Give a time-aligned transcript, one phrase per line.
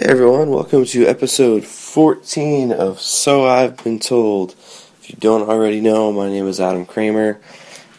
[0.00, 4.52] Hey everyone, welcome to episode 14 of So I've Been Told.
[4.52, 7.38] If you don't already know, my name is Adam Kramer.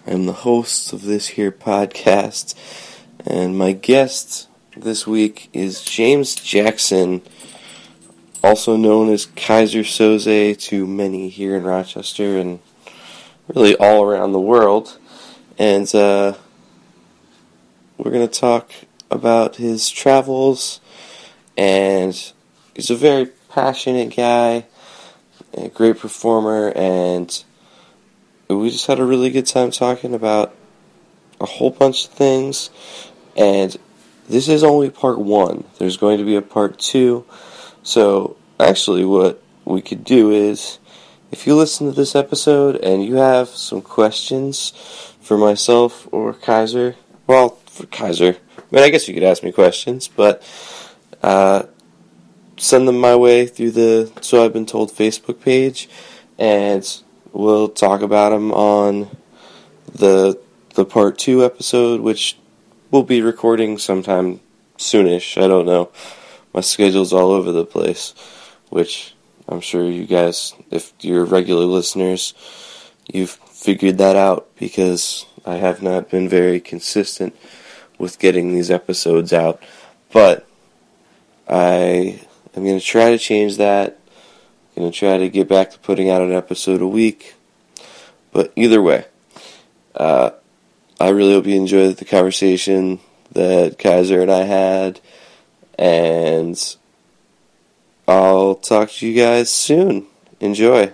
[0.07, 2.55] I'm the host of this here podcast,
[3.23, 7.21] and my guest this week is James Jackson,
[8.43, 12.61] also known as Kaiser Solzie to many here in Rochester and
[13.47, 14.97] really all around the world.
[15.59, 16.33] And uh,
[17.99, 18.71] we're going to talk
[19.11, 20.81] about his travels
[21.57, 22.33] and
[22.75, 24.65] he's a very passionate guy,
[25.53, 27.43] a great performer, and
[28.49, 30.55] we just had a really good time talking about
[31.39, 32.69] a whole bunch of things.
[33.35, 33.75] And
[34.29, 35.65] this is only part one.
[35.77, 37.25] There's going to be a part two.
[37.83, 40.79] So, actually, what we could do is
[41.31, 44.71] if you listen to this episode and you have some questions
[45.21, 46.95] for myself or Kaiser,
[47.27, 50.43] well, for Kaiser, I mean, I guess you could ask me questions, but
[51.23, 51.63] uh,
[52.57, 55.89] send them my way through the So I've Been Told Facebook page,
[56.37, 56.87] and
[57.33, 59.15] we'll talk about them on
[59.93, 60.39] the
[60.75, 62.37] the part two episode, which
[62.91, 64.39] we'll be recording sometime
[64.77, 65.41] soonish.
[65.41, 65.91] I don't know.
[66.53, 68.13] My schedule's all over the place,
[68.69, 69.13] which
[69.47, 72.33] I'm sure you guys, if you're regular listeners,
[73.11, 77.35] you've figured that out because I have not been very consistent
[77.97, 79.61] with getting these episodes out.
[80.11, 80.45] But
[81.51, 82.19] I
[82.55, 83.99] am going to try to change that.
[84.75, 87.35] I'm going to try to get back to putting out an episode a week.
[88.31, 89.05] But either way,
[89.93, 90.31] uh,
[90.99, 93.01] I really hope you enjoyed the conversation
[93.33, 95.01] that Kaiser and I had.
[95.77, 96.57] And
[98.07, 100.07] I'll talk to you guys soon.
[100.39, 100.91] Enjoy.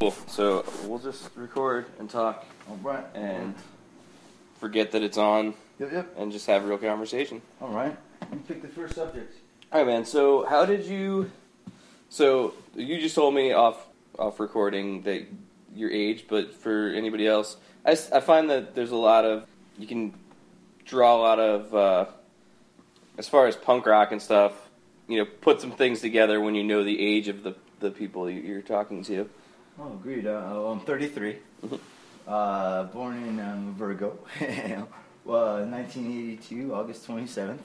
[0.00, 0.10] Cool.
[0.26, 3.04] So we'll just record and talk All right.
[3.14, 3.54] and
[4.58, 6.14] forget that it's on Yep, yep.
[6.18, 7.40] and just have a real conversation.
[7.60, 7.96] All right.
[8.32, 9.32] You pick the first subject.
[9.74, 10.04] All right, man.
[10.04, 11.32] So, how did you?
[12.08, 13.84] So, you just told me off
[14.16, 15.26] off recording that
[15.74, 19.46] your age, but for anybody else, I find that there's a lot of
[19.76, 20.14] you can
[20.84, 22.04] draw a lot of uh,
[23.18, 24.52] as far as punk rock and stuff.
[25.08, 28.30] You know, put some things together when you know the age of the the people
[28.30, 29.28] you- you're talking to.
[29.76, 30.24] Oh, agreed.
[30.24, 31.38] Uh, well, I'm 33.
[31.66, 31.80] Mhm.
[32.28, 34.16] Uh, born in um, Virgo.
[35.24, 37.58] well, 1982, August 27th.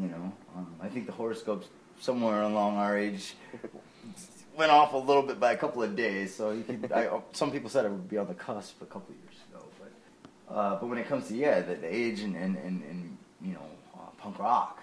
[0.00, 1.68] You know, um, I think the horoscopes
[2.00, 3.34] somewhere along our age
[4.56, 6.34] went off a little bit by a couple of days.
[6.34, 9.14] So you could, I, some people said it would be on the cusp a couple
[9.14, 9.64] of years ago.
[9.78, 13.16] But uh, but when it comes to yeah, the, the age and, and, and, and
[13.40, 14.82] you know uh, punk rock,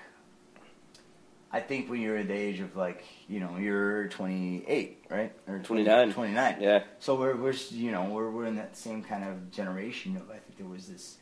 [1.51, 5.33] I think when you're at the age of like you know you're 28, right?
[5.47, 6.13] Or 29.
[6.13, 6.57] 29.
[6.59, 6.83] Yeah.
[7.00, 10.38] So we're we're you know we're we're in that same kind of generation of I
[10.38, 11.17] think there was this,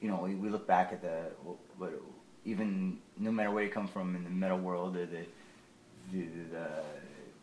[0.00, 1.30] you know we, we look back at the
[1.78, 1.92] what
[2.48, 5.26] even no matter where you come from in the metal world or the
[6.10, 6.22] the,
[6.52, 6.68] the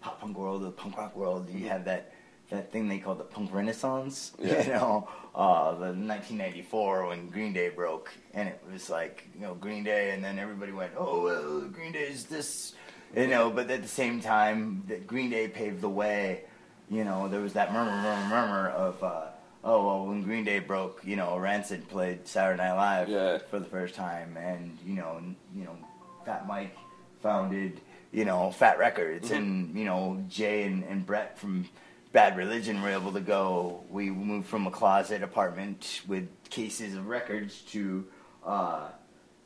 [0.02, 2.12] pop punk world or the punk rock world, you have that
[2.50, 4.32] that thing they call the punk renaissance.
[4.40, 4.64] Yeah.
[4.64, 9.54] You know, uh, the 1994 when Green Day broke, and it was like you know
[9.54, 12.74] Green Day, and then everybody went, oh well, Green Day is this,
[13.16, 13.52] you know.
[13.52, 16.46] But at the same time, that Green Day paved the way.
[16.90, 19.04] You know, there was that murmur, murmur, murmur of.
[19.04, 19.26] Uh,
[19.68, 23.40] Oh well, when Green Day broke, you know, Rancid played Saturday Night Live Yeah.
[23.50, 25.20] for the first time, and you know,
[25.56, 25.76] you know,
[26.24, 26.78] Fat Mike
[27.24, 27.82] founded,
[28.12, 29.36] you know, Fat Records, Mhm.
[29.38, 31.68] and you know, Jay and, and Brett from
[32.14, 33.84] Bad Religion were able to go.
[33.90, 38.06] We moved from a closet apartment with cases of records to,
[38.46, 38.90] uh,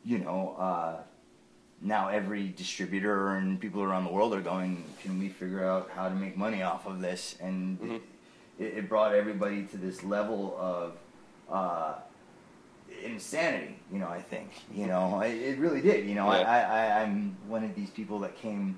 [0.04, 0.98] you know, uh,
[1.82, 4.84] now every distributor and people around the world are going.
[5.02, 7.38] Can we figure out how to make money off of this?
[7.40, 8.02] And Mhm.
[8.60, 10.94] It, it brought everybody to this level of.
[11.52, 11.96] Uh,
[13.04, 13.76] insanity.
[13.92, 16.06] You know, I think you know it, it really did.
[16.08, 16.42] You know, Yeah.
[16.42, 18.78] I, I I'm one of these people that came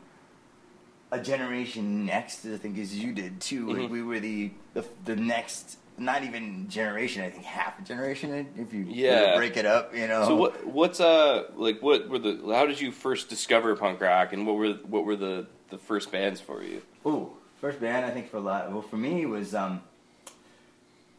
[1.11, 2.45] a generation next.
[2.45, 3.67] I think as you did too.
[3.67, 3.89] Mhm.
[3.89, 5.77] We were the, the the next.
[5.97, 7.22] Not even generation.
[7.22, 8.47] I think half a generation.
[8.57, 9.35] If you Yeah.
[9.35, 10.25] break it up, you know.
[10.25, 14.34] So what what's uh like what were the how did you first discover punk rock
[14.34, 16.81] and what were what were the the first bands for you?
[17.05, 17.31] Ooh,
[17.61, 18.72] first band I think for a lot.
[18.72, 19.81] Well, for me was um.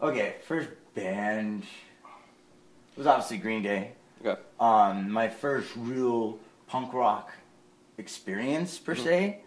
[0.00, 1.62] Okay, first band
[2.97, 3.93] was obviously Green Day.
[4.25, 4.41] Okay.
[4.61, 7.31] Um, my first real punk rock
[7.99, 9.05] experience per Mhm.
[9.05, 9.41] se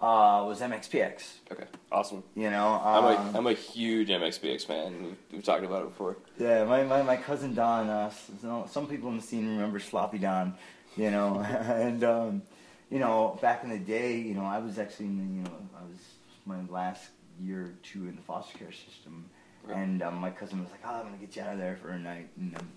[0.00, 1.38] uh, was MXPX.
[1.50, 1.64] Okay.
[1.90, 2.22] Awesome.
[2.34, 5.02] You know, I'm um, a I'm a huge MXPX fan.
[5.02, 6.16] We've, we've talked about it before.
[6.38, 6.64] yeah.
[6.64, 7.88] My, my, my cousin Don.
[7.88, 8.10] Uh,
[8.42, 10.54] some- some people in the scene remember Sloppy Don.
[10.96, 12.42] You know, and um,
[12.90, 15.58] you know, back in the day, you know, I was actually in the, you know,
[15.78, 15.98] I was
[16.46, 17.08] my last
[17.42, 19.26] year or two in the foster care system,
[19.64, 19.76] Right.
[19.78, 21.88] and um, my cousin was like, "Oh, I'm gonna get you out of there for
[21.90, 22.68] a night," and um,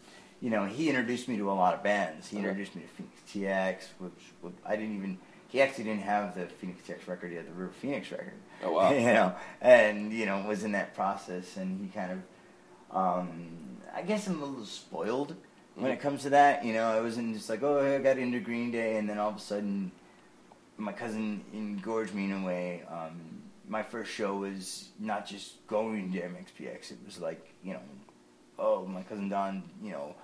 [0.42, 2.28] you know, he introduced me to a lot of bands.
[2.30, 5.18] He introduced me to Phoenix TX, which, which I didn't even
[5.50, 8.34] he actually didn't have the Phoenix TX record; he had the River Phoenix record.
[8.64, 8.92] Oh, wow.
[8.94, 12.12] you know, and you know was in that process, and he kind
[12.92, 15.36] of, um, I guess I'm a little spoiled
[15.76, 16.66] when it comes to that.
[16.66, 19.30] You know, I wasn't just like, oh, I got into Green Day, and then all
[19.30, 19.92] of a sudden,
[20.78, 22.84] my cousin engorged me in a way.
[22.90, 23.39] Um,
[23.70, 27.82] my first show was not just going to MXPX; it was like, you know,
[28.58, 30.16] oh, my cousin Don, you know,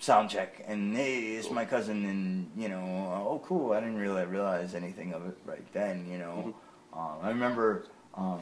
[0.00, 2.82] sound check, and hey, it's my cousin, and you know,
[3.26, 3.72] oh, cool.
[3.72, 6.06] I didn't really realize anything of it right then.
[6.10, 6.54] You know,
[6.92, 8.40] um, I remember, um,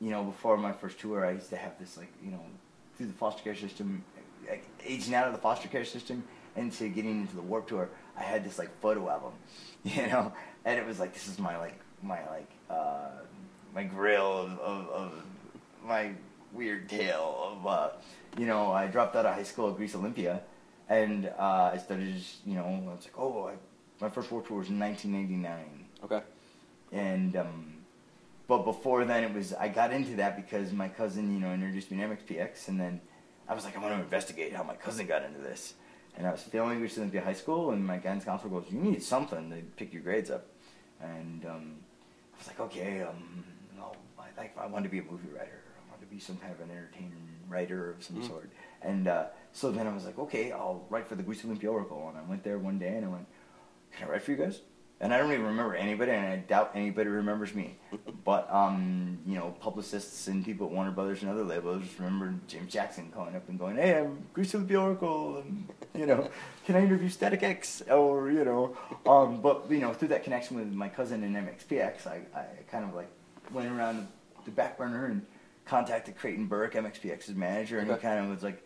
[0.00, 2.42] you know, before my first tour, I used to have this like, you know,
[2.96, 4.04] through the foster care system,
[4.48, 6.22] like, aging out of the foster care system
[6.54, 7.88] into getting into the Warped Tour.
[8.18, 9.32] I had this like photo album,
[9.84, 10.32] you know,
[10.64, 13.08] and it was like this is my like my like uh,
[13.74, 15.12] my grill of, of, of
[15.84, 16.10] my
[16.52, 17.88] weird tale of uh,
[18.38, 20.42] you know I dropped out of high school at Greece Olympia,
[20.88, 23.54] and uh, I started just you know I was like oh I,
[24.00, 26.20] my first world Tour was in 1989 Okay.
[26.92, 27.72] and um,
[28.48, 31.90] but before then it was I got into that because my cousin you know introduced
[31.90, 33.00] me to MXPX and then
[33.48, 35.74] I was like I want to investigate how my cousin got into this.
[36.18, 39.02] And I was failing Greece Olympia High School and my guidance counselor goes you need
[39.02, 40.46] something to pick your grades up.
[41.00, 41.76] And um,
[42.36, 43.44] I was like okay um,
[43.76, 46.36] no, I like I wanted to be a movie writer I wanted to be some
[46.36, 47.14] kind of an entertainer
[47.48, 48.26] writer of some Mhm.
[48.26, 48.50] sort
[48.82, 52.08] and uh, so then I was like okay I'll write for the Greece Olympia Oracle
[52.08, 53.26] and I went there one day and I went
[53.96, 54.60] can I write for you guys?
[54.98, 57.76] And I don't even remember anybody, and I doubt anybody remembers me.
[58.24, 62.72] But um, you know, publicists and people at Warner Brothers and other labels remember James
[62.72, 66.30] Jackson calling up and going, "Hey, I'm Greece with the Oracle, and you know,
[66.64, 68.76] can I interview Static X?" Or you know,
[69.06, 72.84] um, but you know, through that connection with my cousin in MXPX, I, I kind
[72.84, 73.10] of like
[73.52, 74.08] went around
[74.46, 75.26] the back burner and
[75.66, 78.64] contacted Creighton Burke, MXPX's manager, and he kind of was like,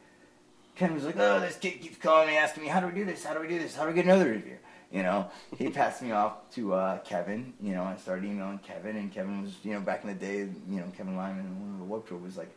[0.76, 2.92] kind of was like, oh, this kid keeps calling me, asking me, how do we
[2.92, 3.24] do this?
[3.24, 3.74] How do we do this?
[3.74, 4.58] How do we get another review?
[4.90, 7.52] You know, he passed me off to uh, Kevin.
[7.62, 10.38] You know, I started emailing Kevin, and Kevin was, you know, back in the day,
[10.68, 12.50] you know, Kevin Lyman, one of the Warped Tour was like,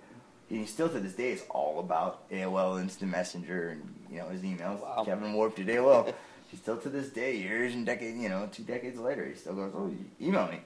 [0.50, 4.42] he still to this day is all about AOL Instant Messenger and you know his
[4.42, 4.82] emails.
[4.82, 5.04] Wow.
[5.06, 6.14] Kevin Warped at AOL.
[6.52, 9.54] he still to this day, years and decades, you know, two decades later, he still
[9.54, 9.92] goes, oh,
[10.22, 10.60] email me,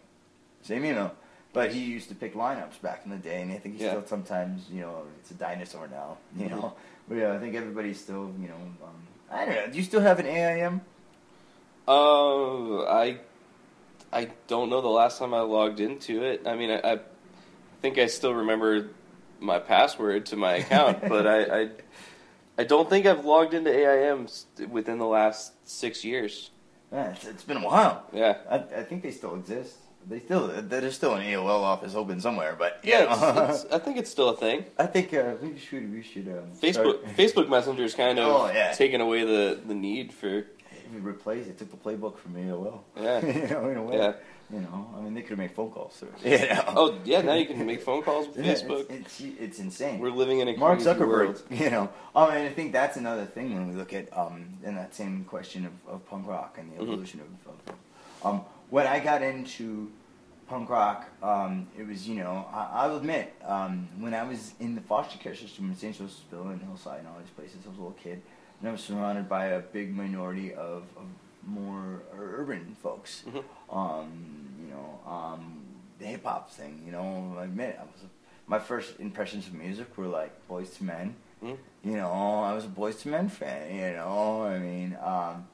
[0.62, 1.14] same email.
[1.54, 3.92] But he used to pick lineups back in the day, and I think he Yeah.
[3.92, 6.74] still sometimes, you know, it's a dinosaur now, you know.
[7.08, 8.96] But yeah, I think everybody's still, you know, um,
[9.32, 9.68] I don't know.
[9.68, 10.82] Do you still have an AIM?
[11.88, 13.18] Uh, I
[14.12, 16.44] I don't know the last time I logged into it.
[16.46, 17.00] I mean, I, I
[17.82, 18.90] think I still remember
[19.40, 21.70] my password to my account, but I, I
[22.58, 24.28] I don't think I've logged into AIM
[24.70, 26.50] within the last six years.
[26.92, 28.04] Yeah, it's, it's been a while.
[28.14, 28.38] Yeah.
[28.50, 29.76] I, I think they still exist.
[30.10, 33.14] They still there's still an AOL office open somewhere, but Yeah,
[33.50, 34.64] it's, it's, I think it's still a thing.
[34.80, 36.74] I think uh, we should we should um, Facebook
[37.04, 38.72] start- Facebook Messenger's kind of Oh, yeah.
[38.72, 40.46] taken away the, the need for
[40.94, 41.58] we replaced it.
[41.58, 42.80] Took the playbook from AOL.
[42.98, 43.26] Yeah.
[43.26, 43.98] you know, in a way.
[43.98, 44.14] Yeah.
[44.50, 46.02] You know, I mean, they could have made phone calls.
[46.24, 46.64] You know.
[46.68, 48.90] oh yeah now you can make phone calls with Yeah, Facebook.
[48.90, 50.00] It's, it's, it's insane.
[50.00, 51.44] We're living in a Mark crazy Zuckerberg, world.
[51.50, 51.90] you know.
[52.16, 55.26] Um, and I think that's another thing when we look at um, in that same
[55.26, 56.84] question of, of punk rock and the Mhm.
[56.94, 57.76] evolution of, of,
[58.26, 59.92] um, when I got into
[60.48, 64.76] punk rock, um, it was you know I, I'll admit um, when I was in
[64.76, 65.94] the foster care system in St.
[65.98, 68.22] Joseph's Villa and Hillside and all these places, I was a little kid,
[68.60, 71.06] and I was surrounded by a big minority of, of
[71.46, 73.24] more urban folks.
[73.28, 73.44] Mhm.
[73.70, 75.62] Um, you know, um,
[76.00, 76.82] the hip hop thing.
[76.86, 78.04] You know, I admit I was.
[78.48, 81.16] my first impressions of music were like Boyz II Men.
[81.44, 81.58] Mhm.
[81.84, 82.12] You know,
[82.44, 83.74] I was a Boyz II Men fan.
[83.76, 85.48] You know, I mean, um,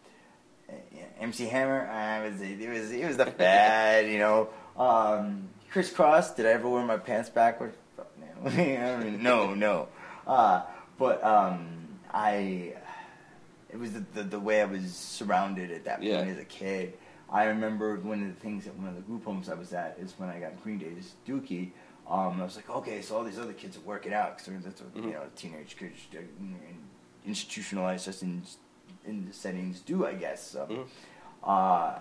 [1.19, 1.87] MC Hammer.
[1.89, 2.41] I was.
[2.41, 2.91] It was.
[2.91, 4.07] It was the fad.
[4.07, 6.35] You know, um, Kris Kross.
[6.35, 7.75] Did I ever wear my pants backwards?
[7.97, 8.49] No.
[9.19, 9.87] No, no.
[10.27, 10.63] Uh,
[10.97, 12.73] but um, I.
[13.73, 16.19] It was the, the the way I was surrounded at that point Yeah.
[16.19, 16.93] as a kid.
[17.31, 19.97] I remember one of the things at one of the group homes I was at
[19.99, 21.71] is when I got Green Day's Dookie.
[22.07, 24.81] Um, I was like, okay, so all these other kids are working out because that's
[24.81, 25.05] what Mhm.
[25.05, 26.55] you know teenage kids uh, in-
[27.25, 28.43] institutionalized just in
[29.05, 30.41] in the settings do, I guess.
[30.51, 30.85] So, Mhm.
[31.43, 31.99] uh,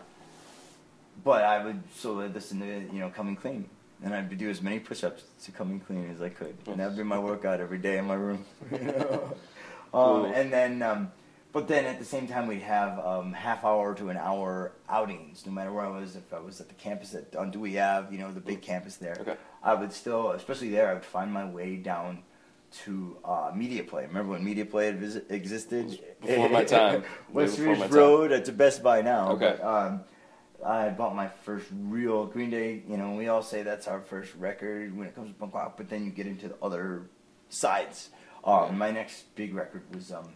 [1.25, 3.67] but I would so I'd listen to you know Coming Clean,
[4.05, 7.03] and I'd do as many push-ups to Coming Clean as I could, and that'd be
[7.05, 8.45] my workout every day in my room.
[8.71, 9.23] you know?
[9.25, 9.35] um,
[9.93, 10.25] Cool.
[10.27, 11.13] And then, um,
[11.53, 15.45] but then at the same time, we'd have um, half hour to an hour outings,
[15.47, 16.17] no matter where I was.
[16.17, 18.97] If I was at the campus at on Dewey Ave, you know, the big campus
[18.97, 19.37] there, Okay.
[19.63, 22.23] I would still, especially there, I would find my way down
[22.85, 24.07] to uh, Media Play.
[24.07, 25.99] Remember when Media Play visit, existed?
[26.23, 27.05] Before my time.
[27.33, 27.91] West Ridge.
[27.91, 28.33] Road.
[28.33, 29.33] It's a Best Buy now.
[29.33, 29.57] Okay.
[29.61, 30.01] But, um,
[30.65, 32.83] I bought my first real Green Day.
[32.89, 35.77] You know, we all say that's our first record when it comes to punk rock,
[35.77, 37.11] but then you get into the other
[37.51, 38.09] sides.
[38.45, 38.73] Um, Yeah.
[38.77, 40.33] My next big record was, um,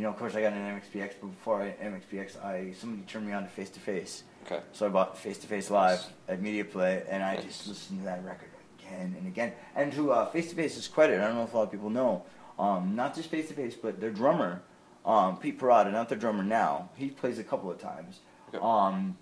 [0.00, 3.26] you know, of course I got an MXPX, but before I MXPX, I somebody turned
[3.26, 4.60] me on to Face to Face, Okay.
[4.72, 8.04] So I bought Face to Face Live at Media Play, and I just listened to
[8.06, 9.52] that record again and again.
[9.76, 11.90] And to uh, Face to Face's credit, I don't know if a lot of people
[11.90, 12.24] know,
[12.58, 14.62] um, not just Face to Face, but their drummer,
[15.04, 16.88] um, Pete Parada, not the drummer now.
[16.96, 18.20] He plays a couple of times.
[18.48, 18.58] Okay.
[18.62, 19.18] Um,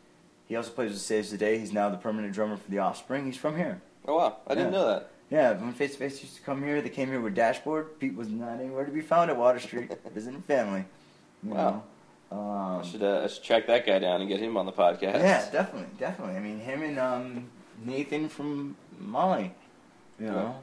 [0.46, 1.58] he also plays with Saves the Day.
[1.58, 3.26] He's now the permanent drummer for The Offspring.
[3.26, 3.82] He's from here.
[4.06, 5.10] Oh wow, I didn't know that.
[5.30, 7.98] Yeah, when Face to Face used to come here, they came here with Dashboard.
[7.98, 10.84] Pete was not anywhere to be found at Water Street, visiting family.
[11.42, 11.82] You Wow.
[12.30, 12.36] know?
[12.38, 14.72] Um, I should uh, I should track that guy down and get him on the
[14.72, 15.14] podcast.
[15.14, 16.36] Yeah, definitely, definitely.
[16.36, 17.50] I mean, him and um,
[17.84, 19.54] Nathan from Molly,
[20.20, 20.56] you know,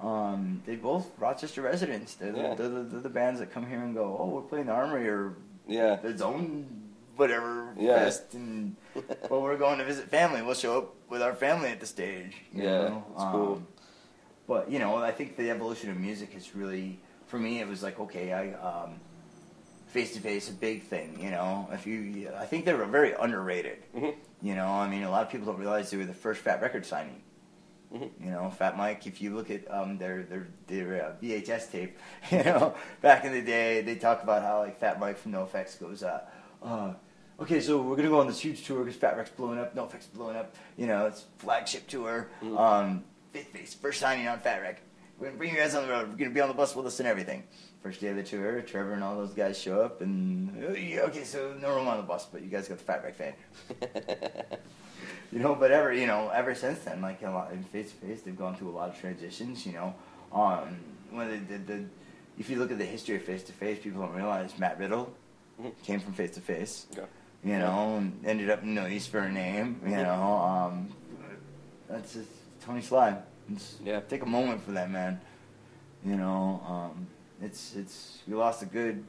[0.00, 2.14] um, they both Rochester residents.
[2.14, 2.54] They're, the- Yeah.
[2.54, 5.08] they're, the, they're the bands that come here and go, oh, we're playing the Armory
[5.08, 5.34] or
[5.68, 5.96] Yeah.
[5.96, 6.66] the Zone,
[7.14, 7.94] whatever Yeah.
[8.04, 8.74] fest, and
[9.30, 10.42] well, we're going to visit family.
[10.42, 12.34] We'll show up with our family at the stage.
[12.52, 13.04] you Yeah, know?
[13.14, 13.62] it's cool.
[14.46, 17.82] But you know, I think the evolution of music is really, for me, it was
[17.82, 18.52] like, okay, I.
[18.52, 19.00] Um,
[19.88, 21.68] Face to face, a big thing, you know.
[21.70, 23.78] If you, I think they were very underrated.
[23.94, 24.14] Mhm.
[24.42, 26.60] You know, I mean, a lot of people don't realize they were the first Fat
[26.60, 27.22] record signing.
[27.94, 28.10] Mhm.
[28.20, 29.06] You know, Fat Mike.
[29.06, 31.96] If you look at um, their their their uh, VHS tape,
[32.32, 35.78] you know, back in the day, they talk about how like Fat Mike from NoFX
[35.78, 36.22] goes, uh,
[36.60, 36.94] uh,
[37.38, 40.00] okay, so we're gonna go on this huge tour because Fat Wreck's blowing up, NoFX
[40.00, 40.56] is blowing up.
[40.76, 42.30] You know, it's flagship tour.
[42.42, 42.58] Mhm.
[42.58, 43.04] Um,
[43.80, 44.80] first signing on Fat Wreck.
[45.18, 46.08] We're gonna bring you guys on the road.
[46.10, 47.44] We're gonna be on the bus with us and everything.
[47.82, 50.68] First day of the tour, Trevor and all those guys show up, and uh,
[51.06, 53.34] okay, so no room on the bus, but you guys got the Fat Wreck fan.
[55.32, 57.96] You know, but ever you know, ever since then, like a lot in face to
[58.06, 59.66] face, they've gone through a lot of transitions.
[59.66, 59.94] You know,
[60.32, 60.76] um,
[61.10, 61.84] when they did the,
[62.38, 65.12] if you look at the history of face to face, people don't realize Matt Riddle
[65.60, 65.72] Mhm.
[65.82, 66.86] came from face to face.
[67.42, 69.80] You know, and ended up in Use for a Name.
[69.84, 70.02] You Mhm.
[70.04, 70.92] know, um,
[71.88, 72.28] that's just
[72.64, 73.16] Tony Sly.
[73.84, 74.00] Yeah.
[74.00, 75.20] Take a moment for that man.
[76.04, 77.06] You know, um,
[77.42, 79.04] it's it's we lost a good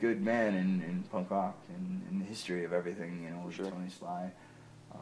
[0.00, 3.22] good man in, in punk rock and in the history of everything.
[3.22, 3.66] You know, with Sure.
[3.66, 4.30] Tony Sly,
[4.92, 4.98] um,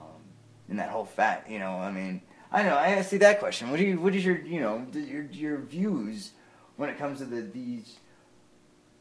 [0.68, 1.46] and that whole fat.
[1.48, 2.20] You know, I mean,
[2.52, 3.70] I know I asked you that question.
[3.70, 6.32] What do you what is your you know your your views
[6.76, 7.96] when it comes to the these?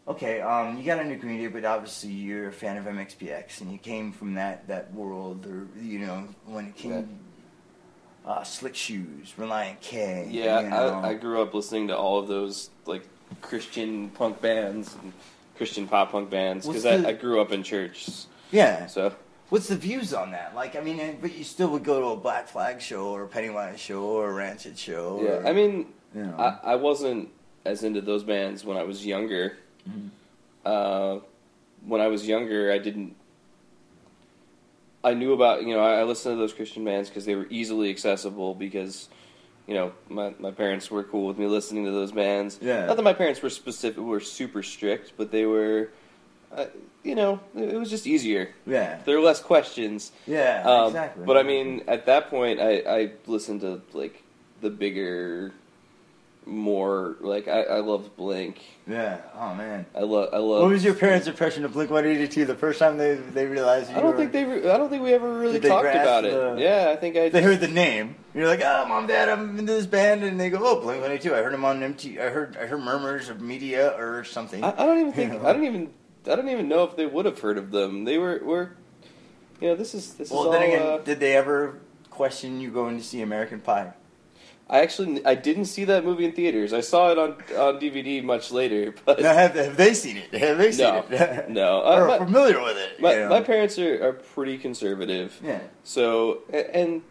[0.07, 3.71] Okay, um, you got into Green Day, but obviously you're a fan of MXPX, and
[3.71, 7.19] you came from that that world, or you know, when it came.
[8.25, 10.27] Uh, Slick Shoes, Relient K.
[10.29, 11.01] Yeah, you know.
[11.03, 13.03] I, I grew up listening to all of those like
[13.41, 15.13] Christian punk bands and
[15.57, 18.07] Christian pop punk bands because I, I grew up in church.
[18.51, 18.85] yeah.
[18.87, 19.13] So
[19.49, 20.53] What's the views on that?
[20.53, 23.23] Like, I mean, eh, but you still would go to a Black Flag show or
[23.23, 25.19] a Pennywise show or a Rancid show.
[25.23, 26.35] yeah, or, I mean, you know.
[26.37, 27.29] I, I wasn't
[27.65, 29.57] as into those bands when I was younger.
[29.89, 30.09] Mhm.
[30.63, 31.19] Uh,
[31.83, 33.15] when I was younger, I didn't.
[35.03, 37.47] I knew about you know I, I listened to those Christian bands because they were
[37.49, 39.09] easily accessible because
[39.67, 42.59] you know my my parents were cool with me listening to those bands.
[42.61, 42.85] Yeah.
[42.85, 45.89] Not that my parents were specific were super strict, but they were.
[46.51, 46.65] Uh,
[47.03, 48.49] you know, it, it was just easier.
[48.65, 50.11] yeah, There were less questions.
[50.25, 51.23] yeah, Um, exactly.
[51.23, 54.23] But I mean, at that point, I, I listened to like
[54.59, 55.53] the bigger,
[56.49, 58.61] more like I, I loved Blink.
[58.87, 59.21] yeah.
[59.35, 60.61] Oh man, I love I love.
[60.63, 63.45] what was your parents' impression of Blink One Eighty Two the first time they they
[63.45, 63.89] realized?
[63.91, 64.43] You I don't were- think they.
[64.45, 66.59] Re- I don't think we ever really talked grasp about it.
[66.59, 67.29] yeah, I think I.
[67.29, 68.15] They heard the name.
[68.33, 71.11] You're like, oh, mom, dad, I'm into this band, and they go, oh, Blink One
[71.11, 71.35] Eighty Two.
[71.35, 72.19] I heard them on MT.
[72.19, 74.63] I heard I heard murmurs of media or something.
[74.63, 75.33] I, I don't even think.
[75.43, 75.89] I don't even.
[76.25, 78.03] I don't even know if they would have heard of them.
[78.05, 78.39] They were.
[78.43, 78.71] were
[79.61, 80.75] you know, this is this well, is then all.
[80.75, 81.79] again, uh, did they ever
[82.09, 83.93] question you going to see American Pie?
[84.69, 86.73] I actually I didn't see that movie in theaters.
[86.73, 90.33] I saw it on on DVD much later, but Now, have, have they seen it?
[90.33, 91.49] Have they seen no, it?
[91.49, 91.81] no.
[91.83, 93.01] Uh, my, familiar with it?
[93.01, 93.29] my, you know?
[93.29, 95.39] my parents are, are pretty conservative.
[95.43, 95.61] Yeah.
[95.83, 97.01] So and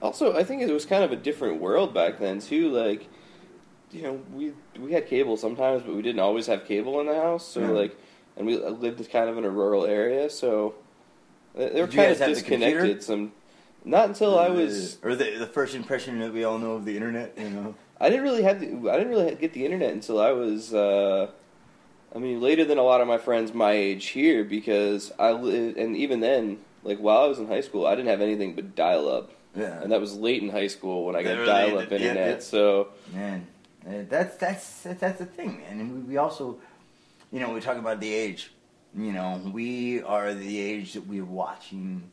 [0.00, 2.70] also I think it was kind of a different world back then too.
[2.70, 3.08] Like
[3.90, 7.16] you know we we had cable sometimes, but we didn't always have cable in the
[7.16, 7.46] house.
[7.46, 7.68] So Yeah.
[7.70, 7.96] like
[8.36, 10.76] and we lived kind of in a rural area, so
[11.54, 13.02] they were kind of disconnected.
[13.02, 13.32] Some
[13.84, 16.96] not until I was or the the first impression that we all know of the
[16.96, 17.36] internet.
[17.38, 17.74] You know.
[18.00, 21.30] I didn't really have the, I didn't really get the internet until I was uh,
[22.14, 25.74] I mean later than a lot of my friends my age here because I li-
[25.76, 28.74] and even then like while I was in high school I didn't have anything but
[28.74, 29.32] dial up.
[29.54, 29.82] Yeah.
[29.82, 32.36] And that was late in high school when I got dial up internet.
[32.36, 32.38] yeah.
[32.40, 33.46] So Man,
[33.86, 35.80] uh, that's that's that's the thing, man.
[35.80, 36.58] And we, we also,
[37.30, 38.52] you know, we talk about the age.
[38.96, 42.10] You know, we are the age that we're watching.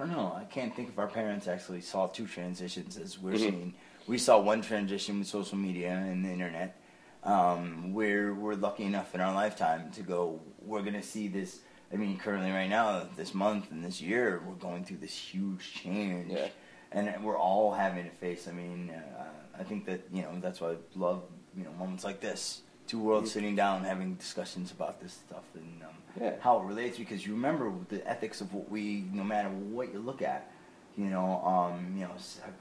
[0.00, 0.32] I don't know.
[0.34, 3.38] I can't think if our parents actually saw two transitions as we're Mhm.
[3.38, 3.74] seeing.
[4.06, 6.76] We saw one transition with social media and the internet.
[7.22, 10.40] Um, we're we're lucky enough in our lifetime to go.
[10.62, 11.60] We're gonna see this.
[11.92, 15.74] I mean, currently, right now, this month and this year, we're going through this huge
[15.74, 16.48] change Yeah.
[16.92, 18.48] and we're all having to face.
[18.48, 19.24] I mean, uh,
[19.58, 22.98] I think that you know that's why I love you know moments like this two
[23.00, 25.90] worlds sitting down having discussions about this stuff and um,
[26.20, 26.32] Yeah.
[26.40, 29.98] how it relates because you remember the ethics of what we no matter what you
[30.00, 30.50] look at
[30.96, 32.12] you know um, you know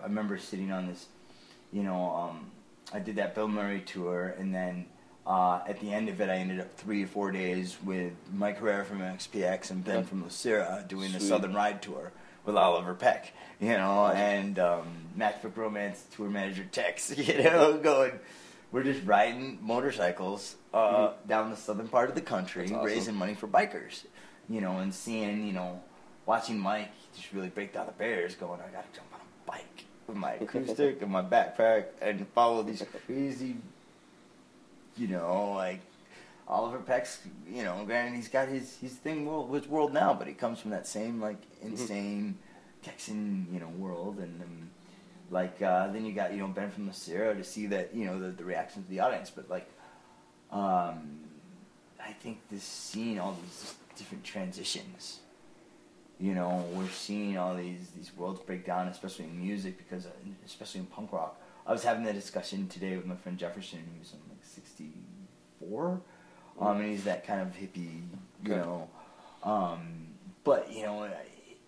[0.01, 1.08] I remember sitting on this
[1.72, 2.51] you know um,
[2.94, 4.86] I did that Bill Murray tour and then
[5.25, 8.60] uh, at the end of it I ended up three or four days with Mike
[8.60, 10.01] Herrera from XPX and Ben Yeah.
[10.03, 12.12] from Lucero doing the Southern Ride tour
[12.46, 14.88] with Oliver Peck you know and um,
[15.18, 18.12] Matchbook Romance tour manager Tex you know going
[18.72, 22.76] we're just riding motorcycles uh, down the southern part of the country, Mm-hmm.
[22.76, 22.86] Awesome.
[22.86, 24.06] raising money for bikers.
[24.50, 25.82] You know, and seeing, you know,
[26.26, 29.86] watching Mike just really break down the barriers, going, I gotta jump on a bike
[30.08, 33.58] with my acoustic and my backpack and follow these crazy,
[34.98, 35.82] you know, like
[36.48, 40.28] Oliver Peck's, you know, granted he's got his his thing world his world now, but
[40.28, 42.38] he comes from that same like insane
[42.82, 44.70] Texan, you know, world and um,
[45.32, 48.06] like uh, then you got you know Ben from the Sierra to see that you
[48.06, 49.70] know the, the reaction of the audience, but like
[50.52, 51.20] um,
[52.04, 55.20] I think this scene, all these different transitions.
[56.20, 60.08] You know, we're seeing all these these worlds break down, especially in music, because
[60.46, 61.40] especially in punk rock.
[61.66, 64.92] I was having that discussion today with my friend Jefferson, who's um, like sixty
[65.60, 66.02] four,
[66.60, 68.02] um, and he's that kind of hippie,
[68.44, 68.90] you know.
[69.44, 70.08] Um,
[70.44, 71.10] but you know,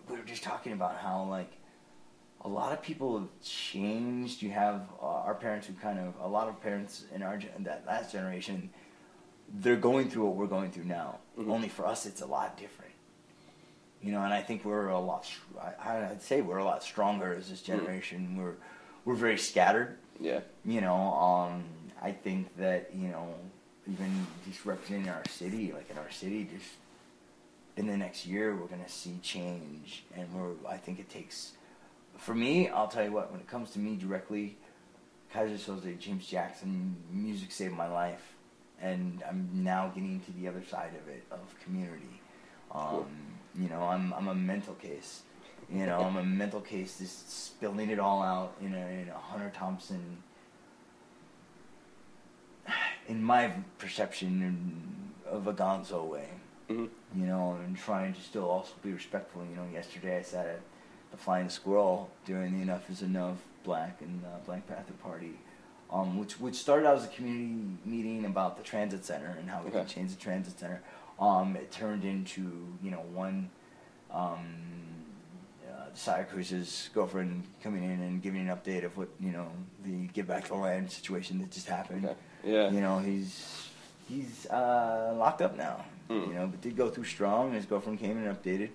[0.08, 1.52] we were just talking about how like
[2.44, 4.42] a lot of people have changed.
[4.42, 7.50] You have uh, our parents who kind of a lot of parents in our gen-
[7.64, 8.70] that last generation,
[9.60, 11.18] they're going through what we're going through now.
[11.38, 11.48] Mhm.
[11.50, 12.92] Only for us, it's a lot different.
[14.02, 15.30] You know, and I think we're a lot.
[15.60, 18.36] I, I'd say we're a lot stronger as this generation.
[18.36, 18.54] We're
[19.04, 19.98] we're very scattered.
[20.18, 20.40] Yeah.
[20.64, 21.64] You know, um,
[22.02, 23.32] I think that you know,
[23.86, 26.70] even just representing our city, like in our city, just
[27.76, 30.54] in the next year, we're gonna see change, and we're.
[30.68, 31.52] I think it takes.
[32.22, 33.32] For me, I'll tell you what.
[33.32, 34.56] When it comes to me directly,
[35.32, 38.34] Kaiser Solzie, James Jackson, music saved my life,
[38.80, 42.20] and I'm now getting to the other side of it of community.
[42.70, 43.06] Um, Cool.
[43.58, 45.22] You know, I'm I'm a mental case.
[45.68, 49.18] You know, I'm a mental case, just spilling it all out in a, in a
[49.18, 50.22] Hunter Thompson.
[53.08, 56.28] In my perception of a Gonzo way,
[56.68, 59.44] hmm you know, and trying to still also be respectful.
[59.50, 60.60] You know, yesterday I sat at
[61.12, 65.34] the Flying Squirrel during the Enough Is Enough Black and uh, Black Panther Party,
[65.92, 69.62] um, which which started out as a community meeting about the transit center and how
[69.62, 69.94] we can Okay.
[69.94, 70.80] change the transit center.
[71.20, 73.50] Um, it turned into you know one.
[74.10, 74.40] Um,
[75.66, 79.48] uh, Syracuse's girlfriend coming in and giving an update of what you know
[79.84, 82.04] the give back to the land situation that just happened.
[82.06, 82.14] Okay.
[82.44, 82.70] Yeah.
[82.70, 83.68] You know, he's
[84.08, 85.84] he's uh, locked up now.
[86.10, 86.26] Mm.
[86.28, 87.46] You know, but did go through strong.
[87.48, 88.70] and His girlfriend came in and updated.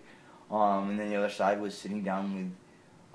[0.50, 2.52] Um, and then the other side was sitting down with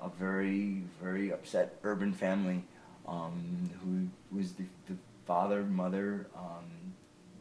[0.01, 2.63] a very very upset urban family,
[3.07, 6.93] um, who was the, the father, mother, um,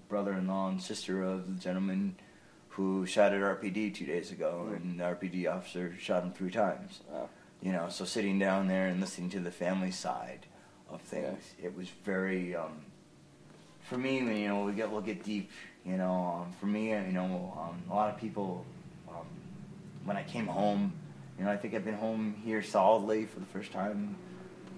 [0.08, 2.16] brother-in-law, and sister of the gentleman
[2.70, 4.76] who shot at RPD two days ago, Mm.
[4.76, 7.00] and the RPD officer shot him three times.
[7.10, 7.28] Wow.
[7.60, 10.46] You know, so sitting down there and listening to the family side
[10.90, 12.56] of things, it was very.
[12.56, 12.86] Um,
[13.82, 15.50] for me, when, you know, we get we'll get deep.
[15.84, 18.64] You know, um, for me, you know, um, a lot of people.
[20.02, 20.92] Um, when I came home,
[21.38, 24.16] you know, I think I've been home here solidly for the first time,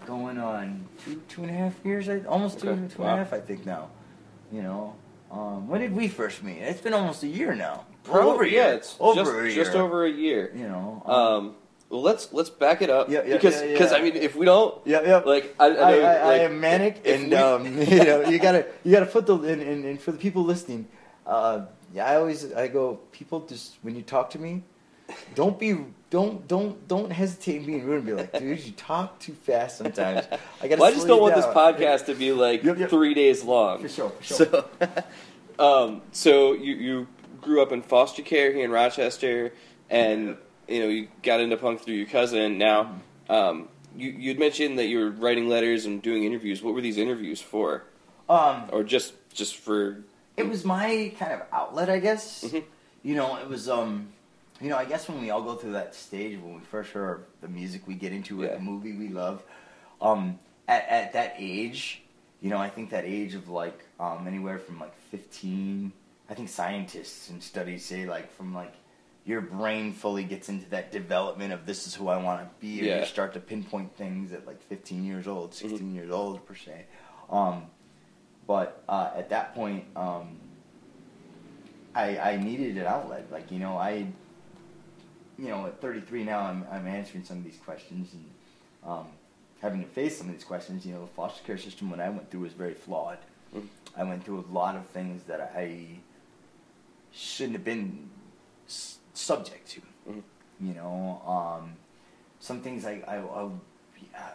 [0.07, 2.09] going on two two and a half years.
[2.09, 2.81] I, almost two, Okay.
[2.95, 3.39] two and a half, Wow.
[3.39, 3.91] I think now.
[4.53, 4.95] You know,
[5.31, 6.59] um, when did we first meet?
[6.59, 7.85] It's been almost a year now.
[8.05, 8.63] Probably- over a year.
[8.63, 9.65] Yeah, it's over just, a year.
[9.65, 10.53] just over a year.
[10.55, 11.03] You know.
[11.07, 11.55] Um,
[11.91, 13.99] well, let's let's back it up Yeah, yeah, because because yeah.
[13.99, 15.17] I mean, if we don't yeah, yeah.
[15.19, 18.23] like, I, I, I, know, I, I like, am manic, if and um, you know,
[18.29, 20.87] you gotta you gotta put the and, and, and for the people listening,
[21.27, 24.63] uh, yeah, I always I go people just when you talk to me,
[25.35, 25.77] don't be
[26.11, 29.79] don't don't don't hesitate in being rude and be like, dude, you talk too fast
[29.79, 30.27] sometimes.
[30.63, 30.81] I gotta.
[30.81, 32.91] well, I just don't want this podcast to be like Yep, yep.
[32.91, 33.81] three days long.
[33.83, 34.47] For sure, for sure.
[34.47, 34.65] So,
[35.59, 37.07] um, so you you
[37.41, 39.53] grew up in foster care here in Rochester,
[39.91, 40.37] and
[40.69, 42.59] you know you got into punk through your cousin.
[42.59, 42.95] Now,
[43.29, 43.33] Mm-hmm.
[43.33, 46.63] um, you you'd mentioned that you were writing letters and doing interviews.
[46.63, 47.85] What were these interviews for,
[48.29, 50.05] Um, or just just for?
[50.37, 52.45] it was my kind of outlet, I guess.
[52.45, 52.65] Mhm.
[53.03, 54.09] You know, it was um,
[54.61, 57.25] you know, I guess when we all go through that stage when we first hear
[57.41, 58.55] the music we get into it, Yeah.
[58.55, 59.43] the movie we love,
[60.01, 60.39] um,
[60.69, 62.03] at at that age,
[62.41, 65.93] you know, I think that age of like um, anywhere from like fifteen.
[66.31, 68.73] I think scientists and studies say like from like
[69.27, 72.81] your brain fully gets into that development of this is who I want to be,
[72.83, 73.01] or Yeah.
[73.01, 75.69] you start to pinpoint things at like 15 years old, Mm-hmm.
[75.69, 76.85] 16 years old per se.
[77.31, 77.65] Um,
[78.47, 80.39] but uh, at that point, um,
[81.95, 83.27] I, I needed an outlet.
[83.31, 84.07] Like you know, I,
[85.39, 88.25] you know, at 33 now, I'm I'm answering some of these questions and
[88.85, 89.07] um,
[89.61, 90.85] having to face some of these questions.
[90.87, 93.19] You know, the foster care system when I went through was very flawed.
[93.55, 93.67] Mhm.
[93.97, 95.99] I went through a lot of things that I
[97.13, 98.11] shouldn't have been
[98.67, 99.81] s- subject to.
[100.09, 100.23] Mhm.
[100.61, 101.77] You know, um,
[102.41, 103.51] some things I, I, I,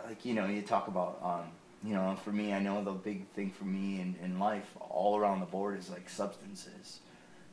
[0.07, 1.51] like, you know, you talk about, um,
[1.83, 5.17] you know, for me, I know the big thing for me in, in life all
[5.17, 6.99] around the board is like substances.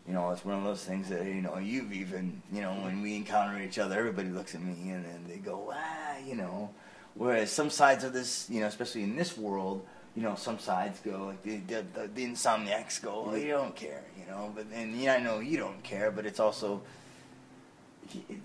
[0.06, 3.02] You know, it's one of those things that, you know, you've even, you know, when
[3.02, 6.70] we encounter each other, everybody looks at me and then they go, ah, you know.
[7.14, 11.00] Whereas some sides of this, you know, especially in this world, you know, some sides
[11.04, 14.52] go, like the, the, the, the insomniacs go, well, you don't care, you know.
[14.54, 16.82] But then, yeah, I know you don't care, but it's also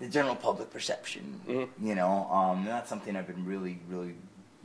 [0.00, 1.68] the general public perception, Mhm.
[1.80, 2.26] you know.
[2.30, 4.14] Um, that's something I've been really, really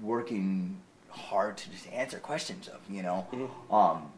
[0.02, 3.28] working hard to just answer questions of, you know.
[3.32, 3.74] Mhm.
[3.74, 4.12] Um,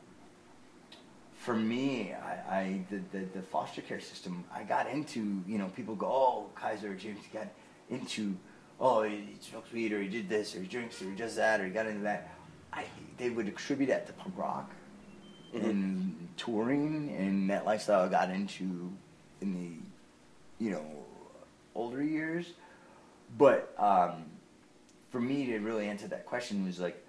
[1.39, 5.67] for me, I, I the, the, the foster care system, I got into, you know,
[5.75, 7.47] people go, oh, Kaiser James got
[7.89, 8.36] into,
[8.80, 11.36] oh, he, he smokes weed, or he did this, or he drinks, or he does
[11.38, 12.36] that, or he got into that.
[12.73, 12.84] I,
[13.17, 14.69] they would attribute that to punk rock
[15.56, 15.63] Mhm.
[15.63, 18.91] and touring and that lifestyle I got into
[19.41, 20.86] in the, you know,
[21.73, 22.52] older years.
[23.38, 24.25] But um,
[25.10, 27.04] for me to really answer that question was like,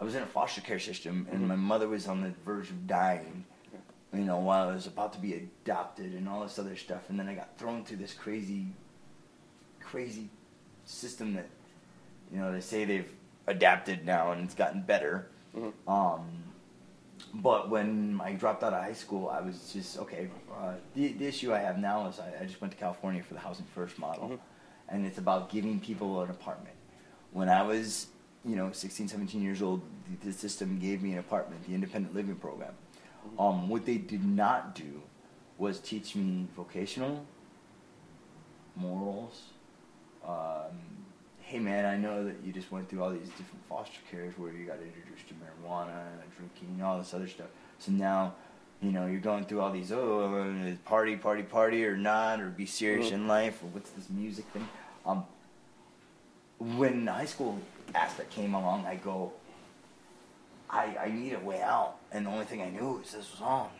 [0.00, 1.48] I was in a foster care system, and Mhm.
[1.48, 3.44] my mother was on the verge of dying.
[4.12, 7.18] You know, while I was about to be adopted and all this other stuff, and
[7.18, 8.68] then I got thrown through this crazy,
[9.80, 10.28] crazy
[10.86, 11.46] system that,
[12.32, 13.10] you know, they say they've
[13.46, 15.28] adapted now and it's gotten better.
[15.54, 15.72] Mhm.
[15.86, 16.24] Um,
[17.34, 20.28] but when I dropped out of high school, I was just okay.
[20.54, 23.34] Uh, the, the issue I have now is I, I just went to California for
[23.34, 24.38] the Housing First model, Mhm.
[24.88, 26.76] and it's about giving people an apartment.
[27.32, 28.06] When I was,
[28.44, 29.82] you know, 16, 17 years old,
[30.22, 32.72] the, the system gave me an apartment, the independent living program.
[33.38, 35.02] Um, what they did not do
[35.58, 37.24] was teach me vocational,
[38.76, 39.42] morals.
[40.26, 40.76] Um,
[41.40, 44.52] hey man, I know that you just went through all these different foster cares where
[44.52, 47.48] you got introduced to marijuana, and drinking, and all this other stuff.
[47.78, 48.34] So now,
[48.82, 52.48] you know, you're going through all these, oh, uh, party, party, party, or not, or
[52.48, 53.12] be serious Mhm.
[53.14, 54.68] in life, or what's this music thing.
[55.06, 55.24] Um,
[56.58, 57.58] when the high school
[57.94, 59.32] aspect came along, I go,
[60.68, 61.97] I, I need a way out.
[62.12, 63.72] And the only thing I knew was the songs.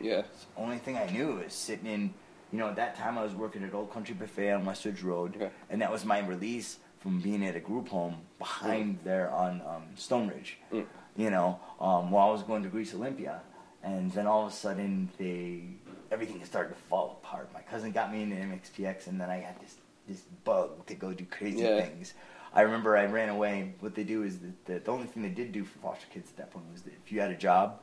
[0.00, 0.22] Yeah.
[0.56, 2.14] The only thing I knew was sitting in,
[2.52, 5.36] you know, at that time I was working at Old Country Buffet on Westridge Road,
[5.36, 5.50] Okay.
[5.70, 9.82] and that was my release from being at a group home behind there on um,
[9.96, 10.58] Stone Ridge.
[10.72, 10.86] Mm.
[11.16, 13.40] You know, um, while I was going to Greece Olympia,
[13.82, 15.62] and then all of a sudden they
[16.10, 17.48] everything started to fall apart.
[17.54, 19.76] My cousin got me into MXPX, and then I had this
[20.08, 21.80] this bug to go do crazy Yeah.
[21.82, 22.14] things.
[22.52, 23.74] I remember I ran away.
[23.80, 26.30] What they do is that the, the only thing they did do for foster kids
[26.30, 27.80] at that point was that if you had a job,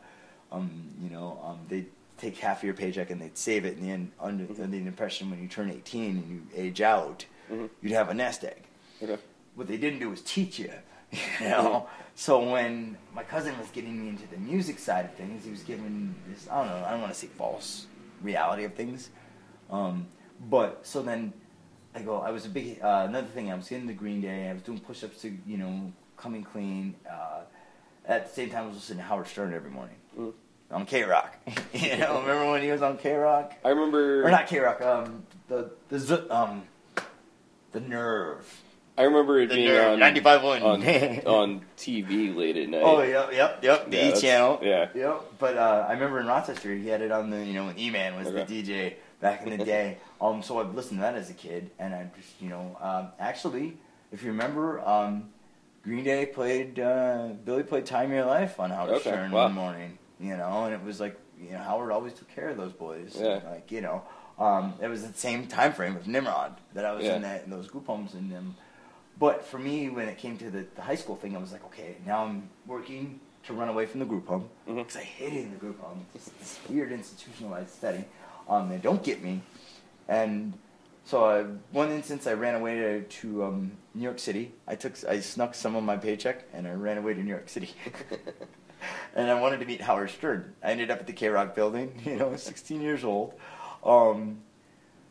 [0.51, 0.69] um,
[1.01, 4.11] you know, um, they'd take half of your paycheck and they'd save it, and then
[4.19, 4.63] under, Mhm.
[4.63, 7.69] under the impression when you turn 18 and you age out, Mhm.
[7.81, 8.63] you'd have a nest egg.
[9.01, 9.17] Okay.
[9.55, 10.71] What they didn't do was teach you,
[11.39, 11.87] you know.
[12.15, 15.61] so when my cousin was getting me into the music side of things, he was
[15.63, 17.85] giving this I don't know, I don't want to say false
[18.21, 19.09] reality of things,
[19.69, 20.07] um,
[20.49, 21.31] but so then
[21.97, 22.19] I go.
[22.19, 23.51] I was a big uh, another thing.
[23.51, 24.49] I was getting the Green Day.
[24.49, 26.95] I was doing push-ups to you know coming clean.
[27.09, 27.41] Uh,
[28.05, 30.33] at the same time, I was listening to Howard Stern every morning Mhm.
[30.71, 31.35] on K Rock.
[31.73, 33.53] you know, remember when he was on K Rock?
[33.65, 34.23] I remember.
[34.25, 34.81] Or not K Rock.
[34.81, 36.63] Um, the the Z- um,
[37.71, 38.61] the Nerve.
[38.99, 40.63] I remember it The being Nerve, on 95.1.
[40.63, 42.81] on on TV late at night.
[42.83, 43.91] Oh yep, yep, yep.
[43.91, 44.59] The Yeah, E channel.
[44.63, 44.89] yeah.
[44.95, 45.21] Yep.
[45.37, 47.89] But uh, I remember in Rochester, he had it on the you know when E
[47.91, 48.43] Man was Okay.
[48.43, 49.97] the DJ back in the day.
[50.21, 53.09] um, so I've listened to that as a kid, and I just you know um,
[53.19, 53.77] actually,
[54.11, 55.29] if you remember, um,
[55.83, 59.43] Green Day played uh, Billy played "Time of Your Life" on Howard Okay, Stern wow.
[59.45, 59.97] one morning.
[60.19, 63.15] You know, and it was like you know Howard always took care of those boys.
[63.19, 63.39] Yeah.
[63.49, 64.03] Like you know.
[64.39, 67.15] Um, it was the same time frame of Nimrod that I was Yeah.
[67.15, 68.55] in that in those group homes in them.
[69.17, 71.65] but for me, when it came to the, the high school thing, I was like,
[71.65, 75.55] okay, now I'm working to run away from the group home because I hated the
[75.55, 76.05] group home.
[76.13, 78.05] It's just this weird institutionalized setting.
[78.47, 79.41] Um, they don't get me,
[80.07, 80.53] and
[81.07, 84.51] so I, one instance I ran away to, to um, New York City.
[84.67, 87.47] I took I snuck some of my paycheck and I ran away to New York
[87.47, 87.71] City.
[89.15, 90.53] and I wanted to meet Howard Stern.
[90.61, 92.01] I ended up at the K Rock building.
[92.05, 93.33] You know, 16 years old.
[93.85, 94.39] Um,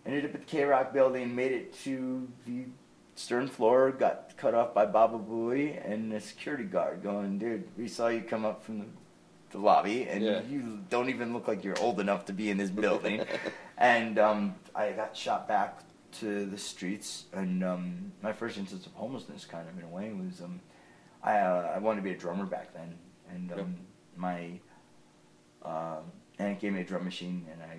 [0.04, 2.66] ended up at the K Rock building, made it to the
[3.14, 7.88] stern floor, got cut off by Baba Booey and a security guard going, dude, we
[7.88, 8.86] saw you come up from the,
[9.56, 10.42] the lobby and Yeah.
[10.42, 13.24] you don't even look like you're old enough to be in this building.
[13.78, 15.80] and um, I got shot back
[16.20, 20.12] to the streets and um, my first instance of homelessness kind of in a way
[20.12, 20.60] was um,
[21.22, 22.94] I, uh, I wanted to be a drummer back then
[23.30, 23.68] and um, Yep.
[24.16, 24.50] my
[25.62, 26.04] um,
[26.38, 27.78] aunt gave me a drum machine and I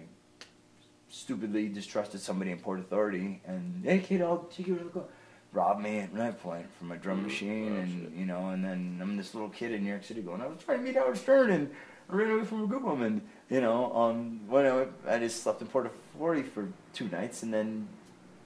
[1.09, 5.09] stupidly distrusted somebody in Port Authority and hey kid I'll take you to the club.
[5.53, 8.11] Robbed me at knife point from a drum Mm, machine, oh, and shit.
[8.13, 10.57] you know, and then I'm this little kid in New York City going, I was
[10.63, 11.69] trying to meet Howard Stern, and
[12.09, 15.43] I ran away from a good woman, you know, um, when I, went, I just
[15.43, 17.87] slept in Port Authority for two nights, and then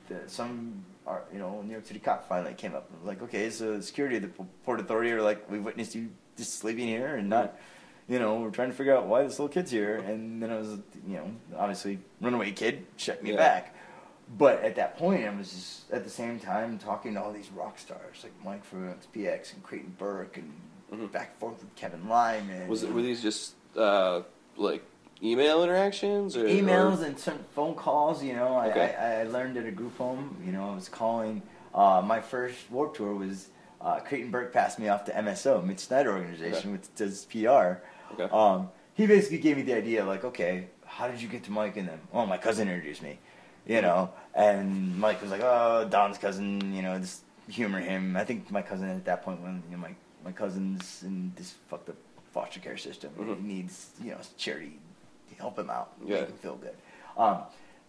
[0.07, 3.21] the, some, are, you know, New York City cop finally came up and was like,
[3.23, 4.29] okay, so the security of the
[4.63, 7.55] Port Authority are like, we witnessed you just sleeping here and not.
[8.09, 10.57] You know, we're trying to figure out why this little kid's here, and then I
[10.57, 10.69] was,
[11.07, 13.37] you know, obviously runaway kid, check me Yeah.
[13.37, 13.75] back.
[14.37, 17.49] But at that point, I was just at the same time talking to all these
[17.51, 20.53] rock stars like Mike from XPX and Creighton Burke and
[20.91, 21.11] Mhm.
[21.11, 22.67] back and forth with Kevin Lyman.
[22.67, 24.21] Was it were these just uh,
[24.57, 24.83] like
[25.23, 28.23] email interactions or emails or- and some phone calls?
[28.23, 28.95] You know, I, Okay.
[28.95, 30.37] I, I learned at a group home.
[30.45, 31.41] You know, I was calling.
[31.73, 33.49] Uh, my first Warped Tour was
[33.81, 36.69] uh, Creighton Burke passed me off to MSO, Mitch Schneider Organization, Okay.
[36.73, 37.81] which does PR.
[38.13, 38.29] Okay.
[38.31, 41.77] Um, he basically gave me the idea, like, okay, how did you get to Mike
[41.77, 41.99] and them?
[42.13, 43.17] Oh, my cousin introduced me,
[43.65, 44.09] you know.
[44.33, 48.15] And Mike was like, oh, Don's cousin, you know, just humor him.
[48.15, 51.53] I think my cousin at that point, when you know, my my cousin's in this
[51.69, 51.95] fucked up
[52.33, 54.77] foster care system, he needs you know charity
[55.29, 56.21] to help him out, Yeah.
[56.21, 56.75] make him feel good.
[57.17, 57.39] Um,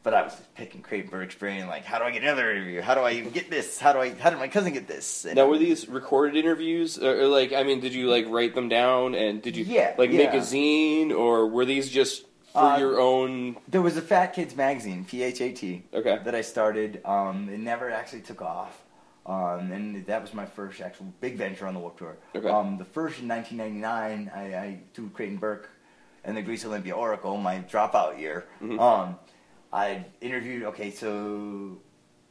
[0.03, 2.81] but I was just picking Burke's brain, like, how do I get another interview?
[2.81, 3.79] How do I even get this?
[3.79, 4.11] How do I?
[4.11, 5.25] How did my cousin get this?
[5.25, 8.57] And Now, were these recorded interviews, or, or, like, I mean, did you like write
[8.57, 12.59] them down, and did you Yeah, like make a zine, or were these just for
[12.61, 13.57] Uh, your own?
[13.69, 16.19] There was a Fat Kids magazine, PHAT, Okay.
[16.25, 17.01] that I started.
[17.05, 18.83] Um, it never actually took off.
[19.25, 22.17] Um, and that was my first actual big venture on the Warped Tour.
[22.35, 22.49] Okay.
[22.49, 25.71] Um, the first in 1999, I, I through Creighton Burke
[26.25, 28.47] and the Greece Olympia Oracle, my dropout year.
[28.61, 28.81] Mhm.
[28.81, 29.19] Um,
[29.73, 30.65] I interviewed.
[30.65, 31.79] Okay, so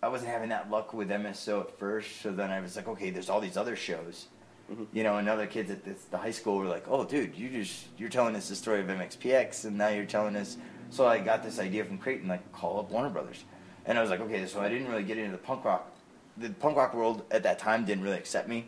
[0.04, 2.22] I wasn't having that luck with MSO at first.
[2.22, 4.28] So then I was like, okay, there's all these other shows.
[4.72, 4.88] Mhm.
[4.94, 7.50] You know, and other kids at this, the high school were like, "Oh, dude, you
[7.50, 10.58] just you're telling us the story of MXPX, and now you're telling us."
[10.90, 13.44] So I got this idea from Creighton, like call up Warner Brothers,
[13.86, 15.90] and I was like, okay, so I didn't really get into the punk rock.
[16.38, 18.66] The punk rock world at that time didn't really accept me,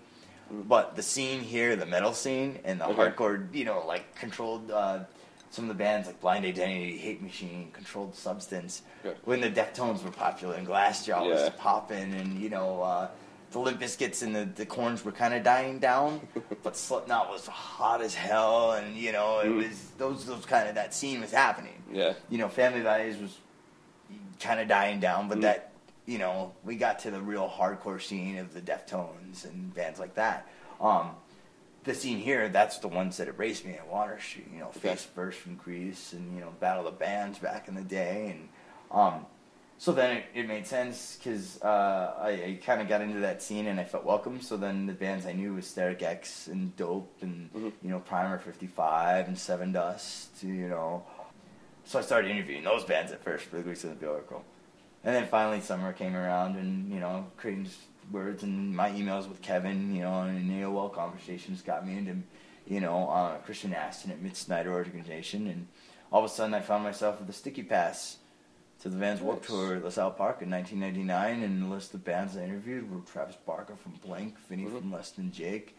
[0.50, 2.96] but the scene here, the metal scene, and the Okay.
[3.12, 4.72] hardcore, you know, like controlled.
[4.72, 5.00] Uh,
[5.52, 8.82] some of the bands like Blind Identity, Hate Machine, Controlled Substance,
[9.24, 11.50] when the Deftones were popular and Glassjaw was Yeah.
[11.60, 13.10] popping, and you know uh,
[13.54, 16.20] the Limp Bizkits and the, the Korns were kind of dying down,
[16.64, 19.58] but Slipknot was hot as hell, and you know it Mm.
[19.70, 21.82] was those those kind of that scene was happening.
[21.92, 22.14] Yeah.
[22.30, 23.38] You know, Family Values was
[24.40, 25.42] kind of dying down, but Mm.
[25.44, 25.72] that
[26.06, 30.16] you know we got to the real hardcore scene of the Deftones and bands like
[30.16, 30.48] that.
[30.82, 31.12] Um,
[31.86, 34.48] the scene here, that's the ones that erased me at Water Street.
[34.54, 34.80] You know, Okay.
[34.90, 38.30] Face First from Greece and, you know, Battle of the Bands back in the day.
[38.38, 38.50] And
[38.90, 39.26] um,
[39.84, 43.44] so then it, it made sense because uh, I, I kind of got into that
[43.44, 44.40] scene and I felt welcome.
[44.40, 47.74] So then the bands I knew was Static X and Dope and, Mhm.
[47.82, 51.04] you know, Primer 55 and Sevendust, you know.
[51.84, 54.46] So I started interviewing those bands at first for the Greece of the Oracle.
[55.04, 57.68] And then finally summer came around and, you know, creating
[58.10, 62.16] words and my emails with Kevin, you know, and AOL conversations got me into,
[62.68, 65.46] you know, uh, Christian Aston at Mitch Schneider Organization.
[65.48, 65.68] And
[66.10, 68.20] all of a sudden I found myself with a sticky pass
[68.84, 69.48] to the Vans Warped.
[69.48, 71.42] Tour at LaSalle Park in 1999.
[71.44, 74.78] And the list of bands I interviewed were Travis Barker from Blink, Vinny Mhm.
[74.80, 75.76] from Less Than Jake,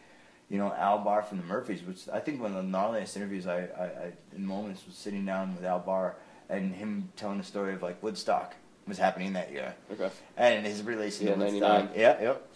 [0.49, 3.47] you know, Al Barr from the Murphys, which I think one of the gnarliest interviews
[3.47, 6.17] I, I, I in moments was sitting down with Al Barr
[6.49, 8.55] and him telling the story of like Woodstock
[8.87, 10.11] was happening that year Okay.
[10.37, 11.71] and his relation Yeah, to 99.
[11.81, 11.97] Woodstock.
[11.97, 12.49] Yeah, yep.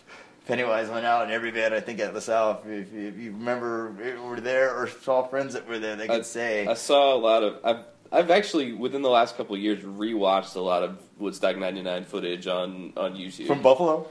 [0.46, 3.92] Pennywise went out, and every band I think at LaSalle, if you, if you remember,
[4.26, 7.18] were there or saw friends that were there, they could I- say, I saw a
[7.18, 7.58] lot of.
[7.62, 12.04] I've I've actually within the last couple of years rewatched a lot of Woodstock '99
[12.04, 13.46] footage on on YouTube.
[13.46, 14.08] from Buffalo.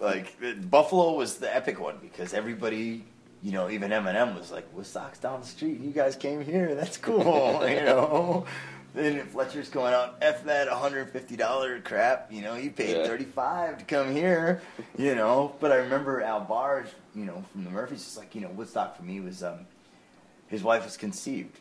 [0.00, 0.36] Like
[0.70, 3.04] Buffalo was the epic one because everybody,
[3.42, 5.80] you know, even Eminem was like, "Woodstock's down the street.
[5.80, 6.74] You guys came here.
[6.74, 7.22] That's cool."
[7.68, 8.44] you know.
[8.94, 13.06] Then Fletcher's going out, F that $150 crap, you know, you paid Yeah.
[13.06, 14.60] 35 to come here,
[14.98, 15.54] you know.
[15.60, 18.94] But I remember Al Barr, you know, from the Murphys, just like, you know, Woodstock
[18.94, 19.60] for me was, um,
[20.48, 21.58] his wife was conceived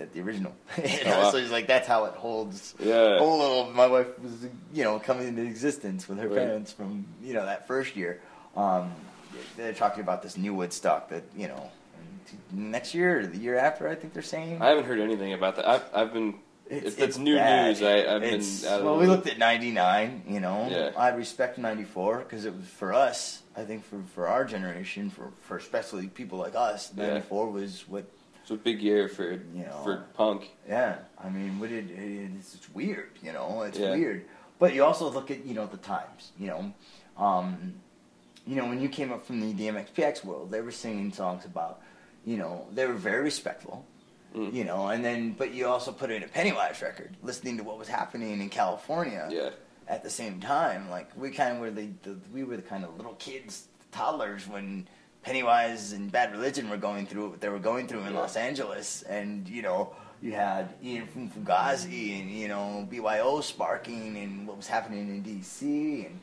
[0.00, 0.54] at the original.
[0.76, 1.30] you know, Oh, wow.
[1.30, 2.74] So he's like, that's how it holds.
[2.78, 3.18] Yeah.
[3.18, 6.38] Whole little, my wife was, you know, coming into existence with her Right.
[6.38, 8.20] parents from, you know, that first year.
[8.56, 8.92] Um,
[9.56, 11.70] they're talking about this new Woodstock that, you know,
[12.52, 14.60] next year or the year after, I think they're saying.
[14.62, 15.68] I haven't heard anything about that.
[15.68, 16.34] I've I've been.
[16.68, 17.66] if it's new bad.
[17.68, 18.84] news, I, I've It's- been.
[18.84, 20.24] Well, we looked at '99.
[20.28, 20.90] You know, Yeah.
[20.96, 23.42] I respect '94 because it was for us.
[23.56, 27.08] I think for for our generation, for for especially people like us, Yeah.
[27.08, 28.04] '94 was what.
[28.46, 29.80] It's a big year for You know.
[29.82, 30.48] for punk.
[30.68, 33.10] Yeah, I mean, what it, it it's, it's weird.
[33.20, 33.90] You know, it's Yeah.
[33.96, 34.24] weird.
[34.60, 36.30] But you also look at you know the times.
[36.38, 36.72] You know,
[37.18, 37.74] um,
[38.46, 41.80] you know when you came up from the DMXPX world, they were singing songs about.
[42.24, 43.84] You know, they were very respectful.
[44.32, 44.54] Mm.
[44.54, 47.78] You know, and then but you also put in a Pennywise record, listening to what
[47.80, 49.50] was happening in California Yeah.
[49.88, 52.84] at the same time, like we kind of were the, the we were the kind
[52.84, 54.86] of little kids, toddlers when
[55.26, 58.20] Pennywise and Bad Religion were going through what they were going through in Yeah.
[58.20, 64.16] Los Angeles, and you know you had Ian from Fugazi and you know BYO sparking
[64.18, 66.20] and what was happening in DC, and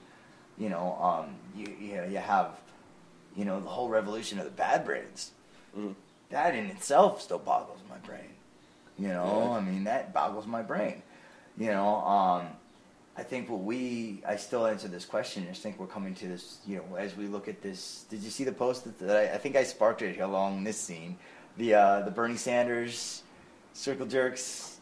[0.58, 2.52] you know um, you you, know, you have
[3.36, 5.32] you know the whole revolution of the Bad Brains.
[5.78, 5.96] Mm.
[6.30, 8.32] That in itself still boggles my brain.
[8.98, 9.58] You know, Yeah.
[9.58, 11.04] I mean that boggles my brain.
[11.58, 12.48] You know, um,
[13.16, 15.44] I think what we, I still answer this question.
[15.44, 18.06] I just think we're coming to this, you know, as we look at this.
[18.10, 20.80] Did you see the post that, that I, I think I sparked it along this
[20.80, 21.18] scene?
[21.58, 23.22] The uh, the Bernie Sanders
[23.74, 24.80] circle jerks.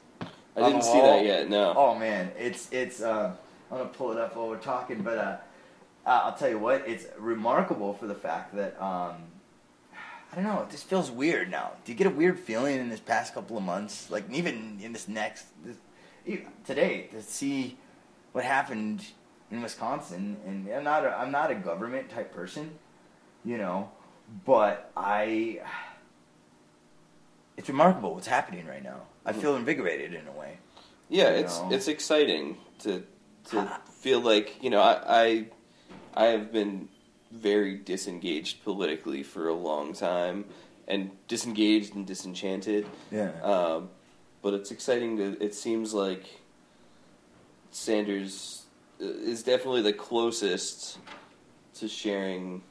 [0.56, 1.50] I didn't see that yet.
[1.50, 1.74] No.
[1.76, 3.02] Oh man, it's it's.
[3.02, 3.34] Uh,
[3.70, 5.38] I'm gonna pull it up while we're talking, but uh,
[6.06, 9.16] I'll tell you what, it's remarkable for the fact that um,
[10.32, 10.62] I don't know.
[10.62, 11.72] It just feels weird now.
[11.84, 14.94] Do you get a weird feeling in this past couple of months, like even in
[14.94, 15.78] this next this,
[16.66, 17.78] today, to see
[18.32, 19.06] what happened
[19.50, 20.38] in Wisconsin?
[20.46, 22.72] And I'm not a, I'm not a government type person,
[23.44, 23.92] you know,
[24.46, 25.62] but I.
[27.58, 29.02] It's remarkable what's happening right now.
[29.26, 30.58] I feel invigorated in a way.
[31.10, 31.72] Yeah, it's know.
[31.72, 33.04] it's exciting to
[33.50, 35.46] to feel like you know I, I
[36.14, 36.90] I have been
[37.32, 40.46] very disengaged politically for a long time
[40.88, 42.86] and disengaged and disenchanted.
[43.12, 43.32] Yeah.
[43.42, 43.90] Um,
[44.42, 45.44] but it's exciting to.
[45.44, 46.41] It seems like
[47.72, 48.66] Sanders
[49.02, 50.98] uh, is definitely the closest
[51.76, 52.62] to sharing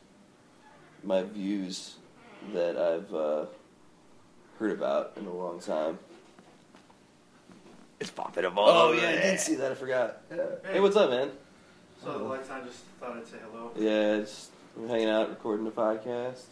[1.03, 1.97] my views
[2.53, 3.47] that I've uh,
[4.59, 5.99] heard about in a long time.
[7.99, 9.23] It's popping up all Oh yeah, I there.
[9.33, 9.73] did see that.
[9.73, 10.21] I forgot.
[10.31, 10.45] Yeah.
[10.71, 11.31] Hey, what's up, man?
[12.03, 13.71] So the lights on, just thought I'd say hello.
[13.77, 16.45] Yeah, just I'm hanging out, recording the podcast.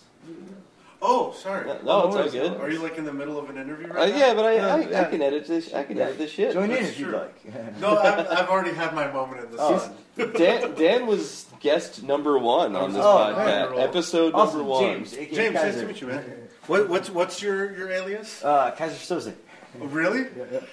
[1.01, 1.67] Oh, sorry.
[1.67, 2.61] No, no, it's all good.
[2.61, 4.17] Are you like in the middle of an interview Uh, right now?
[4.19, 5.01] yeah, but I, Yeah, I, yeah.
[5.03, 5.73] I can edit this.
[5.73, 6.05] I can Yeah.
[6.05, 6.53] edit this shit.
[6.55, 7.41] Join in if you'd like.
[7.81, 9.79] No, I've, I've already had my moment in the Oh,
[10.17, 10.33] season.
[10.37, 13.71] Dan, Dan was guest number one on this Oh, podcast.
[13.77, 13.79] man.
[13.81, 14.83] Episode awesome, number one.
[14.83, 15.13] James.
[15.13, 16.25] James, nice to meet you, man.
[16.67, 18.43] What, what's what's your, your alias?
[18.45, 19.35] Uh, Kaiser Solzie.
[19.81, 20.27] Oh, really?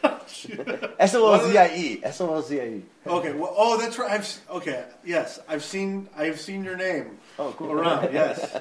[1.00, 2.00] S O L Z I E.
[2.04, 2.82] S O L Z I E.
[3.06, 3.34] okay.
[3.34, 4.12] Well, oh, that's right.
[4.12, 4.86] I've okay.
[5.06, 7.72] Yes, I've seen I've seen your name Oh, cool.
[7.74, 8.12] around.
[8.14, 8.58] Yes.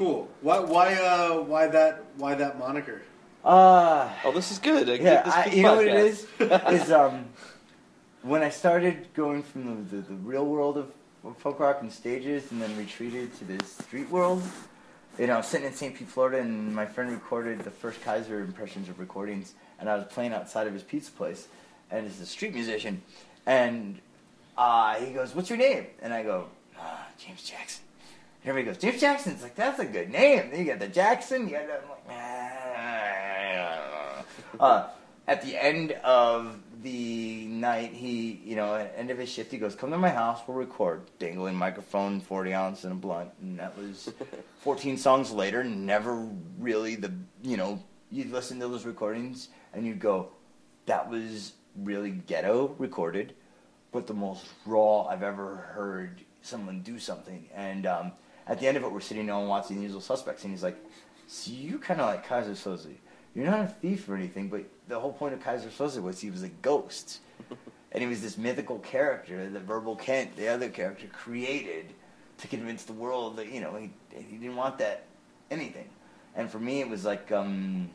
[0.00, 0.30] Cool.
[0.40, 3.02] Why why uh why that why that moniker?
[3.44, 4.88] Uh, Oh, this is good.
[4.88, 5.92] I yeah, this I, good you know what it
[6.38, 6.72] podcast.
[6.72, 6.84] is?
[6.84, 7.26] is um,
[8.22, 10.90] when I started going from the, the, the real world of,
[11.22, 14.42] of folk rock and stages and then retreated to the street world,
[15.18, 15.94] you know, I was sitting in St.
[15.94, 20.04] Pete, Florida, and my friend recorded the first Kaiser impressions of recordings, and I was
[20.04, 21.46] playing outside of his pizza place,
[21.90, 23.02] and he's a street musician,
[23.44, 24.00] and
[24.56, 26.46] uh, he goes, "What's your name?" And I go,
[26.78, 27.84] ah, "James Jackson."
[28.44, 30.50] Everybody goes, Jeff Jackson." It's like that's a good name.
[30.50, 31.48] Then you got the Jackson.
[31.48, 31.98] You got the, I'm like,
[33.68, 34.24] ah.
[34.60, 34.88] uh,
[35.26, 39.52] at the end of the night, he, you know, at the end of his shift,
[39.52, 40.40] he goes, "Come to my house.
[40.46, 44.12] We'll record." Dangling microphone, forty ounce, and a blunt, and that was
[44.60, 45.62] fourteen songs later.
[45.62, 50.30] Never really the, you know, you'd listen to those recordings and you'd go,
[50.86, 53.34] "That was really ghetto recorded."
[53.92, 57.48] but the most raw I've ever heard someone do something.
[57.54, 58.12] And um,
[58.50, 60.76] at the end of it, we're sitting down watching The Usual Suspects, and he's like,
[61.28, 62.96] "So you kind of like Keyser Söze.
[63.32, 66.30] You're not a thief or anything, but the whole point of Keyser Söze was he
[66.30, 67.20] was a ghost,
[67.92, 71.94] and he was this mythical character that Verbal Kint, the other character, created
[72.38, 75.04] to convince the world that you know he he didn't want that
[75.50, 75.88] anything.
[76.34, 77.88] And for me, it was like." Um,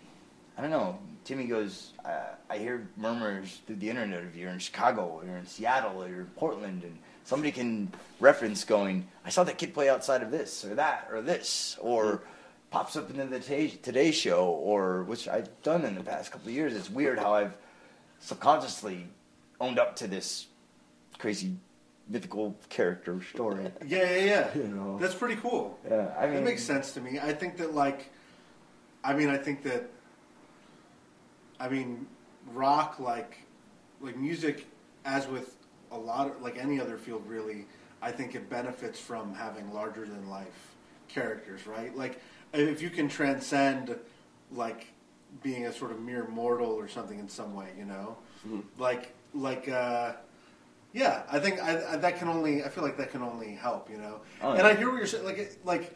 [0.57, 0.97] I don't know.
[1.25, 5.35] Timmy goes, uh, I hear murmurs through the internet of you're in Chicago or you're
[5.35, 9.73] in Seattle or you're in Portland, and somebody can reference going, I saw that kid
[9.73, 12.25] play outside of this or that or this, or mm-hmm.
[12.71, 16.53] pops up in the Today, Show, or which I've done in the past couple of
[16.53, 16.73] years.
[16.73, 17.53] It's weird how I've
[18.19, 19.07] subconsciously
[19.59, 20.47] owned up to this
[21.17, 21.57] crazy
[22.07, 23.71] mythical character story.
[23.85, 24.47] Yeah, yeah, yeah.
[24.55, 24.97] You know.
[24.99, 25.77] That's pretty cool.
[25.89, 27.19] Yeah, I mean, That makes sense to me.
[27.19, 28.11] I think that like,
[29.03, 29.89] I mean, I think that,
[31.59, 32.05] I mean,
[32.53, 33.39] rock like,
[34.01, 34.67] like music,
[35.05, 35.55] as with
[35.95, 37.65] a lot of like any other field, really,
[38.01, 40.75] I think it benefits from having larger than life
[41.07, 41.95] characters, right?
[41.95, 42.21] Like,
[42.53, 43.95] if you can transcend,
[44.51, 44.87] like,
[45.41, 48.17] being a sort of mere mortal or something in some way, you know,
[48.77, 49.67] like, like.
[49.69, 50.13] uh
[50.93, 52.63] yeah, I think I, I, that can only.
[52.63, 54.21] I feel like that can only help, you know.
[54.41, 54.67] Oh, and yeah.
[54.67, 55.25] I hear what you're saying.
[55.25, 55.93] Like, like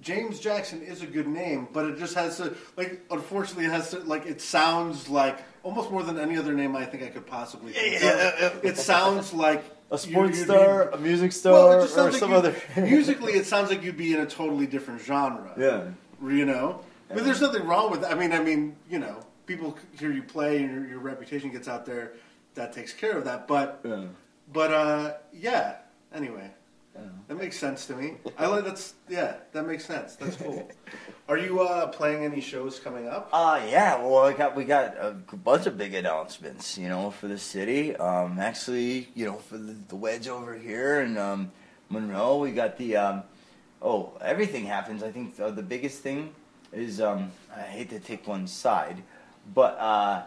[0.00, 2.56] James Jackson is a good name, but it just has to.
[2.78, 3.98] Like, unfortunately, it has to.
[3.98, 7.72] Like, it sounds like almost more than any other name I think I could possibly.
[7.72, 8.64] think of.
[8.64, 12.04] It sounds like a you- sports you'd star, be- a music star, it just or
[12.10, 12.54] like some you- other.
[12.76, 15.52] musically, it sounds like you'd be in a totally different genre.
[15.58, 15.80] yeah.
[16.36, 18.02] You know, but there's nothing wrong with.
[18.04, 21.68] I mean, I mean, you know, people hear you play and your, your reputation gets
[21.68, 22.12] out there.
[22.54, 23.46] that takes care of that.
[23.46, 24.04] But Yeah.
[24.52, 25.76] but uh, yeah.
[26.14, 26.55] Anyway, Yeah.
[27.28, 28.14] That makes sense to me.
[28.38, 30.16] I like that's yeah, that makes sense.
[30.16, 30.68] That's cool.
[31.28, 33.28] Are you uh, playing any shows coming up?
[33.32, 37.26] Uh, yeah, well, we got we got a bunch of big announcements, you know, for
[37.26, 37.96] the city.
[37.96, 41.50] Um, actually, you know, for the, the wedge over here and um,
[41.88, 43.22] Monroe, we got the um,
[43.82, 45.02] oh, everything happens.
[45.02, 46.32] I think uh, the biggest thing
[46.72, 49.02] is um, I hate to take one side,
[49.52, 50.22] but uh,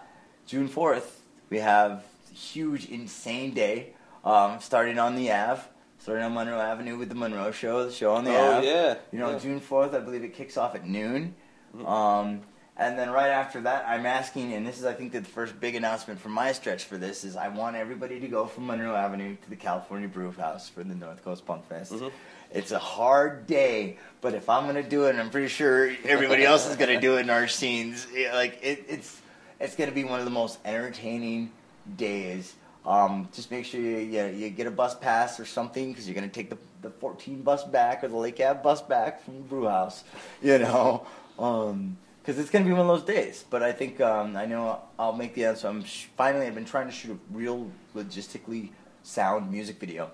[0.46, 2.04] June fourth we have
[2.34, 3.94] huge, insane day
[4.24, 5.62] um, starting on the Ave.
[6.00, 8.68] Starting on Monroe Avenue with the Monroe Show, the show on the Oh Ave.
[8.68, 8.96] yeah.
[9.12, 9.40] You know, yeah.
[9.40, 11.36] June 4th, I believe it kicks off at noon.
[11.76, 11.86] Mhm.
[11.88, 12.42] Um,
[12.78, 15.76] and then right after that, I'm asking, and this is, I think, the first big
[15.76, 19.36] announcement for my stretch for this is I want everybody to go from Monroe Avenue
[19.44, 21.92] to the California Brew House for the North Coast Punk Fest.
[21.92, 22.12] Mhm.
[22.52, 26.46] It's a hard day, but if I'm gonna do it, and I'm pretty sure everybody
[26.46, 28.08] else is gonna do it in our scenes.
[28.34, 29.22] Like it, it's
[29.60, 31.52] it's gonna be one of the most entertaining
[31.98, 32.54] days.
[32.90, 36.16] Um, just make sure you, you, you get a bus pass or something because you're
[36.16, 39.44] gonna take the, the 14 bus back or the Lake Ave bus back from the
[39.44, 40.04] brew house.
[40.42, 43.46] You know, because it's gonna be one of those days.
[43.48, 45.68] But I think um, I know I'll make the answer.
[45.68, 48.70] I'm sh- finally I've been trying to shoot a real logistically
[49.04, 50.10] sound music video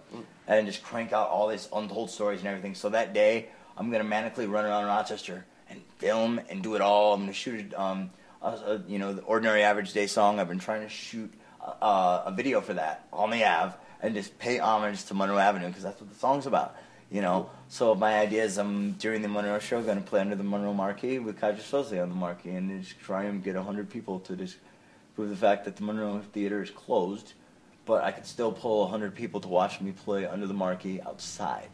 [0.46, 2.76] and just crank out all these untold stories and everything.
[2.76, 3.48] So that day
[3.78, 7.14] I'm gonna manically run around Rochester and film and do it all.
[7.14, 7.80] I'm gonna shoot it.
[7.80, 8.10] Um,
[8.42, 10.40] a, a, you know, the ordinary average day song.
[10.42, 11.32] I've been trying to shoot
[11.82, 15.68] uh, a video for that on the Ave and just pay homage to Monroe Avenue
[15.68, 16.76] because that's what the song's about.
[17.12, 20.36] You know, so my idea is I'm during the Monroe show going to play under
[20.36, 23.90] the Monroe marquee with Kaiser Solzie on the marquee and just try and get hundred
[23.90, 24.58] people to just
[25.16, 27.34] prove the fact that the Monroe Theater is closed,
[27.86, 31.70] but I could still pull hundred people to watch me play under the marquee outside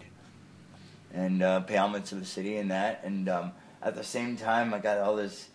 [1.14, 3.02] and uh, pay homage to the city and that.
[3.04, 5.48] And um, at the same time, I got all this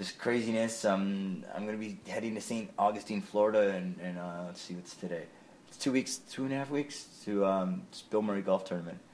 [0.00, 0.86] this craziness.
[0.86, 2.70] Um, I'm going to be heading to St.
[2.78, 5.24] Augustine, Florida, and, and uh, let's see what's today.
[5.68, 8.98] It's two weeks, two and a half weeks to um, Bill Murray golf tournament.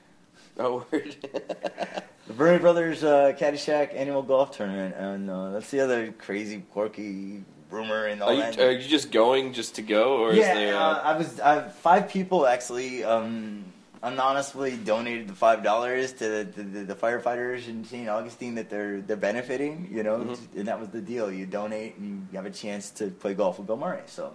[0.58, 1.14] Oh word.
[2.28, 7.44] The Murray Brothers uh, Caddyshack annual golf tournament, and uh, that's the other crazy, quirky
[7.70, 8.58] rumor in all are, you, that.
[8.58, 10.74] are you just going just to go, or yeah, is there?
[10.74, 11.38] uh, Uh, I was.
[11.40, 13.64] Uh, five people actually um,
[14.02, 18.08] anonymously donated the five dollars to the, the, the, firefighters in St.
[18.08, 19.88] Augustine that they're they're benefiting.
[19.90, 20.56] You know, Mhm.
[20.56, 21.30] and that was the deal.
[21.30, 24.02] You donate and you have a chance to play golf with Bill Murray.
[24.06, 24.26] So,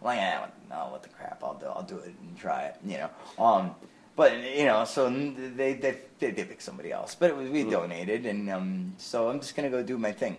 [0.00, 1.42] I'm like, yeah, no, what the crap?
[1.42, 1.66] I'll do.
[1.66, 2.76] I'll do it and try it.
[2.84, 3.10] You know.
[3.44, 3.74] Um,
[4.14, 7.14] but you know, so they they they, they picked somebody else.
[7.14, 7.70] But it was, we Mhm.
[7.70, 10.36] donated, and um, so I'm just gonna go do my thing.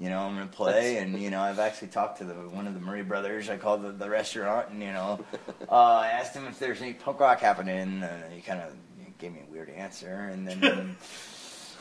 [0.00, 2.74] You know, I'm gonna play, and you know, I've actually talked to the one of
[2.74, 3.48] the Murray brothers.
[3.50, 5.20] I called the, the restaurant, and you know,
[5.68, 8.02] uh, I asked him if there's any punk rock happening.
[8.02, 8.72] And he kind of
[9.18, 10.96] gave me a weird answer, and then.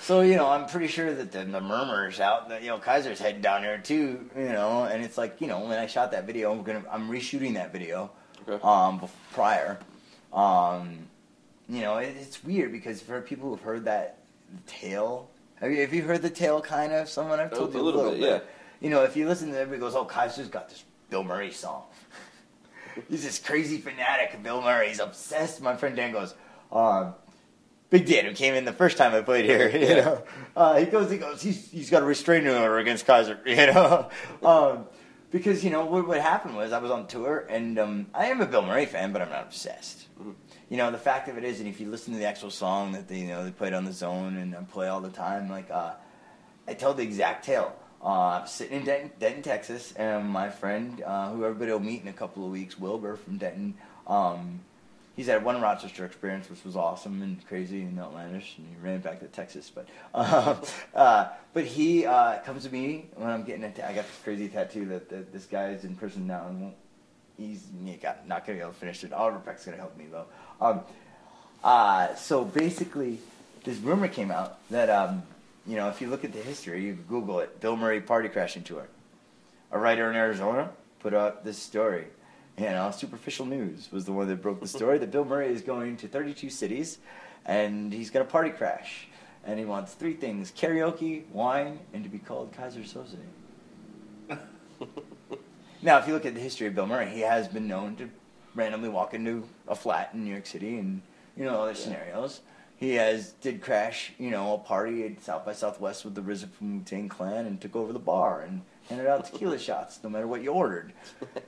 [0.01, 3.19] So you know, I'm pretty sure that the, the murmurs out that you know Kaiser's
[3.19, 4.27] heading down there too.
[4.35, 7.11] You know, and it's like you know when I shot that video, I'm gonna I'm
[7.11, 8.09] reshooting that video
[8.47, 8.53] Okay.
[8.63, 9.77] um, bef- prior.
[10.33, 10.99] Um,
[11.67, 14.19] you know, it, it's weird because for people who've heard that
[14.65, 15.29] tale,
[15.61, 17.09] have you, have you heard the tale kind of?
[17.09, 18.39] Someone I've told a you a little bit, yeah.
[18.79, 21.83] You know, if you listen to everybody goes, "Oh, Kaiser's got this Bill Murray song."
[23.09, 24.89] He's this crazy fanatic Bill Murray.
[24.89, 25.61] He's obsessed.
[25.61, 26.33] My friend Dan goes,
[26.71, 27.13] um,
[27.89, 30.23] Big Dan, who came in the first time I played here, you know,
[30.55, 34.09] uh, he goes, he goes, he's, he's got a restraining order against Kaiser, you know,
[34.43, 34.85] um,
[35.31, 38.41] because you know what, what happened was I was on tour and um, I am
[38.41, 40.07] a Bill Murray fan, but I'm not obsessed.
[40.21, 40.35] Mhm.
[40.69, 42.91] You know, the fact of it is, and if you listen to the actual song
[42.91, 45.69] that they, you know, they played on the zone and play all the time, like,
[45.71, 45.93] uh,
[46.67, 47.75] I tell the exact tale.
[48.03, 52.03] Uh, I'm sitting in Denton, Denton, Texas, and my friend, uh, who everybody will meet
[52.03, 53.73] in a couple of weeks, Wilbur from Denton,
[54.07, 54.61] um,
[55.19, 59.01] he's had one Rochester experience, which was awesome and crazy and outlandish, and he ran
[59.01, 59.69] back to Texas.
[59.73, 60.55] But uh,
[60.95, 64.19] uh, but he uh, comes to me when I'm getting a ta- I got this
[64.23, 66.75] crazy tattoo that, that this guy is in prison now and won't.
[67.37, 69.11] He's he got, not gonna be able to finish it.
[69.11, 70.25] Oliver Peck's gonna help me though.
[70.61, 70.81] Um,
[71.63, 73.19] uh, so basically,
[73.63, 75.23] this rumor came out that um,
[75.65, 77.59] you know if you look at the history, you Google it.
[77.61, 78.87] Bill Murray party crashing tour.
[79.71, 82.05] A writer in Arizona put up this story.
[82.57, 85.61] You know, superficial news was the one that broke the story that Bill Murray is
[85.61, 86.97] going to 32 cities,
[87.45, 89.07] and he's gonna party crash,
[89.45, 93.17] and he wants three things: karaoke, wine, and to be called Kaiser Solzie.
[95.81, 98.09] Now, if you look at the history of Bill Murray, he has been known to
[98.55, 101.01] randomly walk into a flat in New York City and
[101.35, 101.77] you know other Yeah.
[101.77, 102.41] scenarios.
[102.77, 106.49] He has did crash, you know, a party at South by Southwest with the RZA
[106.51, 110.27] from Wu Clan and took over the bar and handed out tequila shots no matter
[110.27, 110.93] what you ordered,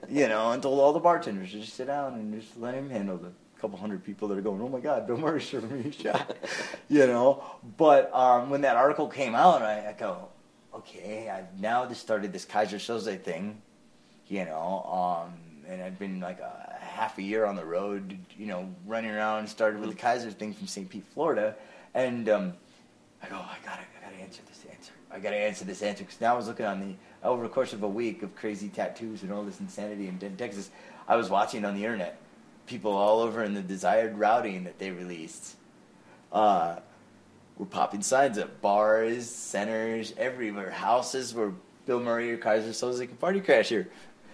[0.10, 2.90] you know, and told all the bartenders to just sit down and just let him
[2.90, 3.32] handle the
[3.62, 6.36] couple hundred people that are going, oh my God, Bill Murray serving me a shot,
[6.90, 7.42] you know.
[7.78, 10.28] But um, when that article came out, I, I go,
[10.76, 13.62] okay, I've now just started this Kaiser Solzie thing,
[14.28, 15.24] you know.
[15.24, 15.34] Um,
[15.66, 19.48] and I've been like a half a year on the road, you know, running around.
[19.48, 20.90] Started with the Kaiser thing from St.
[20.90, 21.56] Pete, Florida,
[21.94, 22.54] and um,
[23.24, 24.94] I go, I gotta, I gotta answer this answer.
[25.12, 27.74] I gotta answer this answer because now I was looking on the over the course
[27.74, 30.70] of a week of crazy tattoos and all this insanity in in Texas.
[31.08, 32.18] I was watching on the internet
[32.72, 35.56] people all over in the desired routing that they released.
[36.32, 36.78] Uh,
[37.58, 41.52] were popping signs at bars, centers, everywhere, houses where
[41.86, 43.90] Bill Murray or Kaiser Solzie can party crash here.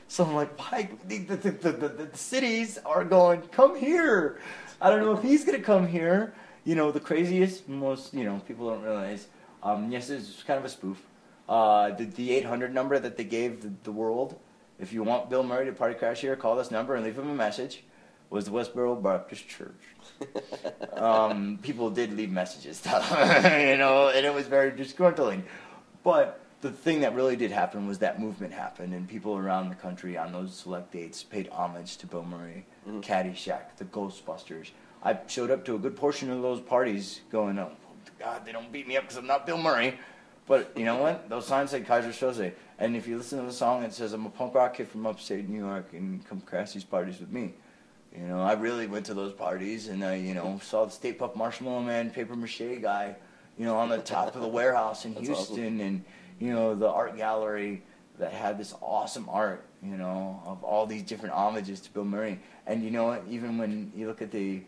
[0.07, 0.89] So I'm like, why?
[1.07, 4.39] The, the, the, the, the cities are going, come here.
[4.81, 6.33] I don't know if he's going to come here.
[6.63, 9.27] You know, the craziest, most, you know, people don't realize.
[9.63, 11.01] Um, yes, it's kind of a spoof.
[11.47, 14.37] Uh, the, the 800 number that they gave the, the world,
[14.79, 17.29] if you want Bill Murray to party crash here, call this number and leave him
[17.29, 17.83] a message,
[18.29, 19.81] was the Westboro Baptist Church.
[20.93, 25.43] um, people did leave messages, you know, and it was very disgruntling.
[26.03, 29.75] But the thing that really did happen was that movement happened, and people around the
[29.75, 32.99] country on those select dates paid homage to Bill Murray, mm-hmm.
[33.01, 34.71] Caddyshack, the Ghostbusters.
[35.03, 37.71] I showed up to a good portion of those parties going, oh,
[38.19, 39.97] God, they don't beat me up because I'm not Bill Murray.
[40.47, 41.29] But you know what?
[41.29, 42.53] Those signs said Kaiser Solzie.
[42.79, 45.05] And if you listen to the song, it says, I'm a punk rock kid from
[45.05, 47.53] upstate New York and come crash these parties with me.
[48.17, 51.13] You know, I really went to those parties and I, you know, saw the Stay
[51.13, 53.15] Puft Marshmallow Man paper mache guy,
[53.57, 55.81] you know, on the top of the warehouse in Houston awesome.
[55.81, 56.05] and,
[56.39, 57.83] you know, the art gallery
[58.19, 62.39] that had this awesome art, you know, of all these different homages to Bill Murray.
[62.65, 63.23] And you know what?
[63.29, 64.61] Even when you look at the,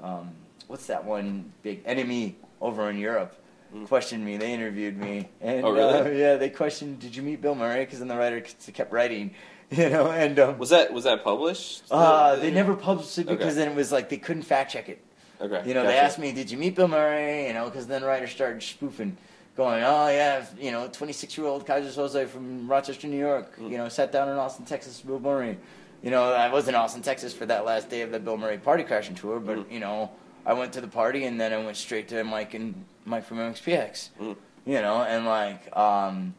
[0.00, 0.30] um,
[0.66, 3.36] what's that one big NME over in Europe?
[3.74, 3.88] Mm.
[3.88, 4.36] Questioned me.
[4.36, 5.98] They interviewed me, and oh, really?
[5.98, 8.40] uh, yeah, they questioned, "Did you meet Bill Murray?" Because then the writer
[8.72, 9.34] kept writing,
[9.70, 11.82] you know, and um, was that was that published?
[11.90, 13.54] Uh, they never published it because okay.
[13.54, 15.02] then it was like they couldn't fact check it.
[15.40, 15.68] Okay.
[15.68, 15.92] You know, gotcha.
[15.92, 19.16] they asked me, "Did you meet Bill Murray?" You know, because then writers started spoofing,
[19.56, 23.58] going, "Oh yeah, you know, 26 year old Kaiser Solzie from Rochester, New York.
[23.58, 23.70] Mm.
[23.70, 25.58] You know, sat down in Austin, Texas, Bill Murray.
[26.02, 28.58] You know, I was in Austin, Texas for that last day of the Bill Murray
[28.58, 29.72] party crashing tour, but mm.
[29.72, 30.10] you know,
[30.44, 33.38] I went to the party and then I went straight to Mike and Mike from
[33.38, 34.10] MXPX.
[34.20, 34.36] Mm.
[34.66, 36.34] You know, and like, um,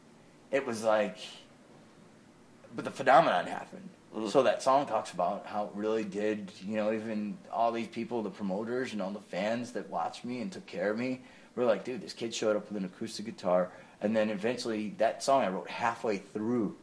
[0.52, 1.18] it was like
[2.78, 3.90] but the phenomenon happened.
[4.16, 4.30] Mm-hmm.
[4.30, 8.22] So that song talks about how it really did, you know, even all these people,
[8.22, 11.22] the promoters and all the fans that watched me and took care of me,
[11.64, 13.70] were like, dude, this kid showed up with an acoustic guitar.
[14.02, 16.76] And then eventually, that song I wrote halfway through.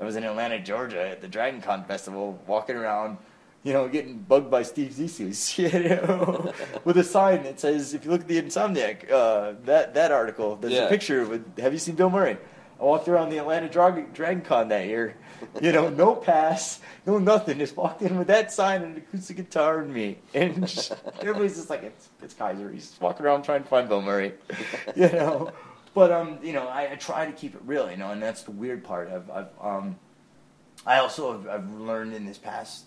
[0.00, 3.18] I was in Atlanta, Georgia at the Dragon Con Festival, walking around,
[3.62, 5.28] you know, getting bugged by Steve Zissou,
[5.72, 6.52] you know,
[6.84, 10.56] with a sign that says, if you look at the Insomniac, uh, that, that article,
[10.56, 10.86] there's yeah.
[10.86, 12.36] a picture with, have you seen Bill Murray?
[12.80, 15.14] I walked around the Atlanta Dragon Con that year.
[15.60, 17.58] You know, no pass, no nothing.
[17.58, 20.18] Just walked in with that sign and an acoustic guitar and me.
[20.34, 22.70] And just, everybody's just like, it's, it's Kaiser.
[22.70, 24.34] He's just walking around trying to find Bill Murray.
[24.96, 25.52] You know?
[25.94, 28.42] But, um, you know, I, I try to keep it real, you know, and that's
[28.42, 29.10] the weird part.
[29.10, 29.96] I've, I've um,
[30.86, 32.86] I also have I've learned in this past,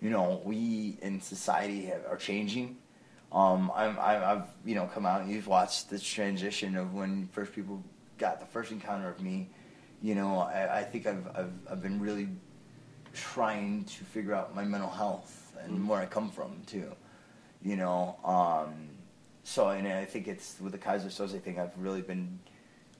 [0.00, 2.76] you know, we in society have, are changing.
[3.32, 7.28] Um, I'm, i have you know come out and you've watched this transition of when
[7.32, 7.82] first people
[8.18, 9.50] got the first encounter of me,
[10.02, 12.28] you know, I, I think I've, I've, I've been really
[13.12, 15.88] trying to figure out my mental health and mm-hmm.
[15.88, 16.92] where I come from too,
[17.62, 18.16] you know.
[18.24, 18.88] Um,
[19.42, 21.58] so and I think it's with the Kaiser Solzie thing.
[21.58, 22.38] I've really been,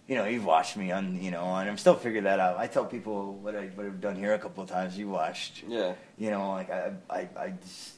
[0.06, 2.56] you know, you've watched me on, you know, and I'm still figuring that out.
[2.56, 4.96] I tell people what I what I've done here a couple of times.
[4.96, 5.94] You watched, yeah.
[6.16, 7.94] You know, like I I I just,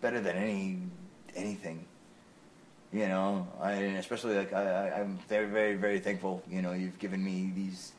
[0.00, 0.78] better than any
[1.36, 1.86] anything
[2.92, 6.42] you know, I, especially like I, I'm very, very, very thankful.
[6.48, 7.92] You know, you've given me these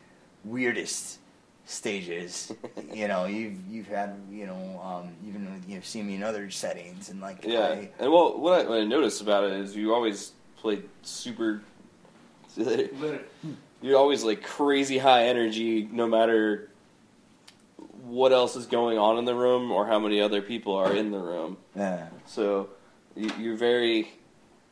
[0.44, 1.20] weirdest
[1.66, 2.52] stages.
[2.94, 7.10] you know, you've you've had you know um, even you've seen me in other settings
[7.10, 7.60] and like yeah.
[7.60, 11.62] I, and well, what I, what I noticed about it is you always played super.
[13.84, 16.70] You're always like crazy high energy, no matter
[18.04, 21.12] what else is going on in the room or how many other people are in
[21.12, 21.58] the room.
[21.76, 22.08] Yeah.
[22.26, 22.70] So
[23.16, 24.12] you're very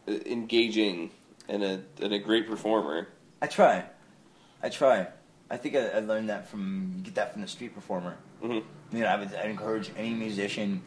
[0.07, 1.11] engaging
[1.47, 3.07] and a and a great performer.
[3.41, 3.85] I try,
[4.61, 5.07] I try.
[5.49, 8.17] I think I, I learned that from you get that from the street performer.
[8.43, 8.95] Mm-hmm.
[8.95, 10.81] You know, I would i encourage any musician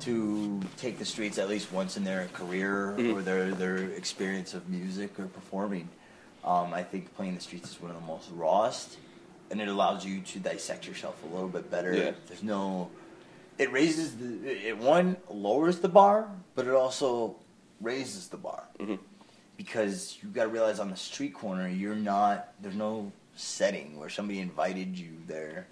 [0.00, 3.16] to take the streets at least once in their career mm-hmm.
[3.16, 5.88] or their their experience of music or performing.
[6.44, 8.98] Um, I think playing the streets is one of the most rawest,
[9.50, 11.92] and it allows you to dissect yourself a little bit better.
[11.92, 12.12] Yeah.
[12.28, 12.90] There's no,
[13.58, 17.36] it raises the it one lowers the bar, but it also
[17.80, 18.94] raises the bar mm-hmm.
[19.56, 24.08] because you got to realize on the street corner you're not there's no setting where
[24.08, 25.66] somebody invited you there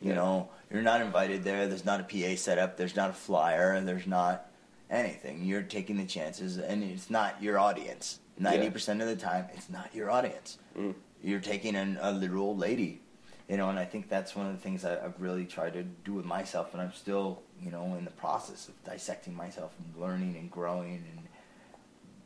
[0.00, 0.16] you yeah.
[0.16, 0.48] know?
[0.70, 4.06] You're not invited there there's not a pa set up there's not a flyer there's
[4.06, 4.50] not
[4.90, 5.44] anything.
[5.44, 8.20] You're taking the chances and it's not your audience.
[8.40, 10.58] 90% of the time it's not your audience.
[10.76, 10.92] Mm-hmm.
[11.22, 13.00] you're taking an, a literal lady
[13.48, 15.82] You know, and I think that's one of the things I, I've really tried to
[15.82, 20.02] do with myself, and I'm still, you know, in the process of dissecting myself and
[20.02, 21.27] learning and growing and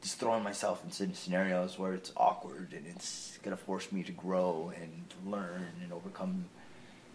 [0.03, 4.73] just throwing myself into scenarios where it's awkward and it's gonna force me to grow
[4.81, 6.45] and learn and overcome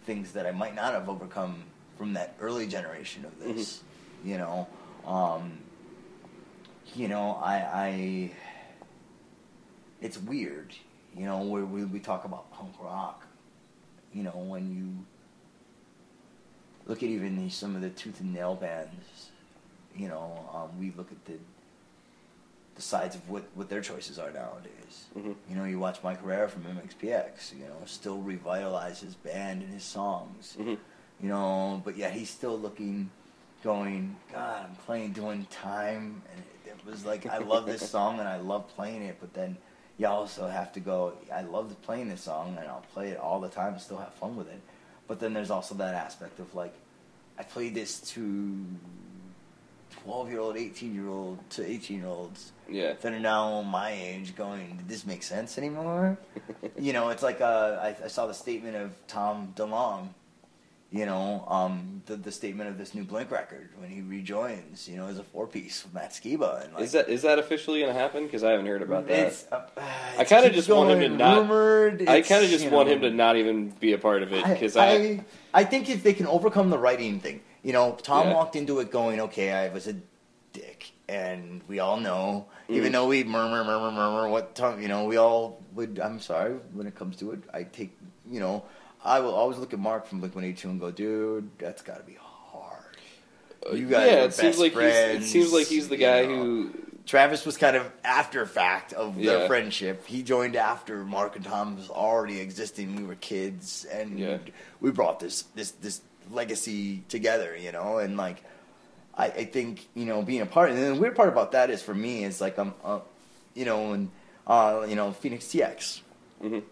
[0.04, 1.62] things that I might not have overcome
[1.96, 3.82] from that early generation of this.
[4.24, 4.66] You know,
[5.06, 5.58] um,
[6.96, 8.30] you know, I, I,
[10.00, 10.74] it's weird.
[11.16, 13.26] You know, where we, we talk about punk rock.
[14.12, 15.04] You know, when you
[16.88, 19.30] look at even some of the tooth and nail bands.
[19.94, 21.34] You know, um, we look at the
[22.78, 25.06] the sides of what, what their choices are nowadays.
[25.16, 25.34] Mhm.
[25.50, 29.72] You know, you watch Mike Herrera from MXPX, you know, still revitalize his band and
[29.74, 30.56] his songs.
[30.58, 30.78] Mhm.
[31.20, 33.10] You know, but yeah, he's still looking,
[33.64, 36.22] going, God, I'm playing doing time.
[36.30, 39.34] And it, it was like, I love this song and I love playing it, but
[39.34, 39.56] then
[39.98, 43.40] you also have to go, I love playing this song and I'll play it all
[43.40, 44.60] the time and still have fun with it.
[45.08, 46.74] But then there's also that aspect of like,
[47.36, 48.64] I played this to
[50.04, 52.94] 12 year old, 18 year old to 18 year olds Yeah.
[53.00, 56.18] that are now my age going, did this make sense anymore?
[56.78, 60.08] you know, it's like uh, I, I saw the statement of Tom DeLonge,
[60.90, 64.96] you know, um, the, the statement of this new Blink record when he rejoins, you
[64.96, 66.64] know, as a four piece with Matt Skiba.
[66.64, 68.24] And like, Is that is that officially gonna happen?
[68.24, 69.18] Because I haven't heard about that.
[69.26, 69.66] It's, uh,
[70.16, 73.00] I kinda just want him to not- Rumored, I kind of just want know, him
[73.02, 76.02] to not even be a part of it I, because I, I, I think if
[76.02, 78.34] they can overcome the writing thing, you know, Tom Yeah.
[78.34, 79.94] walked into it going, okay, I was a
[80.54, 82.92] dick, and we all know, even Mm.
[82.92, 86.00] though we murmur, murmur, murmur, what Tom, you know, we all would.
[86.00, 87.40] I'm sorry when it comes to it.
[87.52, 87.94] I take,
[88.26, 88.64] you know,
[89.04, 91.82] I will always look at Mark from Blink One Eighty Two and go, dude, that's
[91.82, 92.96] got to be hard.
[93.70, 96.22] You guys Uh, yeah, it seems best like he's, it seems like he's the guy
[96.24, 96.28] know.
[96.36, 96.70] who
[97.04, 99.46] Travis was kind of after fact of their Yeah.
[99.46, 100.06] friendship.
[100.06, 102.96] He joined after Mark and Tom was already existing.
[102.96, 104.38] We were kids, and Yeah.
[104.80, 106.00] we brought this this this
[106.30, 107.98] legacy together, you know.
[107.98, 108.42] And like,
[109.16, 110.70] I, I think you know being a part.
[110.70, 113.00] And the weird part about that is for me is like I'm, uh,
[113.54, 114.10] you know, and
[114.46, 116.00] uh, you know Phoenix TX.
[116.42, 116.62] Mhm.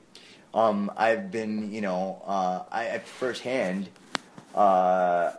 [0.55, 3.91] Um, I've been, you know, uh, I, I firsthand
[4.55, 5.33] uh,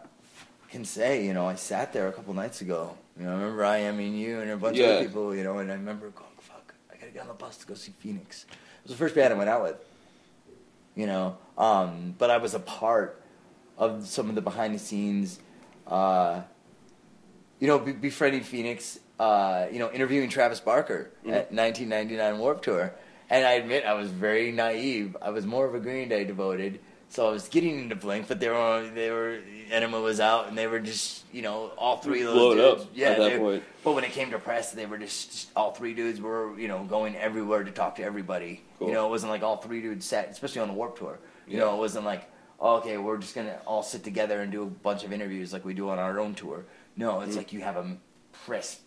[0.70, 2.96] can say, you know, I sat there a couple nights ago.
[3.18, 5.44] You know, I remember I am and you and a bunch of other people, you
[5.44, 7.94] know, and I remember going, fuck, I gotta get on the bus to go see
[8.00, 8.44] Phoenix.
[8.44, 9.78] It was the first band I went out with,
[10.96, 13.20] you know, um, but I was a part
[13.78, 15.40] of some of the behind the scenes,
[15.88, 16.42] uh,
[17.60, 22.94] you know, be- befriending Phoenix, uh, you know, interviewing Travis Barker at 1999 Warped Tour.
[23.30, 25.18] And I admit I was very naive.
[25.22, 26.80] I was more of a Green Day devoted.
[27.10, 29.40] So I was getting into Blink, but they were they were
[29.72, 32.82] Enema was out, and they were just you know all three of those Blowed dudes.
[32.84, 33.64] up yeah, at that they- point.
[33.84, 36.68] But when it came to press, they were just, just all three dudes were you
[36.68, 38.62] know going everywhere to talk to everybody.
[38.78, 38.90] Cool.
[38.90, 41.18] You know, it wasn't like all three dudes sat, especially on the Warped Tour.
[41.48, 41.60] You Yeah.
[41.66, 42.30] know, it wasn't like
[42.62, 45.74] okay, we're just gonna all sit together and do a bunch of interviews like we
[45.74, 46.66] do on our own tour.
[46.96, 47.38] No, it's Mm.
[47.38, 47.98] like you have a
[48.46, 48.80] press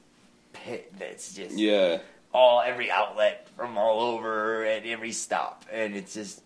[0.52, 1.98] pit that's just yeah
[2.32, 6.42] all every outlet from all over at every stop, and it's just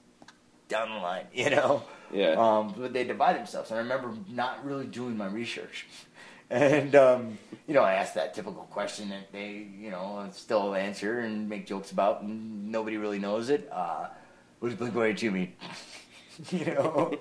[0.69, 1.83] down the line, you know.
[2.13, 3.71] yeah Um, but they divide themselves.
[3.71, 5.87] And I remember not really doing my research.
[6.51, 11.21] And, um, you know, I asked that typical question that they, you know, still answer
[11.21, 13.67] and make jokes about, and nobody really knows it.
[13.73, 14.09] Uh,
[14.61, 15.53] what does Blink 182 mean?
[16.51, 17.15] you know?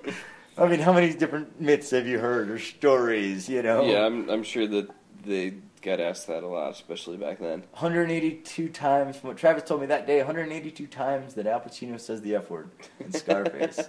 [0.56, 3.84] I mean, how many different myths have you heard or stories, you know?
[3.84, 4.06] yeah.
[4.06, 4.88] I'm I'm sure that
[5.24, 7.60] they got asked that a lot, especially back then.
[7.72, 12.22] 182 times, from what Travis told me that day, 182 times that Al Pacino says
[12.22, 13.80] the F word in Scarface.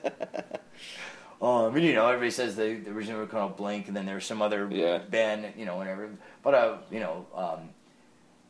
[1.42, 4.16] Um, and you know, everybody says they, they originally were called Blink, and then there
[4.16, 5.00] was some other Yeah.
[5.00, 6.10] band, you know, whatever.
[6.42, 7.70] But uh, you know, um,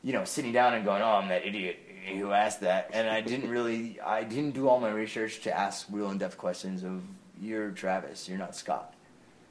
[0.04, 3.22] you know, sitting down and going, "Oh, I'm that idiot who asked that," and I
[3.22, 7.01] didn't really, I didn't do all my research to ask real in-depth questions of,
[7.41, 8.93] "You're Travis, you're not Scott,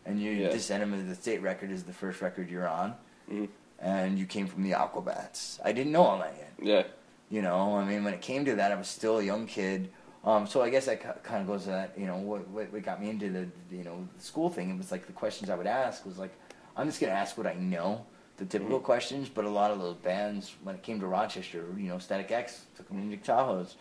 [0.07, 0.49] and you Yeah.
[0.51, 2.95] this Enema of the State record is the first record you're on,
[3.31, 3.49] Mhm.
[3.79, 6.53] and you came from the Aquabats." I didn't know all that yet.
[6.63, 6.83] Yeah,
[7.31, 9.91] You know, I mean, when it came to that, I was still a young kid.
[10.25, 11.99] Um, so I guess that kind of goes to that.
[11.99, 14.71] You know, what, what what got me into the you know the school thing.
[14.71, 16.31] It was like the questions I would ask was like,
[16.77, 18.05] I'm just gonna ask what I know,
[18.37, 18.85] the typical Mhm.
[18.85, 19.29] questions.
[19.29, 22.67] But a lot of those bands, when it came to Rochester, you know, Static X
[22.77, 23.77] took them to Nick Tahou's.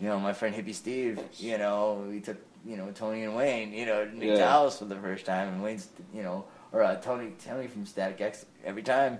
[0.00, 1.20] You know, my friend Hippie Steve.
[1.38, 3.72] You know, he took you know Tony and Wayne.
[3.72, 4.46] You know, to Nick Yeah.
[4.46, 8.20] Tahou's for the first time, and Wayne's you know, or uh, Tony Tony from Static
[8.20, 9.18] X every time.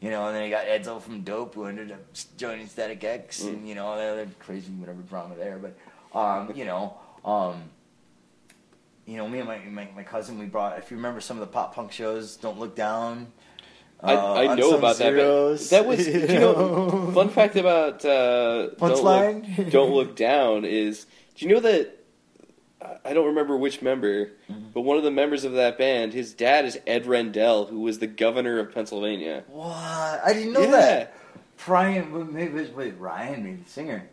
[0.00, 2.00] You know, and then you got Edzo from Dope who ended up
[2.38, 3.48] joining Static X, Mm.
[3.48, 5.58] and you know, all the other crazy whatever drama there.
[5.58, 5.76] But
[6.18, 6.94] um, you know,
[7.24, 7.64] um,
[9.06, 10.78] you know, me and my, my my cousin, we brought.
[10.78, 13.32] If you remember some of the pop punk shows, Don't Look Down.
[14.02, 15.12] I, uh, I know about that.
[15.12, 19.70] Zeros, But that was you know, fun fact about uh, don't look, Punchline?
[19.70, 21.06] don't look down is.
[21.34, 21.96] Do you know that
[23.04, 24.70] I don't remember which member, Mm-hmm.
[24.74, 27.98] but one of the members of that band, his dad is Ed Rendell, who was
[27.98, 29.44] the governor of Pennsylvania.
[29.48, 29.74] What?
[29.76, 30.70] I didn't know Yeah.
[30.70, 31.14] that.
[31.66, 34.08] Brian, wait, maybe was- wait, Ryan, maybe the singer.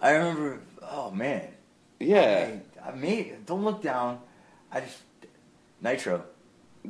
[0.00, 0.60] I remember.
[0.82, 1.48] Oh man.
[2.00, 2.50] Yeah,
[2.84, 3.46] I, I made.
[3.46, 4.18] Don't look down.
[4.72, 4.98] I just
[5.80, 6.24] Nitro.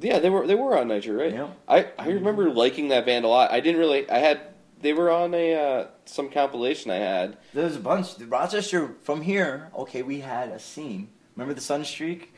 [0.01, 1.33] Yeah, they were they were on Nitro, right?
[1.33, 1.49] Yeah.
[1.69, 3.53] I I remember liking that band a lot.
[3.53, 4.09] I didn't really.
[4.11, 4.41] I had
[4.81, 7.37] they were on a uh, some compilation I had.
[7.53, 8.09] There was a bunch.
[8.21, 9.71] Rochester from here.
[9.77, 11.09] Okay, we had a scene.
[11.37, 12.33] Remember the Sun Streak?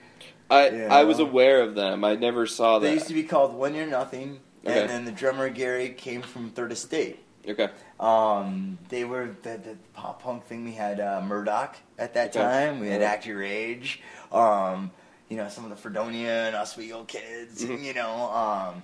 [0.51, 0.89] I Yeah.
[0.95, 2.05] I was aware of them.
[2.05, 2.87] I never saw that.
[2.87, 4.81] They used to be called One Year Nothing, Okay.
[4.81, 7.19] and then the drummer Gary came from Third Estate.
[7.49, 7.69] okay.
[7.99, 10.65] Um, they were the, the pop punk thing.
[10.65, 12.39] We had uh, Murdoch at that Okay.
[12.41, 12.79] time.
[12.81, 13.09] We had Yeah.
[13.11, 14.03] Act Your Age.
[14.31, 14.91] Um,
[15.29, 17.65] you know, some of the Fredonia and Oswego kids.
[17.65, 17.83] Mhm.
[17.83, 18.83] You know, um,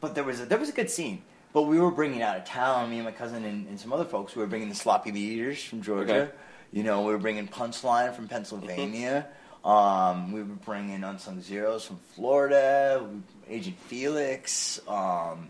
[0.00, 1.22] but there was a, there was a good scene.
[1.52, 2.90] But we were bringing out of town.
[2.90, 4.34] Me and my cousin and, and some other folks.
[4.34, 6.14] We were bringing the Sloppy Meat Eaters from Georgia.
[6.14, 6.32] Okay.
[6.72, 9.28] You know, we were bringing Punchline from Pennsylvania.
[9.64, 13.08] Um, we were bringing Unsung Zeros from Florida.
[13.48, 14.80] Agent Felix.
[14.88, 15.48] Um,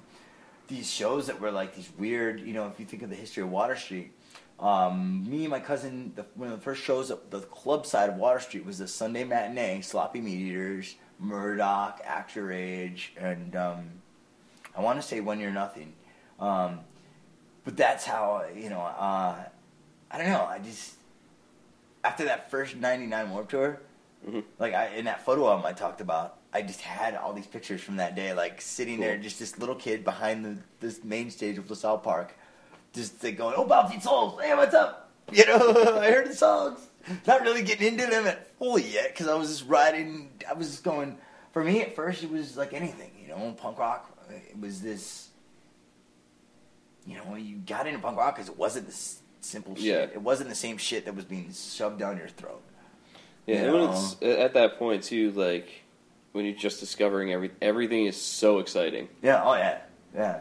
[0.68, 3.42] these shows that were like these weird, you know, if you think of the history
[3.42, 4.12] of Water Street,
[4.60, 8.08] um, me and my cousin, the, one of the first shows at the club side
[8.08, 13.54] of Water Street was the Sunday matinee, Sloppy Meat Eaters, Murdoch, Act Your Age, and
[13.56, 13.90] um,
[14.76, 15.92] I want to say One Year Nothing.
[16.38, 16.80] Um,
[17.64, 19.36] but that's how, you know, uh,
[20.10, 20.94] I don't know, I just,
[22.04, 23.80] after that first 99 Warped Tour,
[24.26, 24.42] Mhm.
[24.58, 27.82] like I, in that photo album I talked about, I just had all these pictures
[27.82, 31.58] from that day, like sitting there, just this little kid behind the this main stage
[31.58, 32.34] of LaSalle Park,
[32.94, 35.56] just like going, "Oh, Bouncy Souls, hey, what's up?" You know,
[36.00, 36.80] I heard the songs,
[37.26, 40.30] not really getting into them at fully yet because I was just riding.
[40.48, 41.18] I was just going.
[41.52, 44.10] For me, at first, it was like anything, you know, punk rock.
[44.30, 45.28] It was this,
[47.06, 49.84] you know, you got into punk rock because it wasn't this simple shit.
[49.84, 49.98] Yeah.
[50.14, 52.60] It wasn't the same shit that was being shoved down your throat.
[53.46, 53.92] Yeah, You and when know?
[53.92, 55.68] it's at that point too, like
[56.32, 59.08] when you're just discovering every everything is so exciting.
[59.22, 59.42] Yeah.
[59.44, 59.78] Oh yeah.
[60.14, 60.40] Yeah.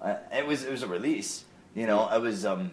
[0.00, 1.44] Uh, it was it was a release.
[1.74, 2.70] You know, I was um,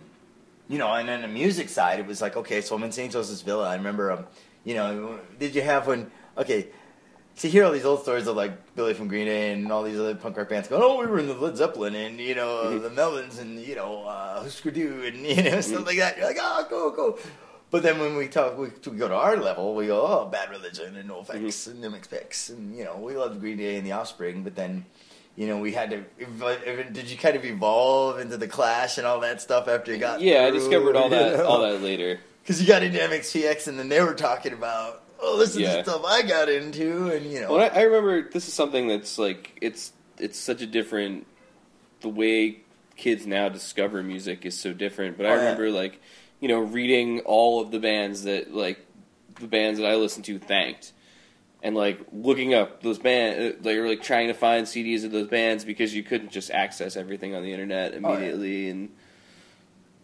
[0.68, 3.12] you know, and then the music side, it was like okay, so I'm in St.
[3.12, 3.70] Joseph's Villa.
[3.70, 4.26] I remember um,
[4.64, 6.68] you know, did you have when okay.
[7.36, 9.84] So you hear all these old stories of like Billy from Green Day and all
[9.84, 12.36] these other punk rock bands going, oh, we were in the Led Zeppelin and you
[12.36, 12.82] know Mhm.
[12.82, 16.18] the Melvins and you know uh, Husker Du and you know stuff like that.
[16.18, 17.20] You're like, oh, cool, cool.
[17.72, 20.50] But then when we talk, we, we go to our level, we go, oh, Bad
[20.50, 24.44] Religion and NoFX and MXPX and you know we love Green Day and the Offspring.
[24.44, 24.86] But then
[25.40, 26.04] you know we had to.
[26.92, 30.20] Did you kind of evolve into the Clash and all that stuff after you got?
[30.20, 31.46] yeah, I discovered all that know?
[31.48, 32.20] all that later.
[32.44, 35.78] because you got into MXPX and then they were talking about, oh, this is Yeah.
[35.78, 38.90] the stuff I got into, and you know, Well, I, I remember this is something
[38.90, 41.26] that's like it's it's such a different
[42.02, 42.60] the way
[42.98, 45.16] kids now discover music is so different.
[45.16, 46.02] But I remember like
[46.42, 48.86] you know reading all of the bands that like
[49.36, 50.92] the bands that I listened to thanked.
[51.62, 55.28] And like looking up those band, like or like trying to find CDs of those
[55.28, 58.16] bands because you couldn't just access everything on the internet Oh, yeah.
[58.16, 58.70] immediately.
[58.70, 58.90] And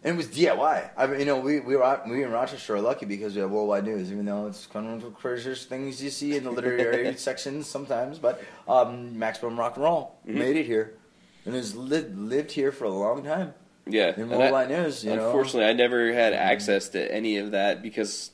[0.04, 0.90] and it was DIY.
[0.96, 3.50] I mean, you know, we we were, we in Rochester are lucky because we have
[3.50, 7.66] worldwide news, even though it's kind of craziest things you see in the literary sections
[7.66, 8.18] sometimes.
[8.18, 10.34] But um, Maximum Rock and Roll Mhm.
[10.34, 10.92] made it here,
[11.46, 13.54] and has lived lived here for a long time
[13.86, 15.02] yeah, in and I- worldwide news.
[15.02, 15.26] You know, Mm-hmm.
[15.28, 18.30] Unfortunately, I never had access to any of that because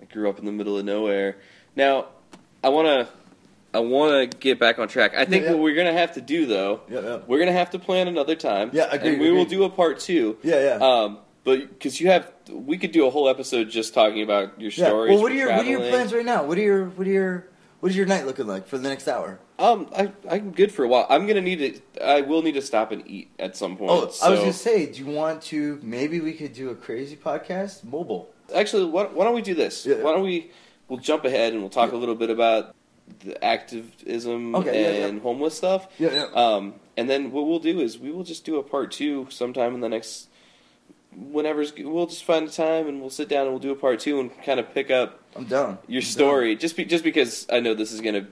[0.00, 1.36] I grew up in the middle of nowhere.
[1.76, 2.06] Now,
[2.62, 3.08] I want to
[3.74, 5.12] I want to get back on track.
[5.14, 5.54] I think Yeah, yeah.
[5.54, 7.18] what we're going to have to do though, Yeah, yeah.
[7.26, 8.70] we're going to have to plan another time.
[8.72, 10.38] Yeah, agreed, and we will do a part 2.
[10.42, 10.86] Yeah, yeah.
[10.86, 14.70] Um but because you have, we could do a whole episode just talking about your
[14.70, 14.86] yeah.
[14.86, 15.14] stories.
[15.14, 16.44] Well, what are your what are your plans right now?
[16.44, 17.46] What are your what are your
[17.80, 19.38] what is your night looking like for the next hour?
[19.58, 21.06] Um, I I'm good for a while.
[21.08, 22.06] I'm gonna need to.
[22.06, 23.90] I will need to stop and eat at some point.
[23.90, 25.80] Oh, I was so- gonna say, do you want to?
[25.82, 28.28] Maybe we could do a crazy podcast mobile.
[28.54, 29.86] Actually, why, why don't we do this?
[29.86, 29.96] Yeah.
[30.02, 30.50] Why don't we?
[30.88, 31.98] We'll jump ahead and we'll talk Yeah.
[31.98, 32.74] a little bit about
[33.20, 35.22] the activism Okay, and yeah.
[35.22, 35.88] homeless stuff.
[35.98, 36.24] Yeah, yeah.
[36.34, 39.74] Um, and then what we'll do is we will just do a part two sometime
[39.74, 40.28] in the next.
[41.16, 43.98] Whenever's we'll just find a time and we'll sit down and we'll do a part
[44.00, 45.78] two and kind of pick up I'm down.
[45.88, 46.54] your I'm story.
[46.56, 48.26] Just be, just because I know this is gonna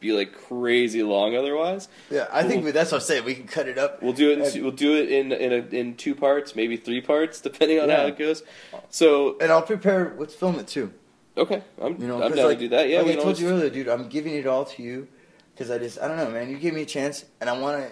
[0.00, 1.88] be like crazy long otherwise.
[2.10, 3.24] Yeah, I think We'll- we, that's what I'm saying.
[3.24, 4.02] We can cut it up.
[4.02, 4.38] We'll do it.
[4.38, 7.40] In, And- two- we'll do it in in a, in two parts, maybe three parts,
[7.42, 7.98] depending on Yeah.
[7.98, 8.42] how it goes.
[8.90, 10.14] So and I'll prepare.
[10.18, 10.92] Let's film it too.
[11.36, 12.88] Okay, I'm You know, I'm down like, to do that.
[12.88, 13.88] Yeah, like I told you earlier, dude.
[13.88, 15.08] I'm giving it all to you
[15.52, 16.50] because I just I don't know, man.
[16.50, 17.90] You gave me a chance, and I want to.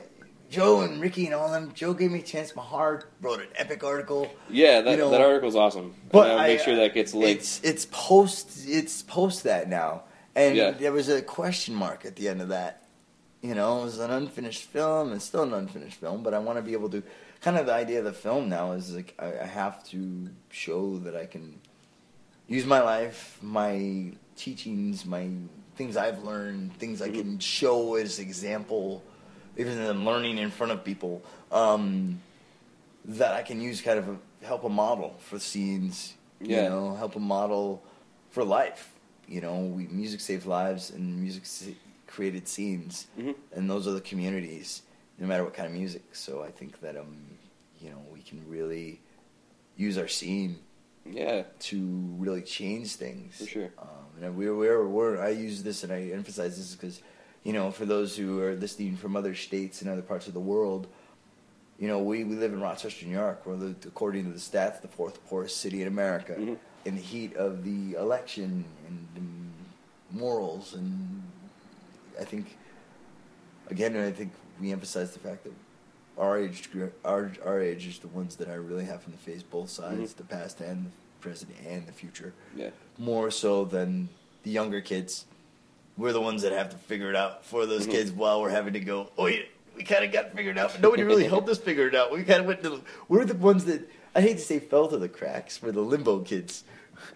[0.50, 1.72] Joe and Ricky and all them.
[1.74, 2.54] Joe gave me a chance.
[2.54, 4.30] My heart wrote an epic article.
[4.50, 5.94] Yeah, that, you know, that article's awesome.
[6.10, 7.40] But and I'll I, make sure that gets linked.
[7.40, 10.02] It's it's post it's post that now,
[10.34, 10.72] and Yeah.
[10.72, 12.82] there was a question mark at the end of that.
[13.40, 15.14] You know, it was an unfinished film.
[15.14, 17.02] It's still an unfinished film, but I want to be able to.
[17.40, 20.98] Kind of the idea of the film now is like I, I have to show
[20.98, 21.60] that I can
[22.48, 25.28] use my life, my teachings, my
[25.76, 29.02] things I've learned, things I can show as example,
[29.56, 32.20] even in learning in front of people, um,
[33.04, 34.16] that I can use kind of a,
[34.46, 36.14] help a model for scenes.
[36.40, 36.64] Yeah.
[36.64, 37.82] You know, help a model
[38.30, 38.92] for life.
[39.28, 41.70] You know, we, music saves lives, and music sa-
[42.06, 43.34] created scenes, Mhm.
[43.52, 44.82] and those are the communities,
[45.18, 46.02] no matter what kind of music.
[46.14, 47.16] So I think that um,
[47.80, 49.00] you know, we can really
[49.76, 50.58] use our scene
[51.04, 51.42] Yeah.
[51.60, 53.38] to really change things.
[53.38, 53.70] For sure.
[53.78, 53.88] Um,
[54.22, 57.02] and we're, we're, we're, I use this and I emphasize this because,
[57.44, 60.40] you know, for those who are listening from other states and other parts of the
[60.40, 60.86] world,
[61.78, 63.44] you know, we, we live in Rochester, New York.
[63.44, 66.36] We're, the, according to the stats, the fourth poorest city in America.
[66.38, 66.56] Mhm.
[66.84, 69.52] In the heat of the election and um,
[70.10, 71.22] morals, and
[72.20, 72.56] I think,
[73.68, 75.52] again, I think we emphasize the fact that
[76.18, 76.68] our age,
[77.04, 80.16] our, our age is the ones that I really having to face both sides, Mhm.
[80.16, 80.90] the past and the
[81.20, 82.70] present and the future Yeah.
[82.98, 84.08] more so than
[84.42, 85.24] the younger kids.
[85.96, 87.90] We're the ones that have to figure it out for those Mhm.
[87.90, 89.42] kids while we're having to go, oh, yeah,
[89.76, 92.12] we kind of got figured out, but nobody really helped us figure it out.
[92.12, 94.88] We kind of went to, the, we're the ones that, I hate to say fell
[94.88, 96.64] to the cracks, we're the limbo kids.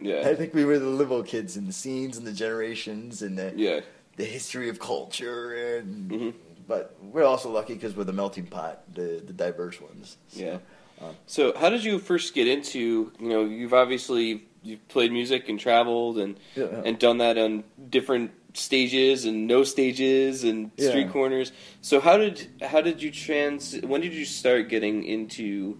[0.01, 0.23] Yeah.
[0.29, 3.53] I think we were the limbo kids in the scenes and the generations and the,
[3.57, 3.81] Yeah.
[4.17, 5.55] the history of culture.
[5.77, 6.35] and Mhm.
[6.69, 10.17] But we're also lucky because we're the melting pot, the, the diverse ones.
[10.29, 10.59] So, Yeah.
[11.01, 13.13] um, So, how did you first get into?
[13.21, 16.83] You know, you've obviously you've played music and traveled and Yeah, yeah.
[16.85, 20.89] and done that on different stages and no stages and Yeah.
[20.89, 21.53] street corners.
[21.83, 23.79] So, how did how did you trans?
[23.83, 25.79] When did you start getting into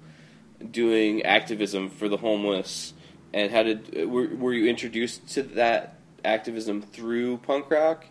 [0.71, 2.95] doing activism for the homeless?
[3.35, 8.07] And how did were were you introduced to that activism through punk rock?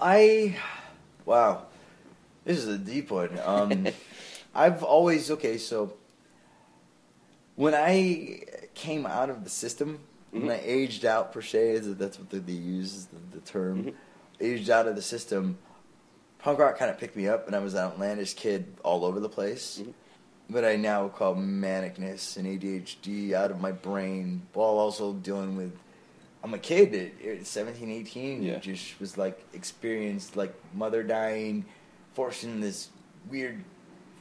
[0.00, 0.56] I
[1.26, 1.66] wow,
[2.44, 3.38] this is a deep one.
[3.44, 3.88] Um,
[4.54, 5.58] I've always okay.
[5.58, 5.94] So
[7.56, 8.42] when I
[8.74, 12.52] came out of the system, when I aged out per se, that's what they, they
[12.52, 13.84] use the, the term.
[13.84, 13.94] Mhm.
[14.40, 15.58] Aged out of the system,
[16.40, 19.20] punk rock kind of picked me up, and I was an outlandish kid all over
[19.20, 19.80] the place.
[19.82, 19.92] Mhm.
[20.50, 25.72] But I now call manicness and ADHD out of my brain, while also dealing with
[26.42, 26.94] I'm a kid
[27.26, 28.42] at 17, 18.
[28.42, 28.58] Yeah.
[28.58, 31.64] Just was like experienced like mother dying,
[32.14, 32.88] forcing this
[33.28, 33.62] weird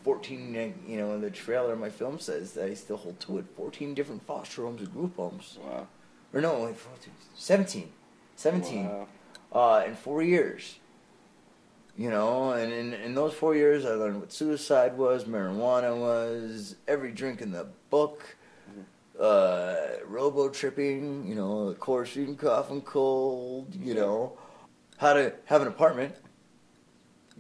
[0.04, 3.20] 14, uh, you know, in the trailer of my film says that I still hold
[3.22, 5.58] to it 14 different foster homes and group homes.
[5.64, 5.88] Wow.
[6.34, 7.90] Or no, like 14, 17.
[8.36, 8.86] 17.
[8.86, 9.08] Wow.
[9.52, 10.80] Uh, in four years.
[11.96, 16.76] You know, and in, in those four years, I learned what suicide was, marijuana was,
[16.88, 18.36] every drink in the book,
[19.20, 19.76] uh,
[20.08, 24.36] robo tripping, you know, Coricidin cough and cold, you know,
[24.98, 26.16] how to have an apartment,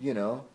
[0.01, 0.45] you know.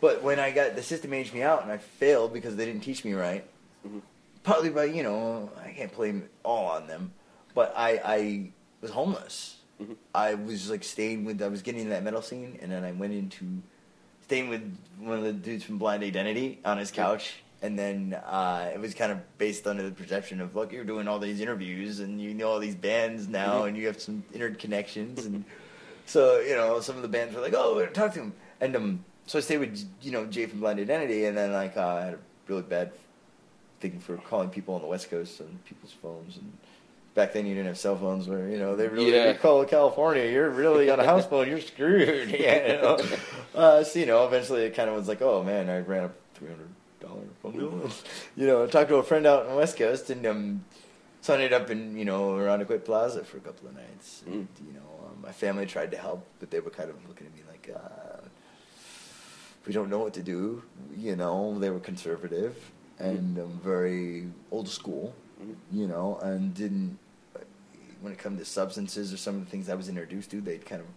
[0.00, 2.80] But when I got the system aged me out and I failed because they didn't
[2.82, 3.44] teach me right,
[3.86, 4.00] Mhm.
[4.42, 7.12] partly by you know I can't blame all on them,
[7.54, 8.50] but I I
[8.80, 9.56] was homeless.
[9.80, 9.96] Mhm.
[10.14, 12.92] I was like staying with I was getting into that metal scene, and then I
[12.92, 13.44] went into
[14.24, 14.62] staying with
[14.98, 17.42] one of the dudes from Blind Identity on his couch.
[17.62, 21.06] And then uh, it was kind of based under the perception of, look, you're doing
[21.06, 23.68] all these interviews and you know all these bands now Mhm.
[23.68, 25.26] and you have some interconnections.
[25.26, 25.44] And
[26.06, 28.32] so, you know, some of the bands were like, oh, talk to him.
[28.60, 31.24] And um, so I stayed with, you know, Jay from Blind Identity.
[31.26, 32.92] And then, like, uh, I had a really bad
[33.80, 36.36] thing for calling people on the West Coast on people's phones.
[36.36, 36.52] And
[37.14, 39.28] back then you didn't have cell phones where, you know, they really Yeah.
[39.32, 42.30] you call California, you're really on a house phone, you're screwed.
[42.38, 42.98] Yeah, you know?
[43.54, 46.14] uh, so, you know, eventually it kind of was like, oh, man, I ran up
[46.40, 47.90] $300 phone bill.
[48.36, 50.64] you know, I talked to a friend out on the West Coast and um,
[51.22, 54.22] so I ended up in, you know, around Equate Plaza for a couple of nights.
[54.26, 57.26] And, you know, um, my family tried to help, but they were kind of looking
[57.26, 58.09] at me like, uh,
[59.70, 60.60] we don't know what to do.
[60.96, 62.56] You know, they were conservative
[62.98, 65.54] and um, very old school, Mhm.
[65.70, 66.98] you know, and didn't,
[68.00, 70.66] when it comes to substances or some of the things I was introduced to, they'd
[70.66, 70.88] kind of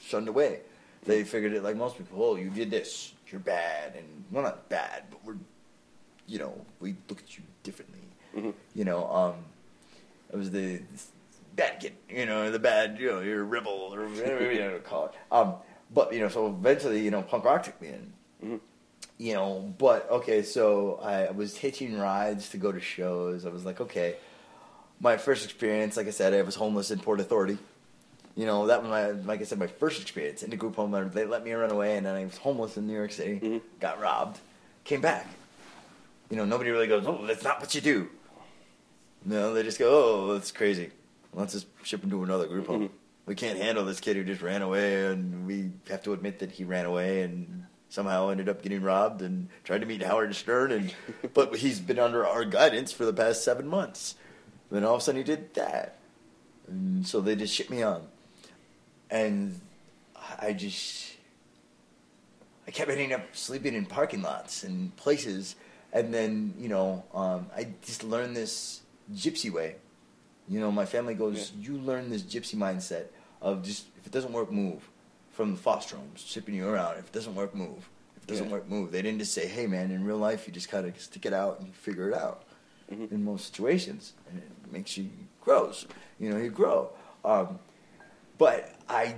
[0.00, 0.62] shunned away.
[1.04, 3.94] They figured it like most people, oh, you did this, you're bad.
[3.94, 5.36] And, well, not bad, but we're,
[6.26, 8.00] you know, we look at you differently.
[8.34, 8.54] Mhm.
[8.74, 9.34] You know, um,
[10.32, 10.82] it was the
[11.54, 14.80] bad kid, you know, the bad, you know, you're a rebel or whatever you know,
[14.80, 15.12] call it.
[15.30, 15.54] Um,
[15.94, 18.12] but, you know, so eventually, you know, punk rock took me in
[18.44, 18.60] Mhm.
[19.18, 23.46] you know, but okay, so I was hitching rides to go to shows.
[23.46, 24.16] I was like, okay,
[25.00, 27.58] my first experience, like I said, I was homeless in Port Authority.
[28.34, 30.90] You know, that was my, like I said, my first experience in the group home.
[31.14, 33.40] They let me run away, and then I was homeless in New York City.
[33.40, 33.60] Mhm.
[33.80, 34.38] Got robbed,
[34.84, 35.26] came back.
[36.30, 38.08] You know, nobody really goes, oh, that's not what you do.
[39.24, 39.88] No, they just go,
[40.28, 40.90] oh, that's crazy.
[41.32, 42.88] Let's just ship him to another group home.
[42.88, 42.90] Mhm.
[43.24, 46.52] We can't handle this kid who just ran away, and we have to admit that
[46.52, 50.72] he ran away and somehow ended up getting robbed and tried to meet Howard Stern.
[50.72, 50.94] And
[51.34, 54.14] but he's been under our guidance for the past seven months.
[54.70, 55.98] Then all of a sudden he did that.
[56.68, 58.02] and so they just shipped me on,
[59.10, 59.60] and
[60.40, 61.12] I just
[62.66, 65.54] I kept ending up sleeping in parking lots and places,
[65.92, 68.80] and then you know um, I just learned this
[69.14, 69.76] gypsy way.
[70.48, 71.70] You know, my family goes, Yeah.
[71.72, 73.06] you learn this gypsy mindset
[73.42, 74.88] of just if it doesn't work, move.
[75.36, 76.96] From the foster homes, shipping you around.
[76.98, 77.90] If it doesn't work, move.
[78.16, 78.52] If it doesn't Yeah.
[78.52, 78.90] work, move.
[78.90, 81.34] They didn't just say, hey man, in real life you just kind of stick it
[81.34, 82.44] out and figure it out.
[82.90, 83.12] Mhm.
[83.12, 85.10] In most situations, and it makes you
[85.42, 85.86] grows.
[86.18, 86.90] You know, you grow.
[87.22, 87.58] Um,
[88.38, 89.16] but I,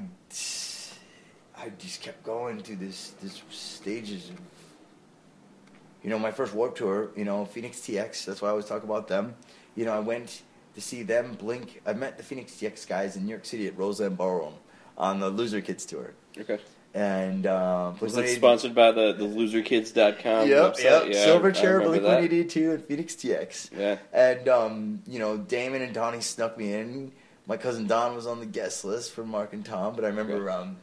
[1.57, 4.41] I just kept going through this this stages of,
[6.03, 7.11] you know, my first Warped Tour.
[7.15, 8.25] You know, Fenix TX.
[8.25, 9.37] That's why I always talk about them.
[9.77, 10.43] You know, I went
[10.75, 11.35] to see them.
[11.35, 11.81] Blink.
[11.87, 14.55] I met the Fenix TX guys in New York City at Roseland Ballroom
[14.99, 16.13] on the Loser Kids tour.
[16.37, 16.59] Okay.
[16.95, 20.83] And um, Was Blink-182 that sponsored by the, the loserkids.com Yep, website?
[20.83, 21.03] yep.
[21.09, 22.15] Yeah, Silverchair, Blink that.
[22.15, 23.71] One Eighty Two, and Fenix TX.
[23.79, 23.99] Yeah.
[24.13, 27.13] And um, you know, Damon and Donnie snuck me in.
[27.47, 30.51] My cousin Don was on the guest list for Mark and Tom, but I remember,
[30.51, 30.77] um,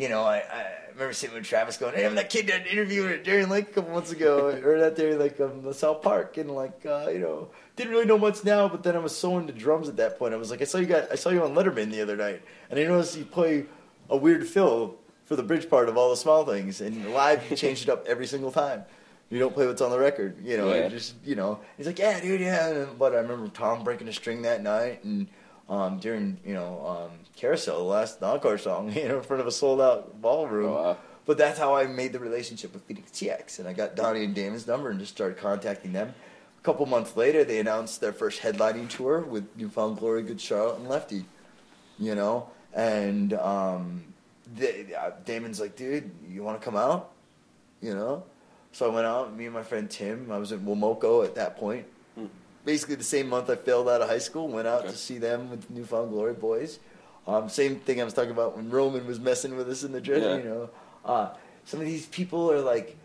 [0.00, 3.12] you know, I, I remember sitting with Travis going, "Hey, I'm that kid that interviewed
[3.12, 6.38] at Darien Lake a couple months ago, or that there like um, the South Park,"
[6.38, 9.36] and like, uh, you know, didn't really know much now, but then I was so
[9.36, 10.32] into drums at that point.
[10.32, 12.40] I was like, I saw you got, I saw you on Letterman the other night,
[12.70, 13.66] and I noticed you play
[14.08, 14.96] a weird fill
[15.26, 18.06] for the bridge part of all the small things, and live you change it up
[18.06, 18.84] every single time.
[19.28, 20.74] You don't play what's on the record, you know.
[20.74, 20.88] Yeah.
[20.88, 22.86] Just, you know, he's like, yeah, dude, yeah.
[22.98, 25.28] But I remember Tom breaking a string that night, and
[25.70, 29.46] um, during, you know, um, Carousel, the last encore song, you know, in front of
[29.46, 30.72] a sold out ballroom.
[30.72, 30.96] Oh, wow.
[31.26, 34.34] But that's how I made the relationship with Fenix TX, and I got Donnie and
[34.34, 36.12] Damon's number and just started contacting them.
[36.58, 40.40] A couple months later, they announced their first headlining tour with New Found Glory, Good
[40.40, 41.24] Charlotte, and Lefty.
[41.98, 44.02] You know, and um,
[44.56, 47.12] they, uh, Damon's like, dude, you want to come out?
[47.80, 48.24] You know,
[48.72, 49.36] so I went out.
[49.36, 50.32] Me and my friend Tim.
[50.32, 51.86] I was in Womoko at that point.
[52.64, 54.90] Basically, the same month I failed out of high school, went out Okay.
[54.90, 56.78] to see them with the New Found Glory boys.
[57.26, 60.00] Um, same thing I was talking about when Roman was messing with us in the
[60.00, 60.30] dressing.
[60.30, 60.36] Yeah.
[60.38, 60.70] You know,
[61.04, 61.28] uh,
[61.64, 62.96] some of these people are like,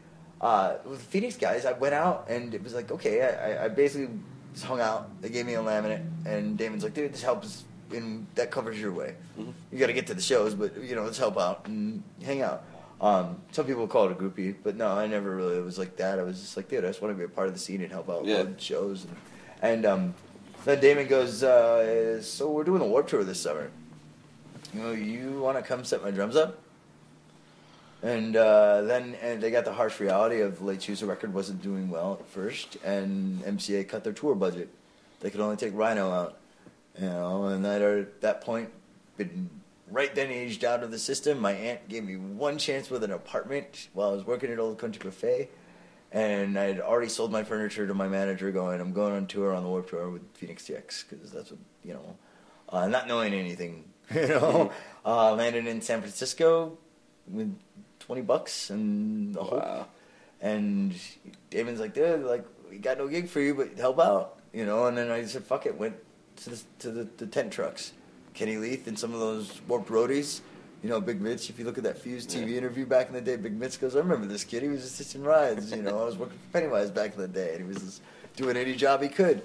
[0.41, 1.65] uh, with the Fenix guys.
[1.65, 4.09] I went out and it was like, okay, I, I- basically
[4.53, 5.21] just hung out.
[5.21, 8.91] They gave me a laminate, and Damon's like, dude, this helps, and that covers your
[8.93, 9.15] way.
[9.39, 9.53] Mhm.
[9.71, 12.41] You got to get to the shows, but you know, let's help out and hang
[12.41, 12.63] out.
[13.01, 16.19] Um, some people call it a groupie, but no, I never really was like that.
[16.19, 17.81] I was just like, dude, I just want to be a part of the scene
[17.81, 18.45] and help out Yeah.
[18.57, 19.03] shows.
[19.03, 19.15] And,
[19.66, 20.13] and um,
[20.63, 23.70] then Damon goes, uh, so we're doing a Warped Tour this summer.
[24.74, 26.59] You know, you want to come set my drums up?
[28.03, 32.18] And uh, then and they got the harsh reality of Lechuza record wasn't doing well
[32.20, 34.70] at first, and MCA cut their tour budget.
[35.22, 36.38] They could only take Rhino out,
[36.99, 37.45] you know.
[37.45, 38.70] And that at that point,
[39.18, 39.49] been
[39.89, 41.39] right then aged out of the system.
[41.39, 44.78] My aunt gave me one chance with an apartment while I was working at Old
[44.78, 45.49] Country Buffet,
[46.16, 49.53] and I had already sold my furniture to my manager, going, "I'm going on tour
[49.53, 52.16] on the Warped Tour with Fenix TX because that's what you know."
[52.70, 53.84] Uh, not knowing anything,
[54.16, 54.72] you know.
[55.05, 56.78] uh, landed in San Francisco
[57.28, 57.53] with
[57.99, 59.89] twenty bucks and the hope.
[60.39, 60.95] And
[61.49, 64.86] Damon's like, dude, like we got no gig for you, but help out, you know.
[64.86, 65.97] And then I said, fuck it, went
[66.38, 67.91] to the to the, the tent trucks,
[68.34, 70.39] Kenny Leith and some of those warped roadies.
[70.86, 71.49] You know, Big Mitch.
[71.49, 72.57] If you look at that Fuse TV Yeah.
[72.59, 74.61] interview back in the day, Big Mitch goes, "I remember this kid.
[74.61, 75.71] He was assisting rides.
[75.71, 78.01] You know, I was working for Pennywise back in the day, and he was just
[78.36, 79.41] doing any job he could.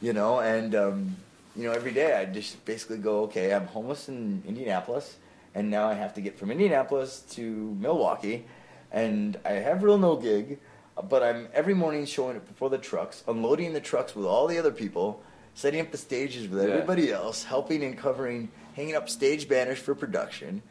[0.00, 1.16] You know, and um,
[1.56, 5.16] you know, every day I just basically go, okay, I'm homeless in Indianapolis,
[5.52, 8.44] and now I have to get from Indianapolis to Milwaukee,
[8.92, 10.60] and I have real no gig,
[11.10, 14.58] but I'm every morning showing up before the trucks, unloading the trucks with all the
[14.60, 15.24] other people,
[15.54, 16.68] setting up the stages with Yeah.
[16.72, 20.62] everybody else, helping and covering, hanging up stage banners for production.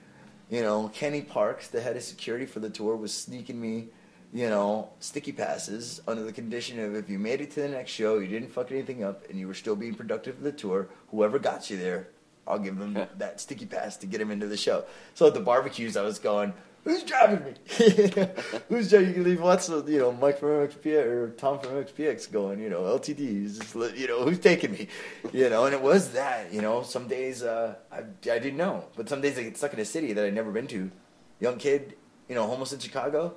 [0.53, 3.87] You know, Kenny Parks, the head of security for the tour, was sneaking me,
[4.31, 7.89] you know, sticky passes under the condition of if you made it to the next
[7.89, 10.89] show, you didn't fuck anything up, and you were still being productive for the tour,
[11.09, 12.09] whoever got you there,
[12.45, 14.85] I'll give them that sticky pass to get him into the show.
[15.15, 17.53] So at the barbecues, I was going, "Who's driving me?
[18.69, 21.71] Who's driving?" You can leave lots of, you know, Mike from MXPX or Tom from
[21.71, 23.97] MXPX going, you know, LTD.
[23.97, 24.87] You know, who's taking me?
[25.31, 26.53] You know, and it was that.
[26.53, 29.73] You know, some days uh, I I didn't know, but some days I get stuck
[29.73, 30.91] in a city that I'd never been to.
[31.39, 31.95] Young kid,
[32.27, 33.35] you know, homeless in Chicago.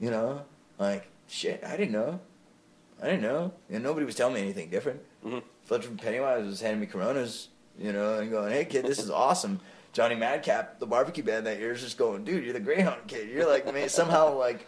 [0.00, 0.42] You know,
[0.78, 2.20] like shit, I didn't know.
[3.02, 3.52] I didn't know.
[3.70, 5.00] And nobody was telling me anything different.
[5.24, 5.42] Mhm.
[5.64, 7.48] Fletcher from Pennywise was handing me Coronas,
[7.78, 9.60] you know, and going, "Hey kid, this is awesome."
[9.92, 13.28] Johnny Madcap, the barbecue band that year, is just going, "Dude, you're the Greyhound kid.
[13.28, 14.66] You're like, man, somehow like,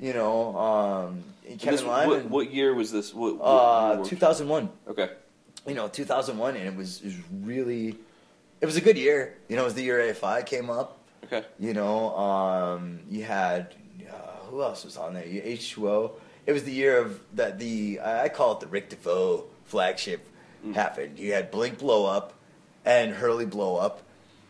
[0.00, 1.22] you know, um,
[1.58, 3.14] Kevin this- Lyman, what, what year was this?
[3.14, 4.68] What, what- uh, 2001.
[4.88, 5.10] Okay.
[5.66, 7.96] You know, 2001, and it was it was really,
[8.60, 9.36] it was a good year.
[9.48, 10.98] You know, it was the year AFI came up.
[11.24, 11.44] Okay.
[11.58, 13.74] You know, um, you had
[14.10, 14.14] uh,
[14.50, 15.26] who else was on there?
[15.26, 16.12] You H2O.
[16.46, 17.58] It was the year of that.
[17.58, 20.28] The I call it the Rick DeVoe flagship
[20.66, 20.74] Mm.
[20.74, 21.18] happened.
[21.18, 22.32] You had Blink blow up,
[22.86, 24.00] and Hurley blow up,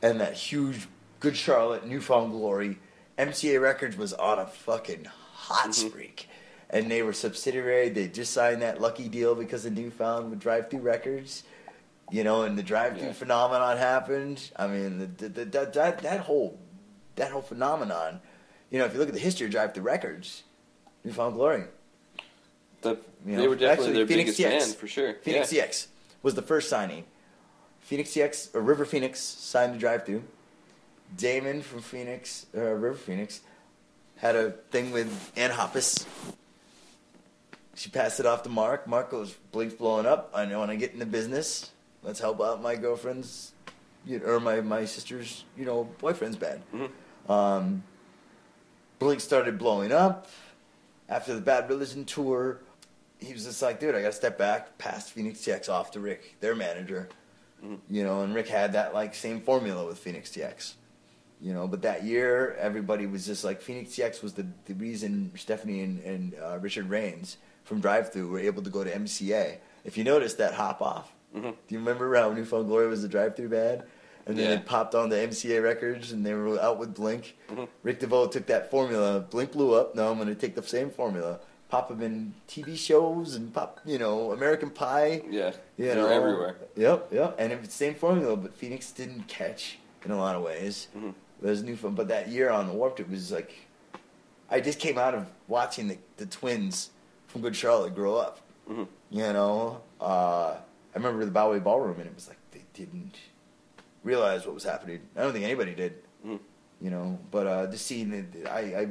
[0.05, 0.87] and that huge
[1.21, 2.79] Good Charlotte New Found Glory.
[3.19, 5.89] MCA Records was on a fucking hot Mm-hmm.
[5.89, 6.29] streak,
[6.69, 7.89] and they were subsidiary.
[7.89, 11.45] They just signed that lucky deal because of Newfound with Drive-Thru Records.
[12.11, 13.13] You know, and the drive through Yeah.
[13.15, 14.51] phenomenon happened.
[14.57, 16.59] I mean, the, the, the, that, that that whole
[17.17, 18.21] that whole phenomenon.
[18.71, 20.43] You know, if you look at the history of Drive-Thru Records,
[21.05, 21.65] New Found Glory.
[22.83, 24.67] The, You they were definitely actually, their Phoenix biggest CX.
[24.71, 25.15] fan for sure.
[25.23, 25.65] Phoenix yeah.
[25.67, 25.87] CX
[26.23, 27.05] was the first signing.
[27.85, 30.23] Fenix TX or Riverfenix signed to Drive-Thru.
[31.17, 33.41] Damon from Fenix, uh, Riverfenix,
[34.17, 36.07] had a thing with Anne Hoppus.
[37.75, 38.87] She passed it off to Mark.
[38.87, 40.31] Mark goes, Blink's blowing up.
[40.35, 41.73] I know when I get in the business,
[42.03, 43.53] let's help out my girlfriend's,
[44.07, 46.63] you know, or my, my sister's, you know, boyfriend's band.
[46.73, 46.91] Mhm.
[47.31, 47.83] Um,
[48.99, 50.29] Blink started blowing up
[51.09, 52.61] after the Bad Religion tour.
[53.19, 56.01] He was just like, dude, I got to step back, pass Fenix TX off to
[56.01, 57.11] Rick, their manager.
[57.89, 60.75] You know, and Rick had that like same formula with Fenix TX.
[61.41, 65.31] You know, but that year everybody was just like Fenix TX was the, the reason
[65.37, 69.57] Stephanie and, and uh, Richard Reines from Drive-Thru were able to go to MCA.
[69.85, 71.43] If you notice that hop off, Mhm.
[71.67, 73.83] do you remember how New Found Glory was the Drive-Thru band?
[74.27, 74.57] And then Yeah.
[74.57, 77.37] they popped on the MCA records and they were out with Blink.
[77.51, 77.69] Mhm.
[77.83, 79.21] Rick DeVoe took that formula.
[79.21, 79.95] Blink blew up.
[79.95, 81.41] No, I'm going to take the same formula.
[81.75, 85.23] Pop them in TV shows and pop, you know, American Pie.
[85.29, 85.51] Yeah.
[85.77, 86.55] You They're know, everywhere.
[86.77, 87.35] Yep, yep.
[87.37, 90.87] And it's the same formula, but Fenix didn't catch in a lot of ways.
[90.97, 91.15] Mhm.
[91.43, 93.53] There's new fun, but that year on the Warped, it was like
[94.49, 96.91] I just came out of watching the, the twins
[97.27, 98.39] from Good Charlotte grow up.
[98.71, 98.87] Mhm.
[99.11, 100.59] You know, uh,
[100.95, 103.17] I remember the Bowery Ballroom, and it was like they didn't
[104.05, 105.01] realize what was happening.
[105.17, 105.95] I don't think anybody did.
[106.25, 106.39] Mhm.
[106.81, 108.89] You know, but uh, just seeing it, I, I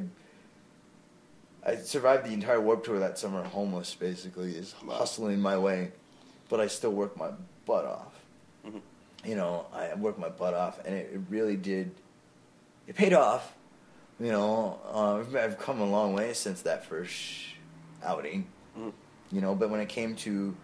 [1.66, 5.92] I survived the entire Warped Tour that summer homeless, basically, is hustling my way,
[6.50, 7.30] but I still worked my
[7.66, 8.14] butt off.
[8.66, 8.82] Mhm.
[9.24, 11.92] You know, I worked my butt off, and it, it really did.
[12.88, 13.54] It paid off.
[14.20, 17.16] You know, uh, I've- I've come a long way since that first
[18.04, 18.48] outing.
[18.78, 18.92] Mhm.
[19.32, 20.56] You know, but when it came to, you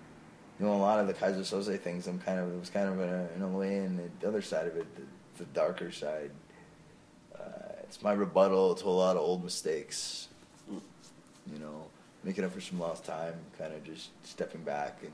[0.59, 2.99] know, a lot of the Kaiser Solzie things, I'm kind of it was kind of
[2.99, 5.03] in a, in a way in the other side of it, the,
[5.37, 6.31] the darker side.
[7.33, 7.39] Uh,
[7.83, 10.27] it's my rebuttal to a lot of old mistakes.
[11.53, 11.85] You know,
[12.23, 15.13] making up for some lost time, kind of just stepping back and,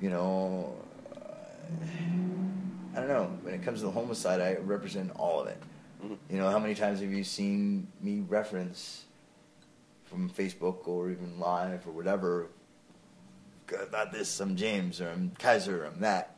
[0.00, 0.74] you know,
[1.14, 1.18] uh,
[2.94, 3.38] I don't know.
[3.42, 5.58] When it comes to the homeless side, I represent all of it.
[6.04, 6.18] Mhm.
[6.30, 9.04] You know, how many times have you seen me reference
[10.04, 12.48] from Facebook or even live or whatever
[13.80, 14.40] about this?
[14.40, 16.36] I'm James or I'm Kaiser or I'm that.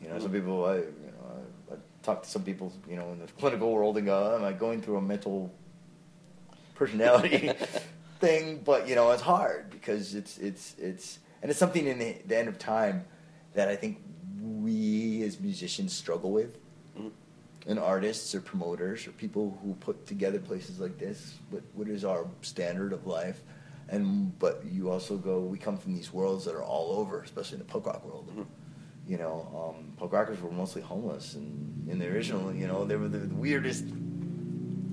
[0.00, 0.34] You know, some Mhm.
[0.34, 3.72] people, I, you know, I, I talk to some people, you know, in the clinical
[3.72, 5.52] world and go, am I going through a mental
[6.74, 7.52] personality
[8.22, 8.62] thing?
[8.64, 12.38] But you know, it's hard because it's it's it's and it's something in the, the
[12.38, 13.04] end of time
[13.54, 13.98] that I think
[14.40, 16.56] we as musicians struggle with
[16.98, 17.10] Mhm.
[17.66, 21.18] and artists or promoters or people who put together places like this
[21.50, 23.40] what what is our standard of life
[23.88, 27.56] and but you also go we come from these worlds that are all over especially
[27.58, 28.46] in the punk rock world Mhm.
[29.08, 32.96] you know um, punk rockers were mostly homeless and in the original you know they
[32.96, 33.84] were the, the weirdest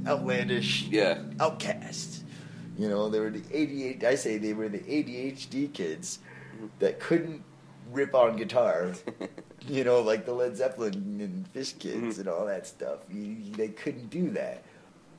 [0.08, 1.20] outlandish Yeah.
[1.40, 2.24] outcasts
[2.80, 6.20] you know they were the ADHD I say they were the ADHD kids
[6.80, 7.44] that couldn't
[7.92, 8.94] rip on guitar
[9.68, 12.20] you know, like the Led Zeppelin and Phish Kids Mhm.
[12.20, 13.00] and all that stuff.
[13.12, 14.64] You, they couldn't do that.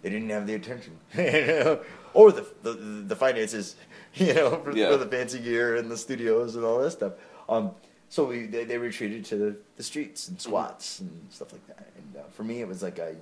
[0.03, 1.81] They didn't have the attention, you know,
[2.15, 2.73] or the, the
[3.13, 3.77] the finances,
[4.15, 4.91] you know, for, Yeah.
[4.91, 7.13] for the fancy gear and the studios and all that stuff.
[7.49, 7.73] Um,
[8.09, 11.87] so we they, they retreated to the, the streets and SWATs and stuff like that.
[11.99, 13.15] And uh, for me, it was like I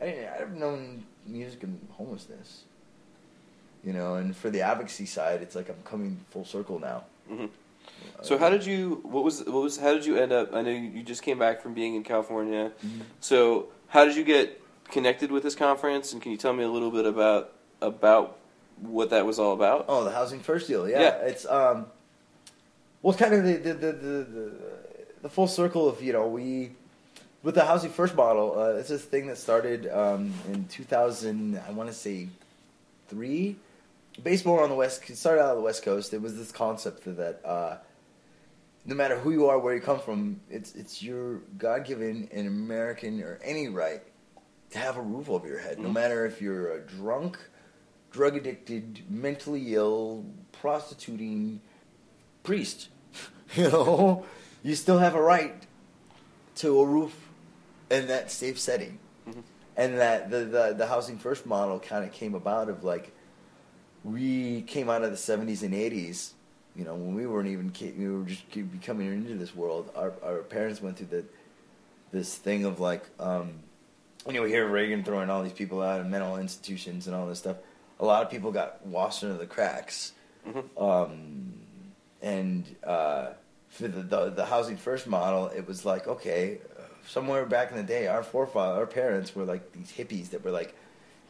[0.00, 2.64] I didn't I've known music and homelessness,
[3.84, 7.04] you know, and for the advocacy side, it's like I'm coming full circle now.
[7.30, 7.48] Mhm.
[8.22, 9.00] So how did you?
[9.02, 9.44] What was?
[9.44, 9.76] What was?
[9.78, 10.54] How did you end up?
[10.54, 12.72] I know you just came back from being in California.
[12.84, 13.00] Mhm.
[13.20, 16.12] So how did you get connected with this conference?
[16.12, 17.52] And can you tell me a little bit about
[17.82, 18.38] about
[18.80, 19.84] what that was all about?
[19.88, 20.88] Oh, the housing first deal.
[20.88, 21.14] Yeah, Yeah.
[21.26, 21.86] it's um,
[23.02, 24.52] well, it's kind of the the, the the
[25.22, 26.72] the full circle of you know we
[27.42, 28.58] with the housing first model.
[28.58, 31.60] Uh, it's this thing that started um, in 2000.
[31.66, 32.28] I want to say
[33.08, 33.56] three.
[34.22, 35.08] Based more on the west.
[35.10, 36.14] It started out on the west coast.
[36.14, 37.78] It was this concept that uh,
[38.86, 42.46] no matter who you are, where you come from, it's it's your God given and
[42.46, 44.02] American or any right
[44.70, 45.78] to have a roof over your head.
[45.78, 45.92] No Mhm.
[45.94, 47.38] matter if you're a drunk,
[48.12, 51.60] drug addicted, mentally ill, prostituting
[52.44, 52.88] priest,
[53.56, 54.24] you know,
[54.62, 55.64] you still have a right
[56.56, 57.14] to a roof
[57.90, 58.98] in that safe setting.
[59.28, 59.42] Mhm.
[59.76, 63.10] And that the, the the housing first model kind of came about of like
[64.04, 66.32] we came out of the 70s and 80s
[66.76, 68.42] you know, when we weren't even ki- we were just
[68.82, 71.24] coming into this world, our our parents went through the
[72.10, 73.52] this thing of like, um,
[74.26, 77.28] you know, we hear Reagan throwing all these people out of mental institutions and all
[77.28, 77.58] this stuff.
[78.00, 80.14] A lot of people got washed into the cracks,
[80.48, 80.64] Mhm.
[80.76, 81.60] um,
[82.20, 83.34] and uh,
[83.68, 86.58] for the, the the housing first model, it was like okay,
[87.06, 90.50] somewhere back in the day, our forefathers, our parents were like these hippies that were
[90.50, 90.74] like,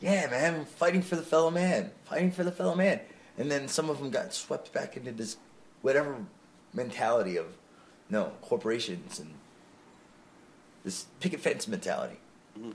[0.00, 3.00] yeah, man, fighting for the fellow man, fighting for the fellow man,
[3.38, 5.36] and then some of them got swept back into this
[5.82, 6.24] whatever
[6.72, 7.46] mentality of
[8.10, 9.34] no corporations and
[10.84, 12.18] this picket fence mentality.
[12.58, 12.74] Mhm.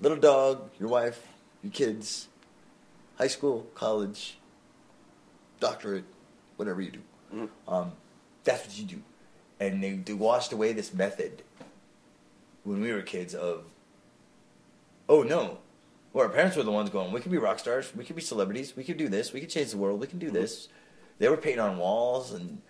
[0.00, 1.26] Little dog, your wife,
[1.62, 2.28] your kids,
[3.18, 4.38] high school, college,
[5.58, 6.04] doctorate,
[6.56, 7.02] whatever you do.
[7.34, 7.48] Mhm.
[7.68, 7.92] Um,
[8.44, 9.02] that's what you do.
[9.58, 11.42] And they, they washed away this method
[12.64, 13.64] when we were kids of,
[15.08, 15.58] oh no,
[16.12, 18.22] well, our parents were the ones going, we could be rock stars, we could be
[18.22, 20.68] celebrities, we could do this, we could change the world, we can do this.
[21.18, 22.60] They were painting on walls and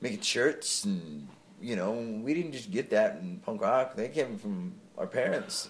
[0.00, 1.28] making shirts, and
[1.60, 3.96] you know, we didn't just get that in punk rock.
[3.96, 5.68] They came from our parents.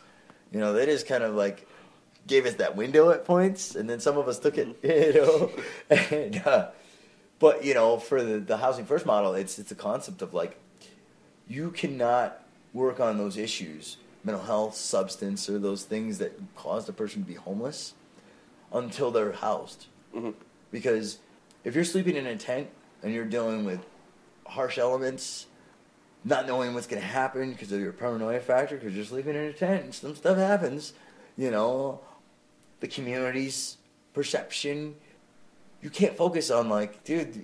[0.52, 1.66] You know, they just kind of like
[2.26, 4.78] gave us that window at points, and then some of us took it.
[4.82, 5.50] You know,
[5.90, 6.68] and uh,
[7.38, 10.58] but you know, for the, the housing first model, it's it's a concept of like
[11.48, 12.42] you cannot
[12.74, 13.96] work on those issues,
[14.28, 17.94] mental health, substance, or those things that caused a person to be homeless
[18.72, 19.86] until they're housed.
[20.14, 20.34] Mhm.
[20.70, 21.18] Because
[21.64, 22.68] if you're sleeping in a tent
[23.02, 23.80] and you're dealing with
[24.46, 25.46] harsh elements,
[26.24, 29.44] not knowing what's going to happen because of your paranoia factor, because you're sleeping in
[29.44, 30.92] a tent and some stuff happens,
[31.38, 32.00] you know,
[32.80, 33.78] the community's
[34.12, 34.94] perception.
[35.80, 37.34] You can't focus on like, dude.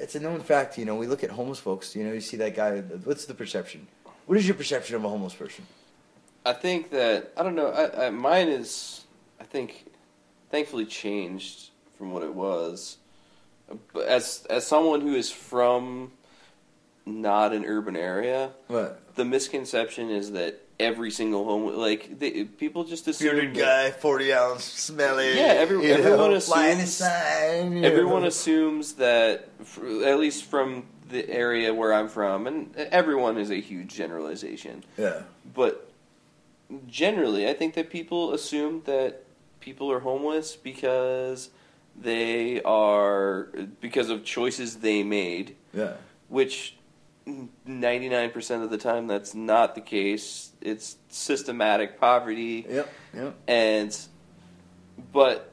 [0.00, 0.76] It's a known fact.
[0.76, 1.94] You know, we look at homeless folks.
[1.94, 2.80] You know, you see that guy.
[2.80, 3.86] What's the perception?
[4.26, 5.66] What is your perception of a homeless person?
[6.44, 7.68] I think that I don't know.
[7.68, 9.04] I, I, mine is,
[9.40, 9.86] I think,
[10.50, 12.98] thankfully changed from what it was.
[13.92, 16.12] But as as someone who is from
[17.06, 19.00] not an urban area, What?
[19.16, 23.90] the misconception is that every single home like they, people just assume Bearded that- guy,
[23.92, 25.36] forty ounce, smelly.
[25.36, 28.28] Yeah, every- you everyone know, flying assumes- sign, you Everyone know.
[28.28, 33.60] assumes that, f- at least from the area where I'm from, and everyone is a
[33.60, 34.82] huge generalization.
[34.98, 35.22] Yeah.
[35.54, 35.71] But
[36.86, 39.24] generally, I think that people assume that
[39.60, 41.50] people are homeless because
[42.00, 43.48] they are
[43.80, 45.94] because of choices they made, Yeah.
[46.28, 46.76] which
[47.68, 50.50] 99% of the time that's not the case.
[50.60, 52.88] It's systematic poverty Yep.
[53.14, 53.34] Yep.
[53.46, 53.98] and
[55.12, 55.52] but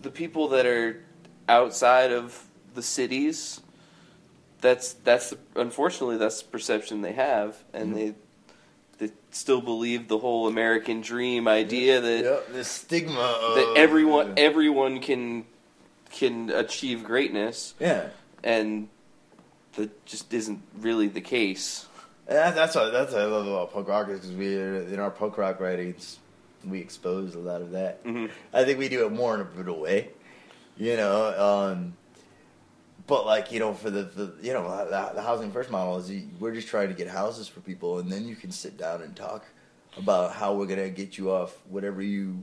[0.00, 1.04] the people that are
[1.48, 2.44] outside of
[2.74, 3.60] the cities
[4.60, 7.94] that's that's the, unfortunately that's the perception they have and Mhm.
[7.94, 8.14] they
[9.02, 12.52] they still believe the whole american dream idea that Yep.
[12.52, 15.44] The stigma of that everyone everyone can
[16.10, 18.08] can achieve greatness Yeah.
[18.44, 18.88] and
[19.74, 21.86] that just isn't really the case
[22.28, 24.54] And that, that's what that's what I love about punk rock is because we
[24.94, 26.18] in our punk rock writings
[26.64, 28.04] we expose a lot of that.
[28.04, 28.30] Mhm.
[28.52, 30.10] I think we do it more in a brutal way,
[30.76, 31.16] you know.
[31.36, 31.96] Um,
[33.06, 36.10] but like you know, for the, the you know the, the housing first model is
[36.10, 39.02] you, we're just trying to get houses for people, and then you can sit down
[39.02, 39.44] and talk
[39.96, 42.42] about how we're gonna get you off whatever you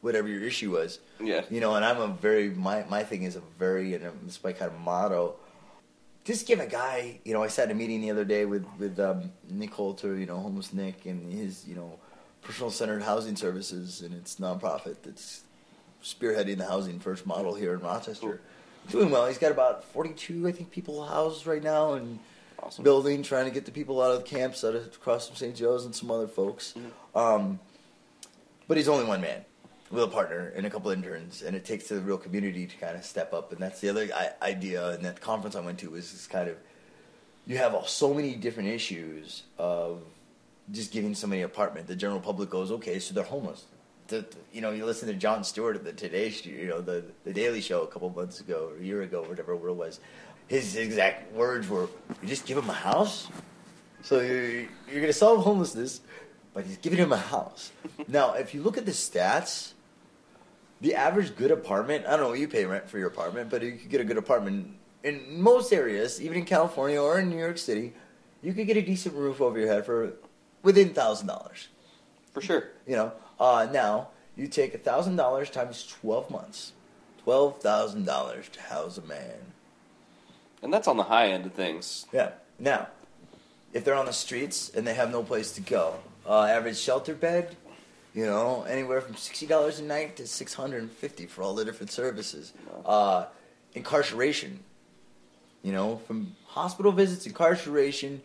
[0.00, 0.98] whatever your issue was.
[1.20, 4.42] yeah You know, and I'm a very my my thing is a very and it's
[4.42, 5.36] my kind of motto.
[6.24, 7.42] Just give a guy, you know.
[7.42, 10.38] I sat in a meeting the other day with with um, Nick Holter, you know,
[10.38, 11.98] homeless Nick, and his you know
[12.42, 15.42] personal centered housing services, and it's nonprofit that's
[16.02, 18.40] spearheading the housing first model here in Rochester.
[18.90, 19.26] Doing well.
[19.26, 22.18] He's got about 42, I think, people housed right now, and
[22.58, 25.36] awesome building, trying to get the people out of the camps out of, across from
[25.36, 25.54] St.
[25.54, 26.74] Joe's and some other folks.
[27.14, 27.58] Um,
[28.68, 29.44] but he's only one man
[29.90, 32.96] with a partner and a couple interns, and it takes the real community to kind
[32.96, 33.52] of step up.
[33.52, 34.90] And that's the other I- idea.
[34.90, 36.56] And that conference I went to was this kind of
[37.46, 40.02] you have all, so many different issues of
[40.70, 41.86] just giving somebody an apartment.
[41.86, 43.64] The general public goes, okay, so they're homeless.
[44.12, 47.02] The, you know, you listen to Jon Stewart at the Today, Show, you know, the
[47.24, 50.00] the Daily Show a couple months ago or a year ago, whatever it was.
[50.48, 51.88] His exact words were,
[52.20, 53.28] "You just give him a house,
[54.02, 56.02] so you're you're gonna solve homelessness,
[56.52, 57.72] but he's giving him a house."
[58.06, 59.72] now, if you look at the stats,
[60.82, 63.62] the average good apartment, I don't know what you pay rent for your apartment, but
[63.62, 67.38] you could get a good apartment in most areas, even in California or in New
[67.38, 67.94] York City,
[68.42, 70.12] you could get a decent roof over your head for
[70.62, 71.68] within thousand dollars.
[72.32, 76.72] for sure You know, uh, now you take a thousand dollars times twelve months,
[77.22, 79.52] twelve thousand dollars to house a man.
[80.62, 82.30] and that's on the high end of things Yeah.
[82.58, 82.88] Now,
[83.72, 85.94] if they're on the streets and they have no place to go,
[86.26, 87.56] uh, average shelter bed,
[88.14, 91.54] you know, anywhere from sixty dollars a night to six hundred and fifty for all
[91.54, 92.52] the different services.
[92.86, 93.24] Uh,
[93.74, 94.60] incarceration,
[95.62, 98.20] You know, from hospital visits, incarceration,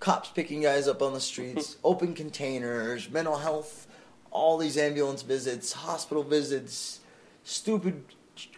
[0.00, 3.86] cops picking guys up on the streets, open containers, mental health,
[4.34, 7.00] all these ambulance visits, hospital visits,
[7.44, 8.04] stupid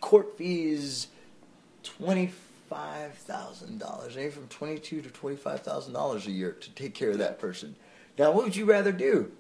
[0.01, 1.07] court fees,
[1.85, 2.33] twenty
[2.69, 6.71] five thousand dollars, anywhere from twenty two to twenty five thousand dollars a year to
[6.71, 7.77] take care of that person.
[8.19, 9.31] Now, what would you rather do?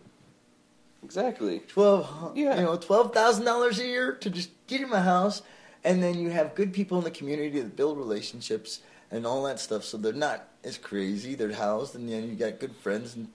[1.02, 1.60] Exactly.
[1.60, 2.56] Twelve, Yeah.
[2.56, 5.42] you know, twelve thousand dollars a year to just get him a house,
[5.84, 8.80] and then you have good people in the community that build relationships
[9.10, 9.84] and all that stuff.
[9.84, 11.34] So they're not as crazy.
[11.34, 13.28] They're housed, and then you got good friends and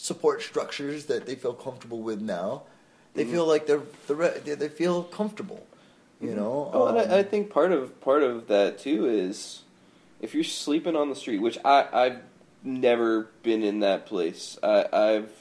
[0.00, 2.62] support structures that they feel comfortable with now.
[3.14, 3.30] They Mhm.
[3.30, 5.66] feel like they're, they're they they feel comfortable.
[6.20, 6.70] You know.
[6.72, 9.62] Oh, and Um, I, I think part of part of that too is
[10.20, 12.20] if you're sleeping on the street, which I I've
[12.62, 14.56] never been in that place.
[14.62, 15.32] I, I've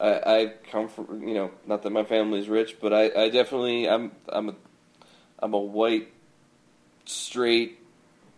[0.00, 3.88] I, I come from you know not that my family's rich, but I, I definitely
[3.88, 4.54] I'm I'm a
[5.38, 6.08] I'm a white
[7.04, 7.78] straight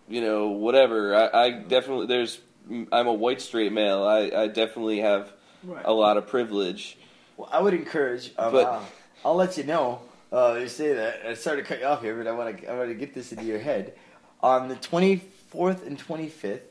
[0.09, 1.15] you know whatever.
[1.15, 2.39] I, I definitely there's
[2.71, 4.05] I'm a white straight male.
[4.05, 5.31] I, I definitely have
[5.63, 5.85] Right.
[5.87, 6.99] a lot of privilege.
[7.39, 8.81] Well, I would encourage, um, But- uh,
[9.25, 10.01] I'll let you know.
[10.31, 11.21] Uh, you say that.
[11.27, 12.67] I started to cut you off here, but I want to.
[12.71, 13.95] I want to get this into your head.
[14.43, 15.17] On the twenty
[15.49, 16.63] fourth and twenty fifth.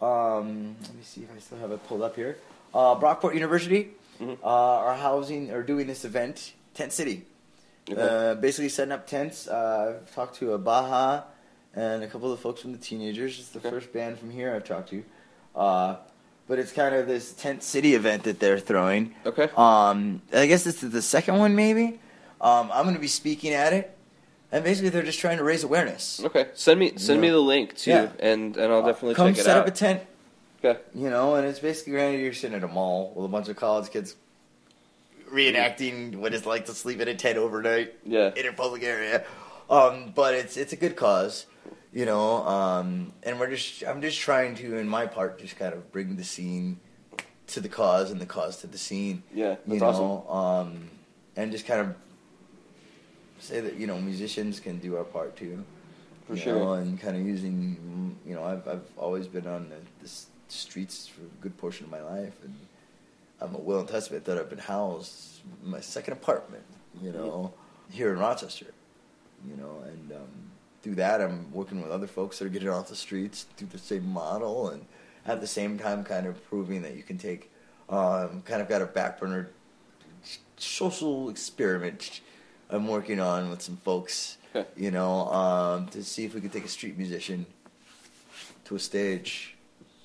[0.00, 2.38] Um, let me see if I still have it pulled up here.
[2.72, 3.90] Uh, Brockport University
[4.20, 4.38] Mhm.
[4.42, 7.26] uh, are housing or doing this event, Tent City.
[7.90, 8.00] Okay.
[8.00, 9.48] Uh, basically setting up tents.
[9.48, 11.24] Uh, I've talked to a Baja
[11.74, 13.38] and a couple of the folks from the teenagers.
[13.38, 13.70] It's the Okay.
[13.70, 15.04] first band from here I've talked to.
[15.54, 15.96] Uh,
[16.48, 19.14] but it's kind of this tent city event that they're throwing.
[19.24, 19.48] Okay.
[19.56, 22.00] Um, I guess this is the second one, maybe.
[22.40, 23.96] Um, I'm going to be speaking at it,
[24.50, 26.20] and basically they're just trying to raise awareness.
[26.24, 26.48] Okay.
[26.54, 27.32] Send me send me Yeah.
[27.34, 28.08] the link too, Yeah.
[28.18, 29.62] and and I'll definitely come check it set out.
[29.62, 30.00] up a tent,
[30.64, 30.80] okay.
[30.94, 33.56] you know, and it's basically granted you're sitting at a mall with a bunch of
[33.56, 34.16] college kids
[35.30, 38.32] reenacting what it's like to sleep in a tent overnight Yeah.
[38.34, 39.24] in a public area.
[39.68, 41.46] Um, but it's it's a good cause,
[41.92, 42.46] you know.
[42.46, 46.16] Um, and we're just I'm just trying to, in my part, just kind of bring
[46.16, 46.80] the scene
[47.48, 49.22] to the cause and the cause to the scene.
[49.34, 50.88] Yeah, you that's know, um,
[51.36, 51.94] and just kind of
[53.38, 55.64] say that you know musicians can do our part too.
[56.26, 56.54] For you sure.
[56.54, 59.76] know, and kind of using you know I've I've always been on the,
[60.06, 60.12] the
[60.48, 62.54] streets for a good portion of my life, and
[63.40, 66.64] I'm a willing testament that I've been housed in my second apartment,
[67.02, 67.52] you know,
[67.90, 68.66] here in Rochester,
[69.48, 70.49] you know, and um,
[70.82, 73.78] through that I'm working with other folks that are getting off the streets through the
[73.78, 74.84] same model, and
[75.26, 77.50] at the same time kind of proving that you can take
[77.88, 79.50] um, kind of got a back burner
[80.56, 82.20] social experiment
[82.72, 84.36] I'm working on with some folks,
[84.76, 87.46] you know, um, to see if we could take a street musician
[88.66, 89.56] to a stage,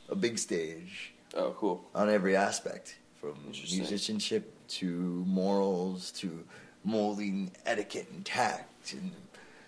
[0.10, 1.84] a big stage, Oh, cool.
[1.94, 4.88] on every aspect, from musicianship to
[5.28, 6.44] morals to
[6.84, 9.12] molding etiquette and tact and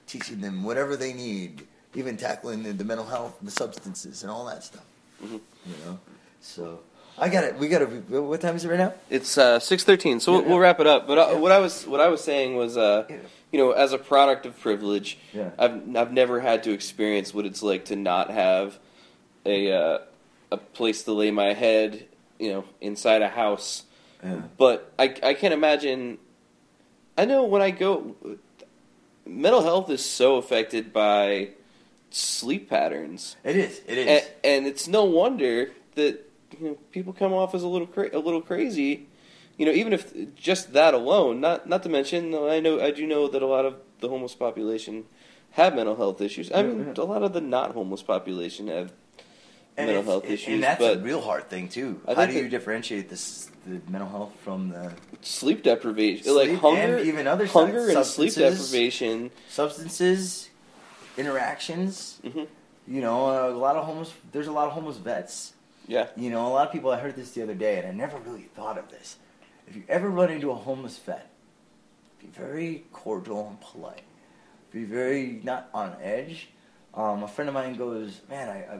[0.08, 4.32] teaching them whatever they need, even tackling the, the mental health and the substances and
[4.32, 4.86] all that stuff.
[5.24, 5.40] Mhm.
[5.66, 6.00] You know,
[6.42, 6.80] so
[7.18, 7.58] I got it.
[7.58, 7.86] We got to.
[8.22, 8.94] What time is it right now?
[9.10, 10.58] It's uh, six thirteen, so we'll, Yeah.
[10.58, 11.08] wrap it up.
[11.08, 11.38] But uh, Yeah.
[11.40, 13.16] what I was what I was saying was, uh, Yeah.
[13.52, 15.50] you know, as a product of privilege, Yeah.
[15.58, 18.78] I've I've never had to experience what it's like to not have
[19.46, 19.98] a uh,
[20.52, 22.06] a place to lay my head,
[22.40, 23.84] you know, inside a house.
[24.24, 24.42] Yeah.
[24.58, 26.20] But I I can't imagine.
[27.18, 28.16] I know when I go,
[29.28, 31.50] mental health is so affected by
[32.10, 33.36] sleep patterns.
[33.44, 33.82] It is.
[33.88, 34.08] It is.
[34.08, 36.26] and, and it's no wonder that
[36.60, 39.08] you know, people come off as a little cra- a little crazy.
[39.58, 43.08] You know, even if just that alone, not not to mention, I know I do
[43.08, 45.06] know that a lot of the homeless population
[45.52, 46.52] have mental health issues.
[46.52, 48.92] I mean, a lot of the not homeless population have
[49.76, 50.54] And mental health issues.
[50.54, 52.02] And that's but a real hard thing too.
[52.06, 56.60] How do you that- differentiate this the mental health from the sleep deprivation, Sleep like
[56.62, 59.32] hunger, and even other hunger and sleep deprivation.
[59.50, 60.50] substances,
[61.18, 62.20] interactions?
[62.24, 62.44] hmm
[62.88, 64.14] You know, a lot of homeless.
[64.32, 65.54] There's a lot of homeless vets.
[65.90, 66.92] Yeah, You know, a lot of people.
[66.92, 69.16] I heard this the other day, and I never really thought of this.
[69.68, 71.30] If you ever run into a homeless vet,
[72.20, 74.02] be very cordial and polite.
[74.72, 76.50] Be very not on edge.
[76.94, 78.80] Um, a friend of mine goes, "Man, I, I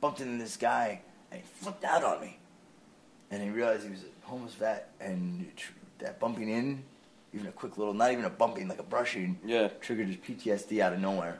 [0.00, 1.00] bumped into this guy,
[1.30, 2.38] and he flipped out on me."
[3.30, 6.82] And he realized he was homeless vet, and tr- that bumping in,
[7.32, 10.80] even a quick little, not even a bumping, like a brushing, yeah, triggered his PTSD
[10.80, 11.38] out of nowhere.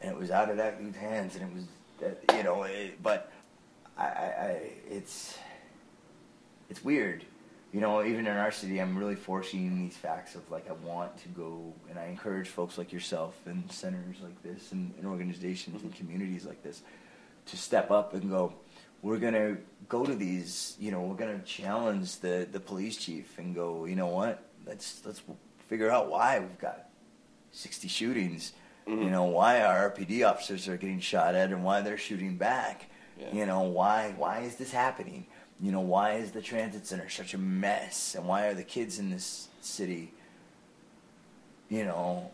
[0.00, 1.64] And it was out of that dude's hands, and it was,
[2.00, 3.32] that, you know, it, but
[3.96, 5.36] I, I, I, it's,
[6.70, 7.24] it's weird.
[7.72, 11.18] You know, even in our city, I'm really forcing these facts of like, I want
[11.22, 15.82] to go, and I encourage folks like yourself and centers like this and, and organizations
[15.82, 16.06] and mm-hmm.
[16.06, 16.82] communities like this
[17.46, 18.54] to step up and go,
[19.02, 19.58] we're gonna
[19.88, 23.96] go to these, you know, we're gonna challenge the, the police chief and go, you
[23.96, 25.22] know what, let's let's
[25.68, 26.88] figure out why we've got
[27.52, 28.52] sixty shootings
[28.88, 29.04] Mhm.
[29.04, 32.86] You know why our RPD officers are getting shot at and why they're shooting back.
[33.20, 33.34] Yeah.
[33.34, 35.26] You know why why is this happening?
[35.60, 38.98] You know why is the transit center such a mess and why are the kids
[38.98, 40.12] in this city
[41.68, 42.30] you know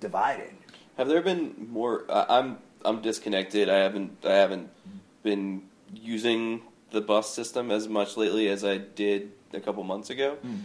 [0.00, 0.50] divided?
[0.96, 2.04] Have there been more?
[2.08, 3.68] Uh, I'm I'm disconnected.
[3.68, 4.70] I haven't I haven't
[5.22, 5.62] been
[5.94, 10.36] using the bus system as much lately as I did a couple months ago.
[10.44, 10.60] Mm.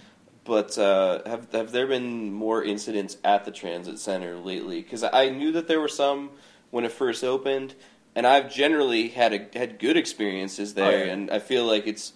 [0.46, 4.82] But uh, have have there been more incidents at the transit center lately?
[4.82, 6.32] Because I knew that there were some
[6.70, 7.76] when it first opened,
[8.14, 11.14] and I've generally had a, had good experiences there, Oh, yeah.
[11.14, 12.12] and I feel like it's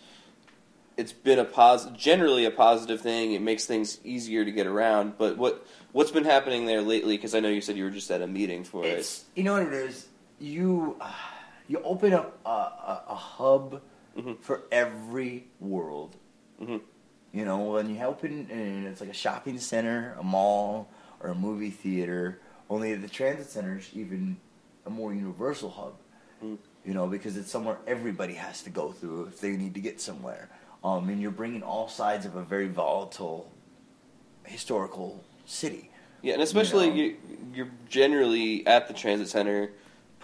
[0.98, 3.32] it's been a pos- generally a positive thing.
[3.34, 5.18] It makes things easier to get around.
[5.18, 7.16] But what what's been happening there lately?
[7.16, 9.54] Because I know you said you were just at a meeting for It's you know
[9.54, 10.08] what it is.
[10.40, 10.98] You
[11.68, 13.82] you open up a, a, a hub
[14.18, 14.40] Mhm.
[14.40, 16.16] for every world.
[16.60, 16.66] it.
[16.66, 16.78] hmm
[17.34, 20.90] You know, when you open and it's like a shopping center, a mall,
[21.20, 22.40] or a movie theater.
[22.70, 24.38] Only the transit center is even
[24.86, 25.94] a more universal hub.
[26.44, 26.58] Mm.
[26.86, 30.00] You know, because it's somewhere everybody has to go through if they need to get
[30.02, 30.50] somewhere.
[30.84, 33.52] Um, and you're bringing all sides of a very volatile
[34.46, 35.90] historical city.
[36.22, 37.18] Yeah, and especially You know?
[37.54, 39.72] you're generally at the transit center,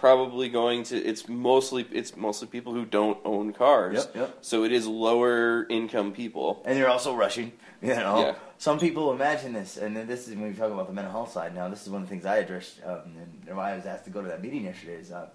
[0.08, 0.96] probably going to.
[1.02, 3.94] It's mostly it's mostly people who don't own cars.
[3.96, 4.38] Yep, yep.
[4.42, 6.62] So it is lower income people.
[6.66, 7.52] and you're also rushing.
[7.84, 8.34] You know, Yeah.
[8.56, 11.32] some people imagine this, and then this is when we talk about the mental health
[11.32, 11.54] side.
[11.54, 13.00] Now, this is one of the things I addressed, um,
[13.46, 14.94] and why I was asked to go to that meeting yesterday.
[14.94, 15.28] Is uh,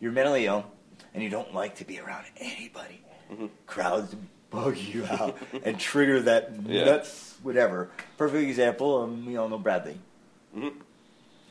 [0.00, 0.66] you're mentally ill,
[1.14, 3.00] and you don't like to be around anybody.
[3.32, 3.48] Mhm.
[3.66, 4.14] Crowds
[4.50, 6.84] bug you out and trigger that Yeah.
[6.84, 7.88] nuts whatever.
[8.18, 8.88] Perfect example.
[9.02, 9.96] Um, we all know Bradley.
[10.54, 10.72] Mhm.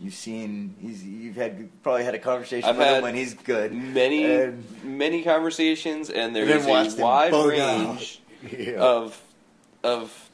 [0.04, 3.34] You've seen he's you've had probably had a conversation I've with had him when he's
[3.34, 3.74] good.
[3.74, 8.20] Many And- many conversations, and there is a wide range.
[8.52, 8.74] Yeah.
[8.80, 9.22] of
[9.84, 10.30] of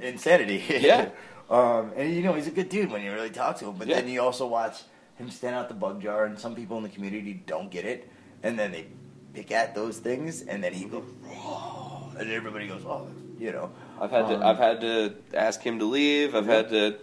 [0.00, 0.64] insanity.
[0.80, 1.10] Yeah.
[1.50, 3.74] um, and you know he's a good dude when you really talk to him.
[3.76, 3.96] But Yeah.
[3.96, 4.82] then you also watch
[5.16, 8.08] him stand out the bug jar, and some people in the community don't get it,
[8.42, 8.86] and then they
[9.34, 13.06] pick at those things, and then he goes, "Oh," and everybody goes, "Oh,"
[13.38, 13.70] you know.
[14.00, 16.34] I've had to Um, I've had to ask him to leave.
[16.34, 16.54] I've Yeah.
[16.56, 16.96] had to,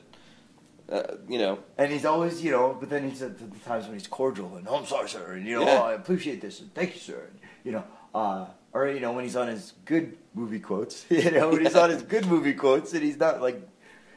[0.91, 3.93] uh, you know, And he's always, you know, but then he's at the times when
[3.93, 5.79] he's cordial and, oh, I'm sorry, sir, and, you know, Yeah.
[5.81, 9.13] oh, I appreciate this, and thank you, sir, and, you know, uh, or, you know,
[9.13, 12.53] when he's on his good movie quotes, you know, when he's on his good movie
[12.53, 13.61] quotes, and he's not like,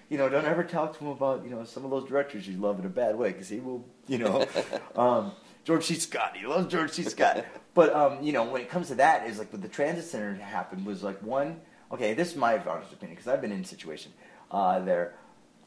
[0.08, 2.56] you know, don't ever talk to him about, you know, some of those directors you
[2.58, 4.46] love in a bad way, because he will, you know,
[4.96, 5.32] um,
[5.64, 5.94] George C.
[5.94, 7.02] Scott, he loves George C.
[7.04, 7.44] Scott.
[7.72, 10.34] But, um, you know, when it comes to that, is like what the transit center
[10.34, 11.60] happened was like one,
[11.90, 14.12] okay, this is my honest opinion, because I've been in a situation
[14.50, 15.14] uh, there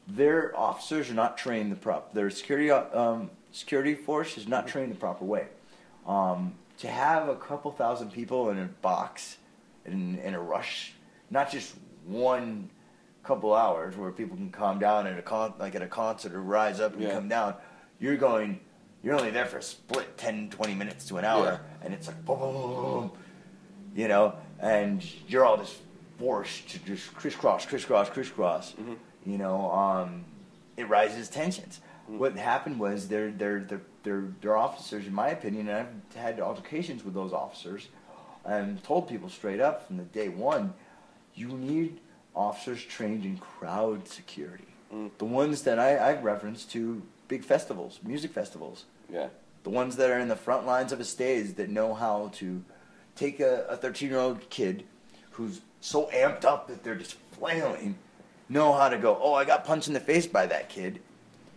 [0.08, 2.12] their officers are not trained the prop.
[2.14, 5.46] Their security um, security force is not trained the proper way.
[6.06, 9.36] Um, to have a couple thousand people in a box
[9.84, 10.92] in, in a rush,
[11.30, 11.74] not just
[12.06, 12.70] one
[13.24, 16.40] couple hours where people can calm down at a con- like at a concert or
[16.40, 17.12] rise up and Yeah.
[17.12, 17.54] come down.
[18.00, 18.60] You're going.
[19.02, 21.58] You're only there for a split 10, 20 minutes to an hour, Yeah.
[21.84, 23.10] and it's like boom, boom, boom, boom,
[23.94, 25.76] you know, and you're all just
[26.18, 28.72] forced to just crisscross, crisscross, crisscross.
[28.72, 28.96] Mhm.
[29.28, 30.24] You know, um,
[30.76, 31.80] it rises tensions.
[32.10, 32.18] Mhm.
[32.18, 36.40] What happened was their their their their their officers, in my opinion, and I've had
[36.40, 37.88] altercations with those officers,
[38.44, 40.72] and told people straight up from the day one,
[41.34, 42.00] you need
[42.34, 44.68] officers trained in crowd security.
[44.92, 45.10] Mm.
[45.18, 49.28] The ones that I, I referenced to big festivals, music festivals yeah,
[49.64, 52.62] the ones that are in the front lines of a stage that know how to
[53.16, 54.84] take a 13 year old kid
[55.32, 57.96] who's so amped up that they're just flailing,
[58.48, 61.00] know how to go, oh, I got punched in the face by that kid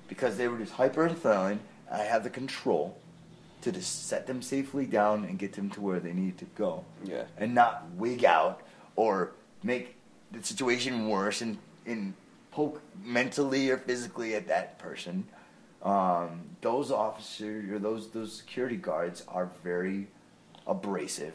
[0.08, 1.60] because they were just hyper and flailing.
[1.92, 2.98] I have the control
[3.62, 6.84] to just set them safely down and get them to where they need to go
[7.04, 7.24] yeah.
[7.38, 8.62] and not wig out
[8.96, 9.32] or
[9.64, 9.96] make
[10.32, 12.14] the situation worse and, and
[12.52, 15.26] poke mentally or physically at that person.
[15.84, 20.08] Um, those officers or those those security guards are very
[20.68, 21.34] abrasive.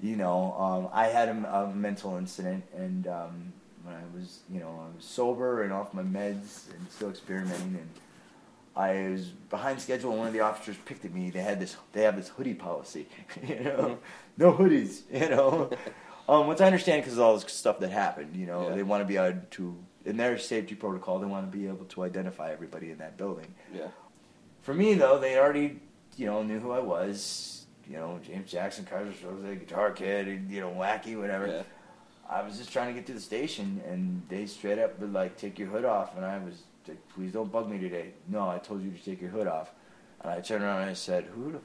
[0.00, 3.52] You know, um, I had a, a mental incident, and um,
[3.84, 7.76] when I was, you know, I was sober and off my meds and still experimenting,
[7.80, 7.88] and
[8.76, 10.10] I was behind schedule.
[10.10, 11.30] And one of the officers picked at me.
[11.30, 11.76] They had this.
[11.92, 13.06] They have this hoodie policy.
[13.46, 13.98] You know,
[14.36, 15.02] no hoodies.
[15.12, 15.70] You know,
[16.28, 18.36] um, which I understand because of all this stuff that happened.
[18.36, 18.74] You know, Yeah.
[18.76, 21.18] they want to be able to in their safety protocol.
[21.18, 23.54] They want to be able to identify everybody in that building.
[23.74, 23.88] Yeah.
[24.62, 25.80] For me, though, they already,
[26.16, 27.66] you know, knew who I was.
[27.88, 31.46] You know, James Jackson, Kaiser Solzie, guitar kid, you know, wacky, whatever.
[31.48, 31.62] Yeah.
[32.32, 35.36] I was just trying to get to the station, and they straight up would like
[35.36, 38.14] take your hood off, and I was like, please don't bug me today.
[38.28, 39.72] No, I told you to take your hood off,
[40.20, 41.60] and I turned around and I said, who do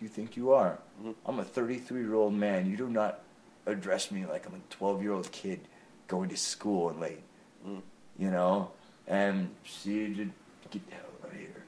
[0.00, 0.78] you think you are?
[1.02, 1.14] Mhm.
[1.26, 2.70] I'm a 33 year old man.
[2.70, 3.20] You do not
[3.66, 5.60] address me like I'm a 12 year old kid
[6.08, 7.22] going to school and late.
[7.66, 7.82] Mm.
[8.18, 8.70] You know,
[9.06, 10.32] and she did
[10.70, 11.62] get the hell out of here.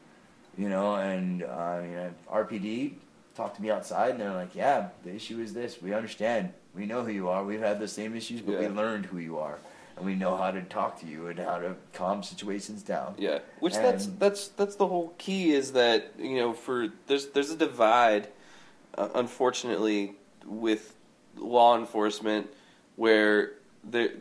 [0.56, 2.94] you know, and uh, you know, RPD
[3.38, 5.80] talked to me outside, and they're like, "Yeah, the issue is this.
[5.80, 6.52] We understand.
[6.74, 7.44] We know who you are.
[7.44, 9.58] We've had the same issues, but we learned who you are,
[9.96, 13.38] and we know how to talk to you and how to calm situations down." Yeah,
[13.60, 17.50] which that's And- that's that's the whole key is that you know for there's there's
[17.52, 18.28] a divide,
[18.96, 20.94] uh, unfortunately, with
[21.36, 22.48] law enforcement
[22.96, 23.52] where
[23.84, 24.14] they're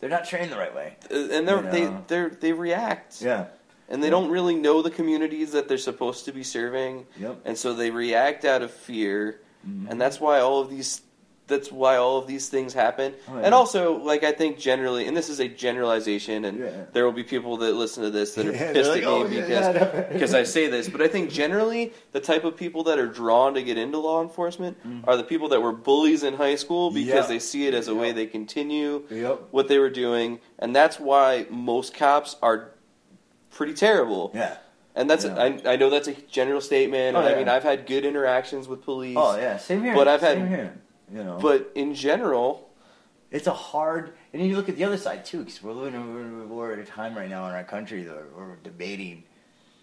[0.00, 0.96] They're not trained the right way.
[1.10, 2.04] and they You they know.
[2.08, 3.48] they they react Yeah.
[3.90, 4.10] And they Yeah.
[4.12, 7.40] don't really know the communities that they're supposed to be serving Yep.
[7.44, 9.90] and so they react out of fear Mhm.
[9.90, 11.02] and that's why all of these
[11.48, 13.46] that's why all of these things happen Oh, yeah.
[13.46, 16.68] and also like i think generally and this is a generalization and Yeah.
[16.92, 19.06] there will be people that listen to this that are Yeah, pissed at like, me
[19.08, 22.56] "Oh, yeah, because yeah." because i say this but i think generally the type of
[22.56, 24.76] people that are drawn to get into law enforcement
[25.08, 27.08] are the people that were bullies in high school because.
[27.24, 27.26] Yeah.
[27.26, 29.48] they see it as a way they continue Yep.
[29.50, 32.70] what they were doing and that's why most cops are
[33.50, 34.56] pretty terrible Yeah.
[34.94, 35.34] and that's Yeah.
[35.36, 37.16] I, I know that's a general statement.
[37.16, 39.16] Oh, and I mean, I've had good interactions with police.
[39.18, 39.56] Oh yeah.
[39.56, 39.94] Same here.
[39.94, 40.74] But I've had- Same here.
[41.12, 41.38] You know.
[41.42, 42.70] But in general,
[43.32, 46.46] it's a hard and you look at the other side too because we're living we're,
[46.46, 49.24] we're at a time right now in our country that we're debating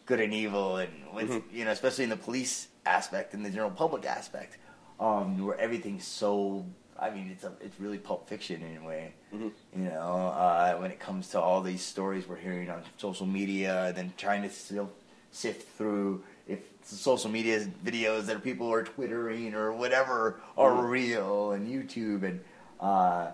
[0.06, 1.44] good and evil and with, Mhm.
[1.52, 4.58] you know especially in the police aspect and the general public aspect
[5.02, 6.66] um, where everything's so
[7.00, 9.52] I mean it's a, it's really pulp fiction in a way Mhm.
[9.76, 13.86] you know uh, when it comes to all these stories we're hearing on social media
[13.88, 14.90] and then trying to still
[15.32, 20.90] sift through if social media videos that people are twittering or whatever are Mhm.
[20.90, 22.40] real and YouTube and
[22.80, 23.32] uh,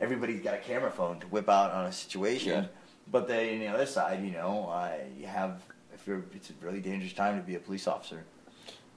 [0.00, 2.52] everybody's got a camera phone to whip out on a situation.
[2.64, 2.66] Yeah.
[3.10, 5.62] But then on the other side, you know, uh, you have
[5.94, 8.24] if you're it's a really dangerous time to be a police officer.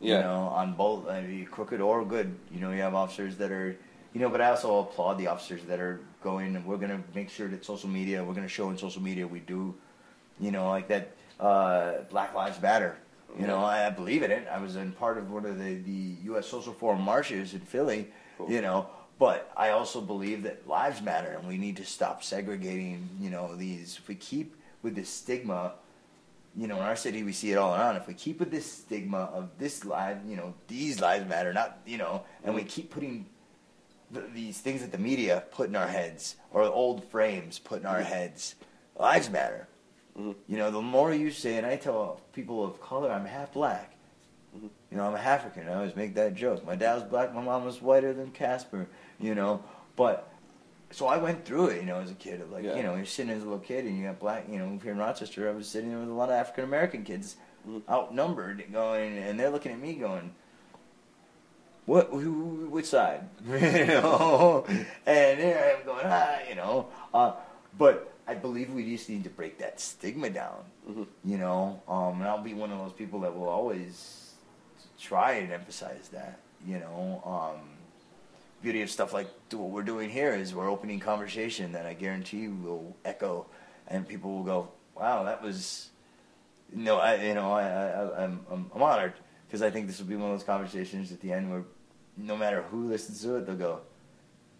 [0.01, 0.17] Yeah.
[0.17, 2.35] You know, on both I mean, crooked or good.
[2.51, 3.77] You know, you have officers that are
[4.13, 7.29] you know, but I also applaud the officers that are going and we're gonna make
[7.29, 9.75] sure that social media we're gonna show in social media we do
[10.39, 12.97] you know, like that uh, Black Lives Matter.
[13.39, 14.47] You know, I, I believe in it.
[14.51, 16.47] I was in part of one of the, the U.S.
[16.47, 18.07] Social Forum marches in Philly.
[18.37, 18.49] Cool.
[18.49, 18.87] You know,
[19.19, 23.07] but I also believe that lives matter, and we need to stop segregating.
[23.19, 23.97] You know, these.
[23.97, 25.73] If we keep with this stigma,
[26.57, 27.97] you know, in our city we see it all around.
[27.97, 31.77] If we keep with this stigma of this life, you know, these lives matter, not
[31.85, 33.27] you know, and we keep putting
[34.13, 37.85] th- these things that the media put in our heads or old frames put in
[37.85, 38.55] our heads,
[38.97, 39.67] lives matter.
[40.17, 40.35] Mhm.
[40.47, 43.95] You know, the more you say, and I tell people of color, I'm half black.
[44.55, 44.69] Mhm.
[44.91, 45.69] You know, I'm a African.
[45.69, 46.65] I always make that joke.
[46.65, 47.33] My dad was black.
[47.33, 48.87] My mom was whiter than Casper.
[49.19, 49.63] You know,
[49.95, 50.27] but
[50.91, 51.81] so I went through it.
[51.81, 52.75] You know, as a kid, of like Yeah.
[52.75, 54.45] you know, you're sitting as a little kid, and you got black.
[54.49, 57.03] You know, here in Rochester, I was sitting there with a lot of African American
[57.03, 57.35] kids,
[57.67, 57.83] Mhm.
[57.87, 60.33] outnumbered, going, and they're looking at me, going,
[61.89, 62.07] "What?
[62.11, 63.59] Who, which side?" you
[64.01, 64.85] know, and
[65.39, 67.33] there I'm going, ah, you know, uh,
[67.77, 68.05] but.
[68.29, 71.07] I believe we just need to break that stigma down Mhm.
[71.25, 74.35] you know um, and i'll be one of those people that will always
[74.99, 77.59] try and emphasize that you know um,
[78.61, 82.47] beauty of stuff like what we're doing here is we're opening conversation that i guarantee
[82.49, 83.47] will echo
[83.87, 85.89] and people will go wow that was
[86.71, 88.45] no i you know i, I i'm,
[88.75, 89.13] I'm honored
[89.47, 91.63] because i think this will be one of those conversations at the end where
[92.19, 93.79] no matter who listens to it they'll go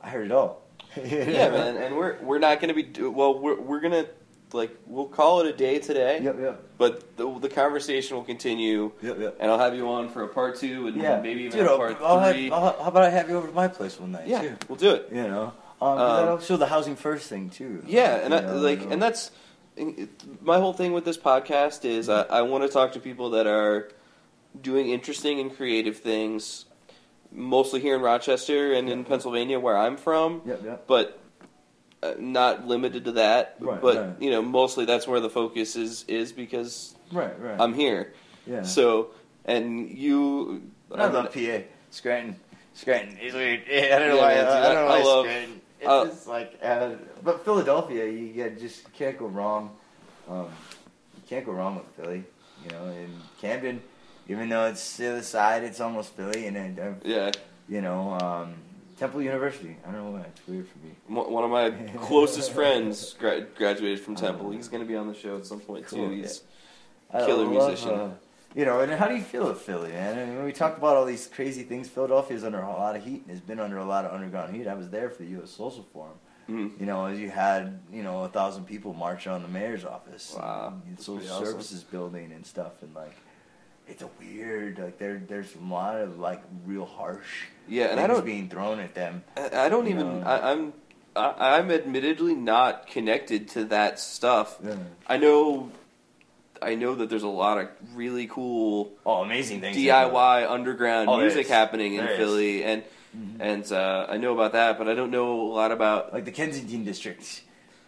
[0.02, 0.62] i heard it all
[0.98, 3.38] yeah, man, and we're we're not going to be do- well.
[3.38, 4.08] We're we're gonna
[4.54, 8.92] like we'll call it a day today, yep yep but the the conversation will continue,
[9.04, 11.60] yep yep and I'll have you on for a part two and yeah maybe even
[11.60, 13.54] Dude, a I'll- part I'll have- 3 I'll- how about i have you over to
[13.54, 14.56] my place one night yeah, too?
[14.68, 15.10] we'll do it.
[15.12, 17.84] You know, um, Um, that'll show the housing first thing too.
[17.86, 18.94] Yeah, and I, know, like, you know.
[18.94, 19.30] and that's
[20.42, 23.46] my whole thing with this podcast is I, I want to talk to people that
[23.46, 23.90] are
[24.60, 26.66] doing interesting and creative things,
[27.32, 30.88] mostly here in Rochester and in Pennsylvania, where I'm from, Yep, yep.
[30.88, 31.20] but
[32.02, 33.56] uh, not limited to that.
[33.60, 34.22] Right, but right.
[34.22, 37.60] you know, mostly that's where the focus is is because Right, right.
[37.60, 38.14] I'm here.
[38.46, 38.64] yeah.
[38.64, 39.12] So,
[39.46, 40.62] and you,
[40.96, 41.60] I love PA,
[41.92, 42.36] Scranton,
[42.74, 43.18] Scranton.
[43.20, 43.64] It's weird.
[43.70, 44.34] Yeah, I don't know Yeah, why.
[44.36, 45.62] man, I, I don't know I why love- Scranton.
[45.82, 46.90] It's uh, just like, uh,
[47.24, 49.72] but Philadelphia, you get, just can't go wrong.
[50.30, 50.48] Um,
[51.16, 52.26] you can't go wrong with Philly.
[52.66, 53.82] You know, and Camden,
[54.30, 57.32] even though it's the other side, it's almost Philly, and then uh, yeah,
[57.68, 58.54] you know, um,
[58.98, 59.76] Temple University.
[59.86, 60.92] I don't know why it's weird for me.
[61.08, 64.52] one one of my closest friends gra- graduated from Temple.
[64.52, 66.16] He's going to be on the show at some point Cool, too.
[66.16, 66.44] He's
[67.12, 67.90] I Killer love, musician.
[67.90, 68.12] uh,
[68.56, 70.18] you know, and how do you feel with Philly, man?
[70.20, 73.04] I mean, when we talk about all these crazy things, Philadelphia's under a lot of
[73.04, 74.68] heat and has been under a lot of underground heat.
[74.68, 75.52] I was there for the U.S.
[75.52, 76.14] Social Forum.
[76.50, 79.86] mm, You know, as you had, you know, a thousand people march on the mayor's
[79.86, 81.46] office, Wow, and social pretty awesome.
[81.46, 83.16] services building and stuff, and like,
[83.90, 88.04] it's a weird, like, there, there's a lot of like real harsh yeah, and things
[88.04, 89.24] I don't being thrown at them.
[89.38, 90.22] I I don't even.
[90.22, 90.28] know.
[90.28, 90.74] I, I'm.
[91.16, 94.58] I, I'm admittedly not connected to that stuff.
[94.64, 94.76] Yeah.
[95.08, 95.72] I know.
[96.62, 99.78] I know that there's a lot of really cool Oh, amazing things.
[99.78, 102.18] DIY underground Oh, music happening in There is.
[102.18, 102.84] Philly, and
[103.18, 103.38] Mhm.
[103.40, 106.14] and uh, I know about that, but I don't know a lot about.
[106.14, 107.42] like the Kensington district.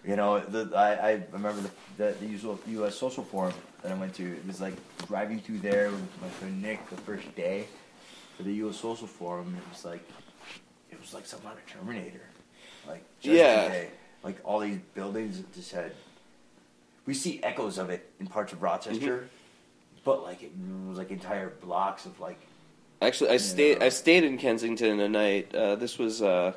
[0.04, 2.96] You know, the, I, I remember the, the, the usual U.S.
[2.96, 4.24] Social Forum that I went to.
[4.32, 4.74] It was like
[5.08, 7.66] driving through there with my friend Nick the first day
[8.38, 8.78] for the U.S.
[8.78, 9.56] Social Forum.
[9.58, 10.08] It was like,
[10.92, 12.22] it was like something out of Terminator.
[12.88, 13.70] Like, Yeah.
[13.70, 13.88] Day.
[14.24, 15.94] Like all these buildings just had.
[17.08, 19.26] We see echoes of it in parts of Rochester, Mm-hmm.
[20.06, 20.52] but like it
[20.88, 22.40] was like entire blocks of like
[23.02, 23.82] Actually, I stayed.
[23.82, 25.56] I stayed in Kensington a night.
[25.56, 26.54] Uh, this was uh,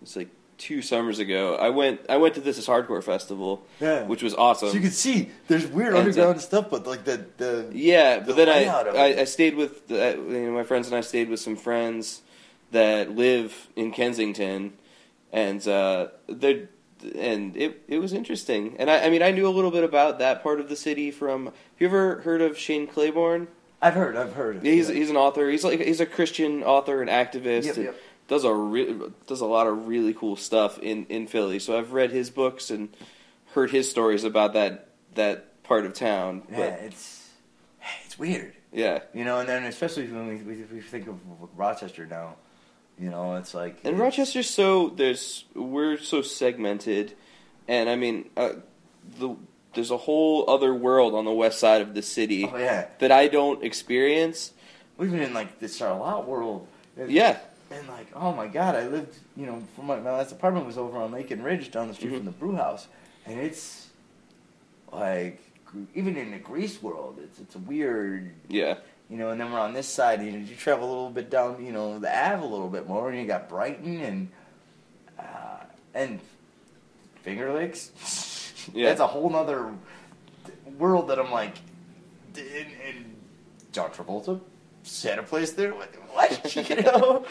[0.00, 0.28] it's like
[0.62, 1.56] two summers ago.
[1.56, 4.04] I went I went to this is hardcore festival, Yeah.
[4.04, 4.68] which was awesome.
[4.68, 8.20] So you can see there's weird And, uh, underground stuff, but like the the Yeah,
[8.20, 8.64] the but then I,
[9.06, 9.20] I.
[9.22, 12.22] I stayed with the, you know, my friends and I stayed with some friends
[12.70, 14.72] that live in Kensington,
[15.32, 16.68] and uh, they
[17.18, 18.76] and it it was interesting.
[18.78, 21.10] And I, I mean I knew a little bit about that part of the city
[21.10, 21.46] from.
[21.46, 23.48] Have you ever heard of Shane Claiborne?
[23.84, 24.62] I've heard, I've heard.
[24.62, 25.50] He's he's an author.
[25.50, 27.64] He's like he's a Christian author and activist.
[27.64, 27.96] Yep, and yep.
[28.28, 28.96] Does a re-
[29.26, 31.58] does a lot of really cool stuff in, in Philly.
[31.58, 32.88] So I've read his books and
[33.54, 36.42] heard his stories about that that part of town.
[36.50, 37.28] yeah, But it's
[38.06, 39.38] it's weird, yeah, you know.
[39.40, 41.18] And then especially when we we, we think of
[41.56, 42.36] Rochester now,
[42.98, 47.12] you know, it's like and it's- Rochester's so there's we're so segmented,
[47.68, 48.52] and I mean uh,
[49.18, 49.36] the
[49.74, 53.10] there's a whole other world on the west side of the city Oh yeah, that
[53.12, 54.52] I don't experience.
[54.96, 56.66] we've been in like the Charlotte world.
[57.08, 57.38] Yeah,
[57.72, 60.76] And like, oh my god, I lived, you know, from my, my last apartment was
[60.76, 62.16] over on Lake and Ridge down the street Mhm.
[62.18, 62.86] from the brew house.
[63.24, 63.88] And it's
[64.92, 65.40] like,
[65.94, 68.76] even in the Greece world, it's it's a weird, yeah,
[69.08, 71.64] you know, and then we're on this side, you you travel a little bit down,
[71.64, 74.28] you know, the Ave a little bit more, and you got Brighton and,
[75.18, 76.20] uh, and
[77.22, 77.90] Finger Lakes.
[78.72, 78.90] Yeah.
[78.90, 79.72] That's a whole other
[80.78, 81.56] world that I'm like,
[82.36, 82.46] and,
[82.86, 83.16] and
[83.72, 84.40] John Travolta
[84.84, 85.72] set a place there.
[85.72, 86.54] What?
[86.70, 87.24] you know,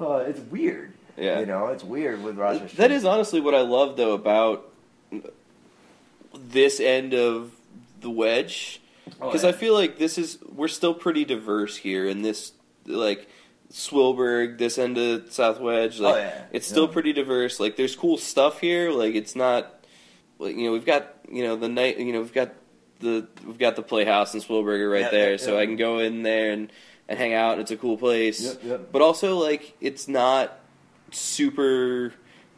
[0.00, 0.92] uh, it's weird.
[1.16, 1.40] Yeah.
[1.40, 2.76] you know, it's weird with Rochester.
[2.76, 4.70] That is honestly what I love though about
[6.38, 7.52] this end of
[8.00, 8.80] the wedge
[9.20, 9.50] Oh, because yeah.
[9.50, 12.52] I feel like this is we're still pretty diverse here in this
[12.86, 13.28] like
[13.72, 16.00] Swillburg, this end of South Wedge.
[16.00, 16.42] Like Oh, yeah.
[16.52, 16.92] it's still Yeah.
[16.92, 17.60] pretty diverse.
[17.60, 18.90] Like there's cool stuff here.
[18.90, 19.84] Like it's not
[20.40, 22.50] like you know we've got you know the night you know we've got
[23.00, 25.56] the we've got the Playhouse in Swillburger right there, so.
[25.58, 26.70] I can go in there and
[27.08, 27.58] and hang out.
[27.58, 28.40] It's a cool place.
[28.40, 28.92] Yep, yep.
[28.92, 30.58] But also like it's not
[31.12, 32.12] super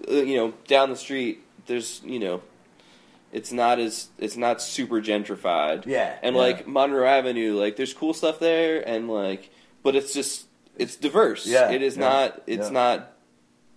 [0.09, 2.41] uh, you know down the street there's you know
[3.31, 6.41] it's not as it's not super gentrified Yeah, and yeah.
[6.41, 9.51] like monroe avenue like there's cool stuff there and like
[9.83, 10.47] but it's just
[10.79, 12.73] it's diverse Yeah, it is yeah, not it's yeah.
[12.73, 13.13] not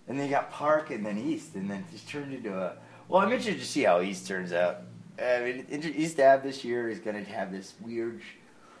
[0.08, 2.74] and then you got Park and then East, and then it just turned into a.
[3.08, 4.78] Well, I'm interested to see how East turns out.
[5.18, 5.66] I mean,
[5.96, 8.20] East Ave this year is going to have this weird.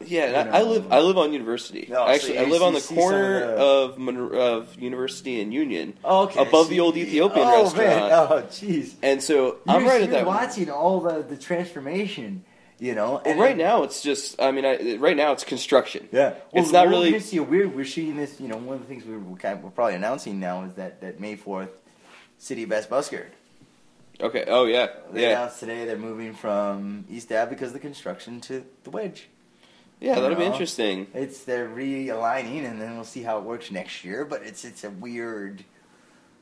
[0.06, 2.72] Yeah You I, I live i live on university No, so actually i live on
[2.74, 6.70] the see some of corner the- of of university and union Oh, okay, Above so
[6.70, 7.76] the old Ethiopian oh, restaurant.
[7.88, 8.12] Man.
[8.12, 8.94] Oh, jeez.
[9.02, 9.34] and so
[9.66, 12.44] You're, i'm right at that watching all the the transformation,
[12.78, 13.12] you know.
[13.12, 16.34] well, and right then- now it's just i mean I, right now it's construction Yeah,
[16.52, 17.74] It's not we're really- gonna see a weird.
[17.74, 18.40] We're seeing this.
[18.40, 21.20] You know, one of the things we we're, we're probably announcing now is that that
[21.20, 21.70] May fourth,
[22.38, 23.26] City Best Busker.
[24.20, 27.80] okay oh yeah They yeah announced today they're moving from East Ave because of the
[27.80, 29.28] construction to the Wedge.
[30.02, 34.04] Yeah that'll be interesting It's they're realigning, and then we'll see how it works next
[34.04, 34.24] year.
[34.24, 35.64] But it's it's a weird,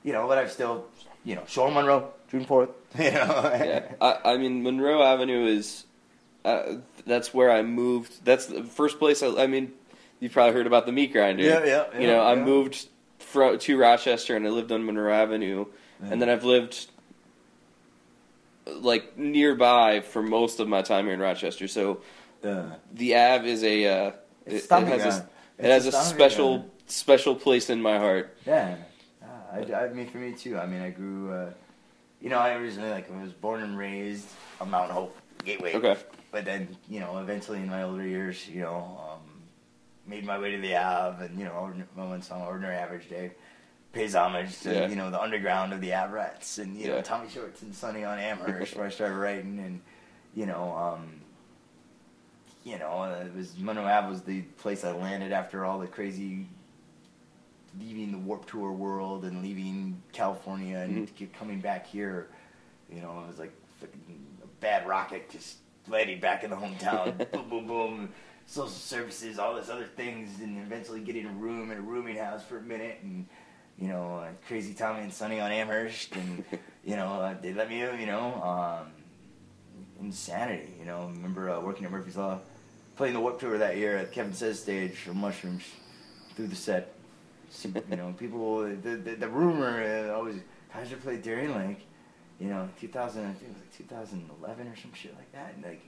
[0.02, 0.26] you know.
[0.26, 0.86] But I'm still,
[1.24, 2.70] you know, Shore Monroe, June fourth.
[2.98, 3.52] You know.
[3.54, 5.84] yeah, I, I mean Monroe Avenue is
[6.44, 6.76] uh,
[7.06, 8.24] that's where I moved.
[8.24, 9.22] That's the first place.
[9.22, 9.72] I, I mean,
[10.18, 11.44] you've probably heard about the meat grinder.
[11.44, 12.88] Yeah, yeah, You know, yeah, I moved
[13.18, 15.66] fro- to Rochester and I lived on Monroe Avenue,
[16.02, 16.86] and then I've lived
[18.66, 21.68] like nearby for most of my time here in Rochester.
[21.68, 22.00] So
[22.44, 24.12] Uh, the Av is a uh,
[24.46, 26.70] It's it, it has a, it has a a special ground.
[26.86, 28.36] special place in my heart.
[28.46, 28.76] Yeah,
[29.22, 30.56] Ah, I, I mean for me too.
[30.58, 31.50] I mean I grew, uh,
[32.20, 34.26] you know, I originally like I was born and raised
[34.60, 35.14] on Mount Hope
[35.44, 35.74] Gateway.
[35.74, 35.96] Okay.
[36.32, 39.20] But then you know eventually in my older years, you know, um,
[40.06, 43.32] made my way to the Av, and you know, once on ordinary average day,
[43.92, 44.88] pays homage to Yeah.
[44.88, 48.18] you know the underground of the Averettes, and you know Tommy Shorts and Sonny on
[48.18, 49.80] Amherst, where I started writing, and
[50.34, 50.72] you know.
[50.74, 51.19] um
[52.64, 55.86] you know, uh, it was Monroe Ave was the place I landed after all the
[55.86, 56.46] crazy
[57.78, 61.32] leaving the Warped Tour world and leaving California and Mhm.
[61.32, 62.28] coming back here.
[62.92, 65.58] You know, it was like a bad rocket just
[65.88, 67.16] landing back in the hometown.
[67.32, 68.08] boom, boom, boom.
[68.46, 72.42] Social services, all this other things, and eventually getting a room in a rooming house
[72.44, 73.26] for a minute, and
[73.78, 76.44] you know, uh, crazy Tommy and Sonny on Amherst, and
[76.84, 78.92] you know, uh, they let me, you know, um,
[80.00, 80.74] insanity.
[80.80, 82.40] You know, I remember uh, working at Murphy's Law,
[83.00, 85.62] playing the Warped Tour that year at Kevin Says stage for Mushrooms
[86.36, 86.92] through the set.
[87.64, 90.36] you know, people, the, the, the rumor uh, always,
[90.68, 91.86] how'd you play Darien Lake?
[92.38, 95.54] You know, 2000, I think it was like 2011 or some shit like that.
[95.54, 95.80] And like,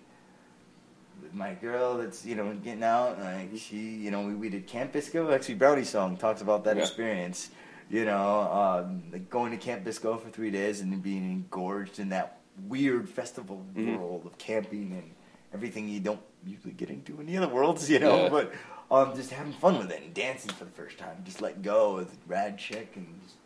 [1.34, 4.92] my girl that's, you know, getting out, like, she, you know, we, we did Camp
[4.92, 5.30] Bisco.
[5.30, 6.82] Actually, Brownie Song talks about that Yeah.
[6.84, 7.50] experience.
[7.90, 8.40] You know,
[8.86, 13.06] um, like going to Camp Bisco for three days and being engorged in that weird
[13.06, 13.98] festival Mhm.
[13.98, 15.10] world of camping and
[15.52, 18.28] everything you don't usually get into in the other worlds, you know, Yeah.
[18.28, 18.52] but
[18.90, 21.96] um, just having fun with it and dancing for the first time, just let go
[21.96, 23.36] with rad chick and just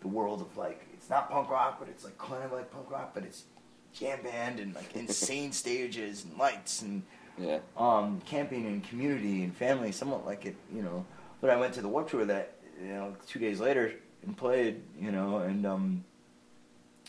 [0.00, 2.90] the world of like it's not punk rock, but it's like kind of like punk
[2.90, 3.44] rock, but it's
[3.92, 7.02] jam band and like insane stages and lights and
[7.38, 7.58] Yeah.
[7.76, 11.04] um, camping and community and family, somewhat like it, you know.
[11.40, 13.94] But I went to the Warped Tour that, you know, two days later
[14.24, 16.04] and played, you know, and um,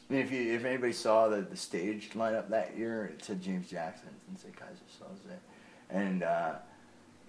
[0.09, 3.41] I mean, if you if anybody saw the the stage lineup that year, it said
[3.41, 5.37] James Jackson and said Kaiser Solzie,
[5.89, 6.53] and uh,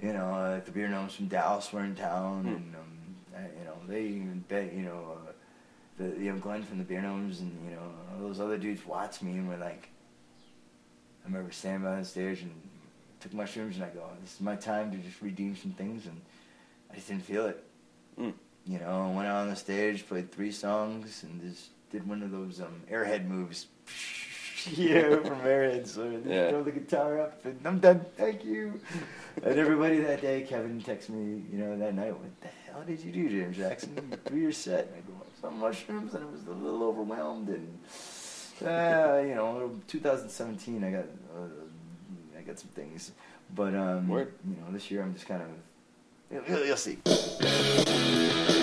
[0.02, 2.48] you know, uh, the beer gnomes from Dallas were in town, Hmm.
[2.48, 5.16] and um, uh, you know, they even bet, you know.
[5.26, 5.32] Uh,
[5.98, 7.82] the, you know, Glenn from the Beer Gnomes and, you know,
[8.14, 9.90] all those other dudes watched me and were like,
[11.22, 12.52] I remember standing by the stage and
[13.20, 16.18] took mushrooms and I go, this is my time to just redeem some things and
[16.90, 17.62] I just didn't feel it.
[18.18, 18.32] Mm.
[18.64, 22.22] You know, I went out on the stage, played three songs and just did one
[22.22, 23.66] of those um, airhead moves.
[24.72, 25.86] yeah, from airhead.
[25.86, 26.50] So Yeah.
[26.50, 28.04] throw the guitar up and I'm done.
[28.16, 28.78] Thank you.
[29.42, 33.00] and everybody that day, Kevin texted me, you know, that night, what the hell did
[33.00, 33.96] you do, James Jackson?
[34.10, 34.88] You threw your set.
[34.88, 37.78] And I go, some mushrooms and I was a little overwhelmed and
[38.62, 41.04] uh, you know, 2017, I got
[41.34, 43.12] uh, I got some things,
[43.54, 44.34] but um, Word.
[44.46, 46.98] you know, this year I'm just kind of you'll, you'll see.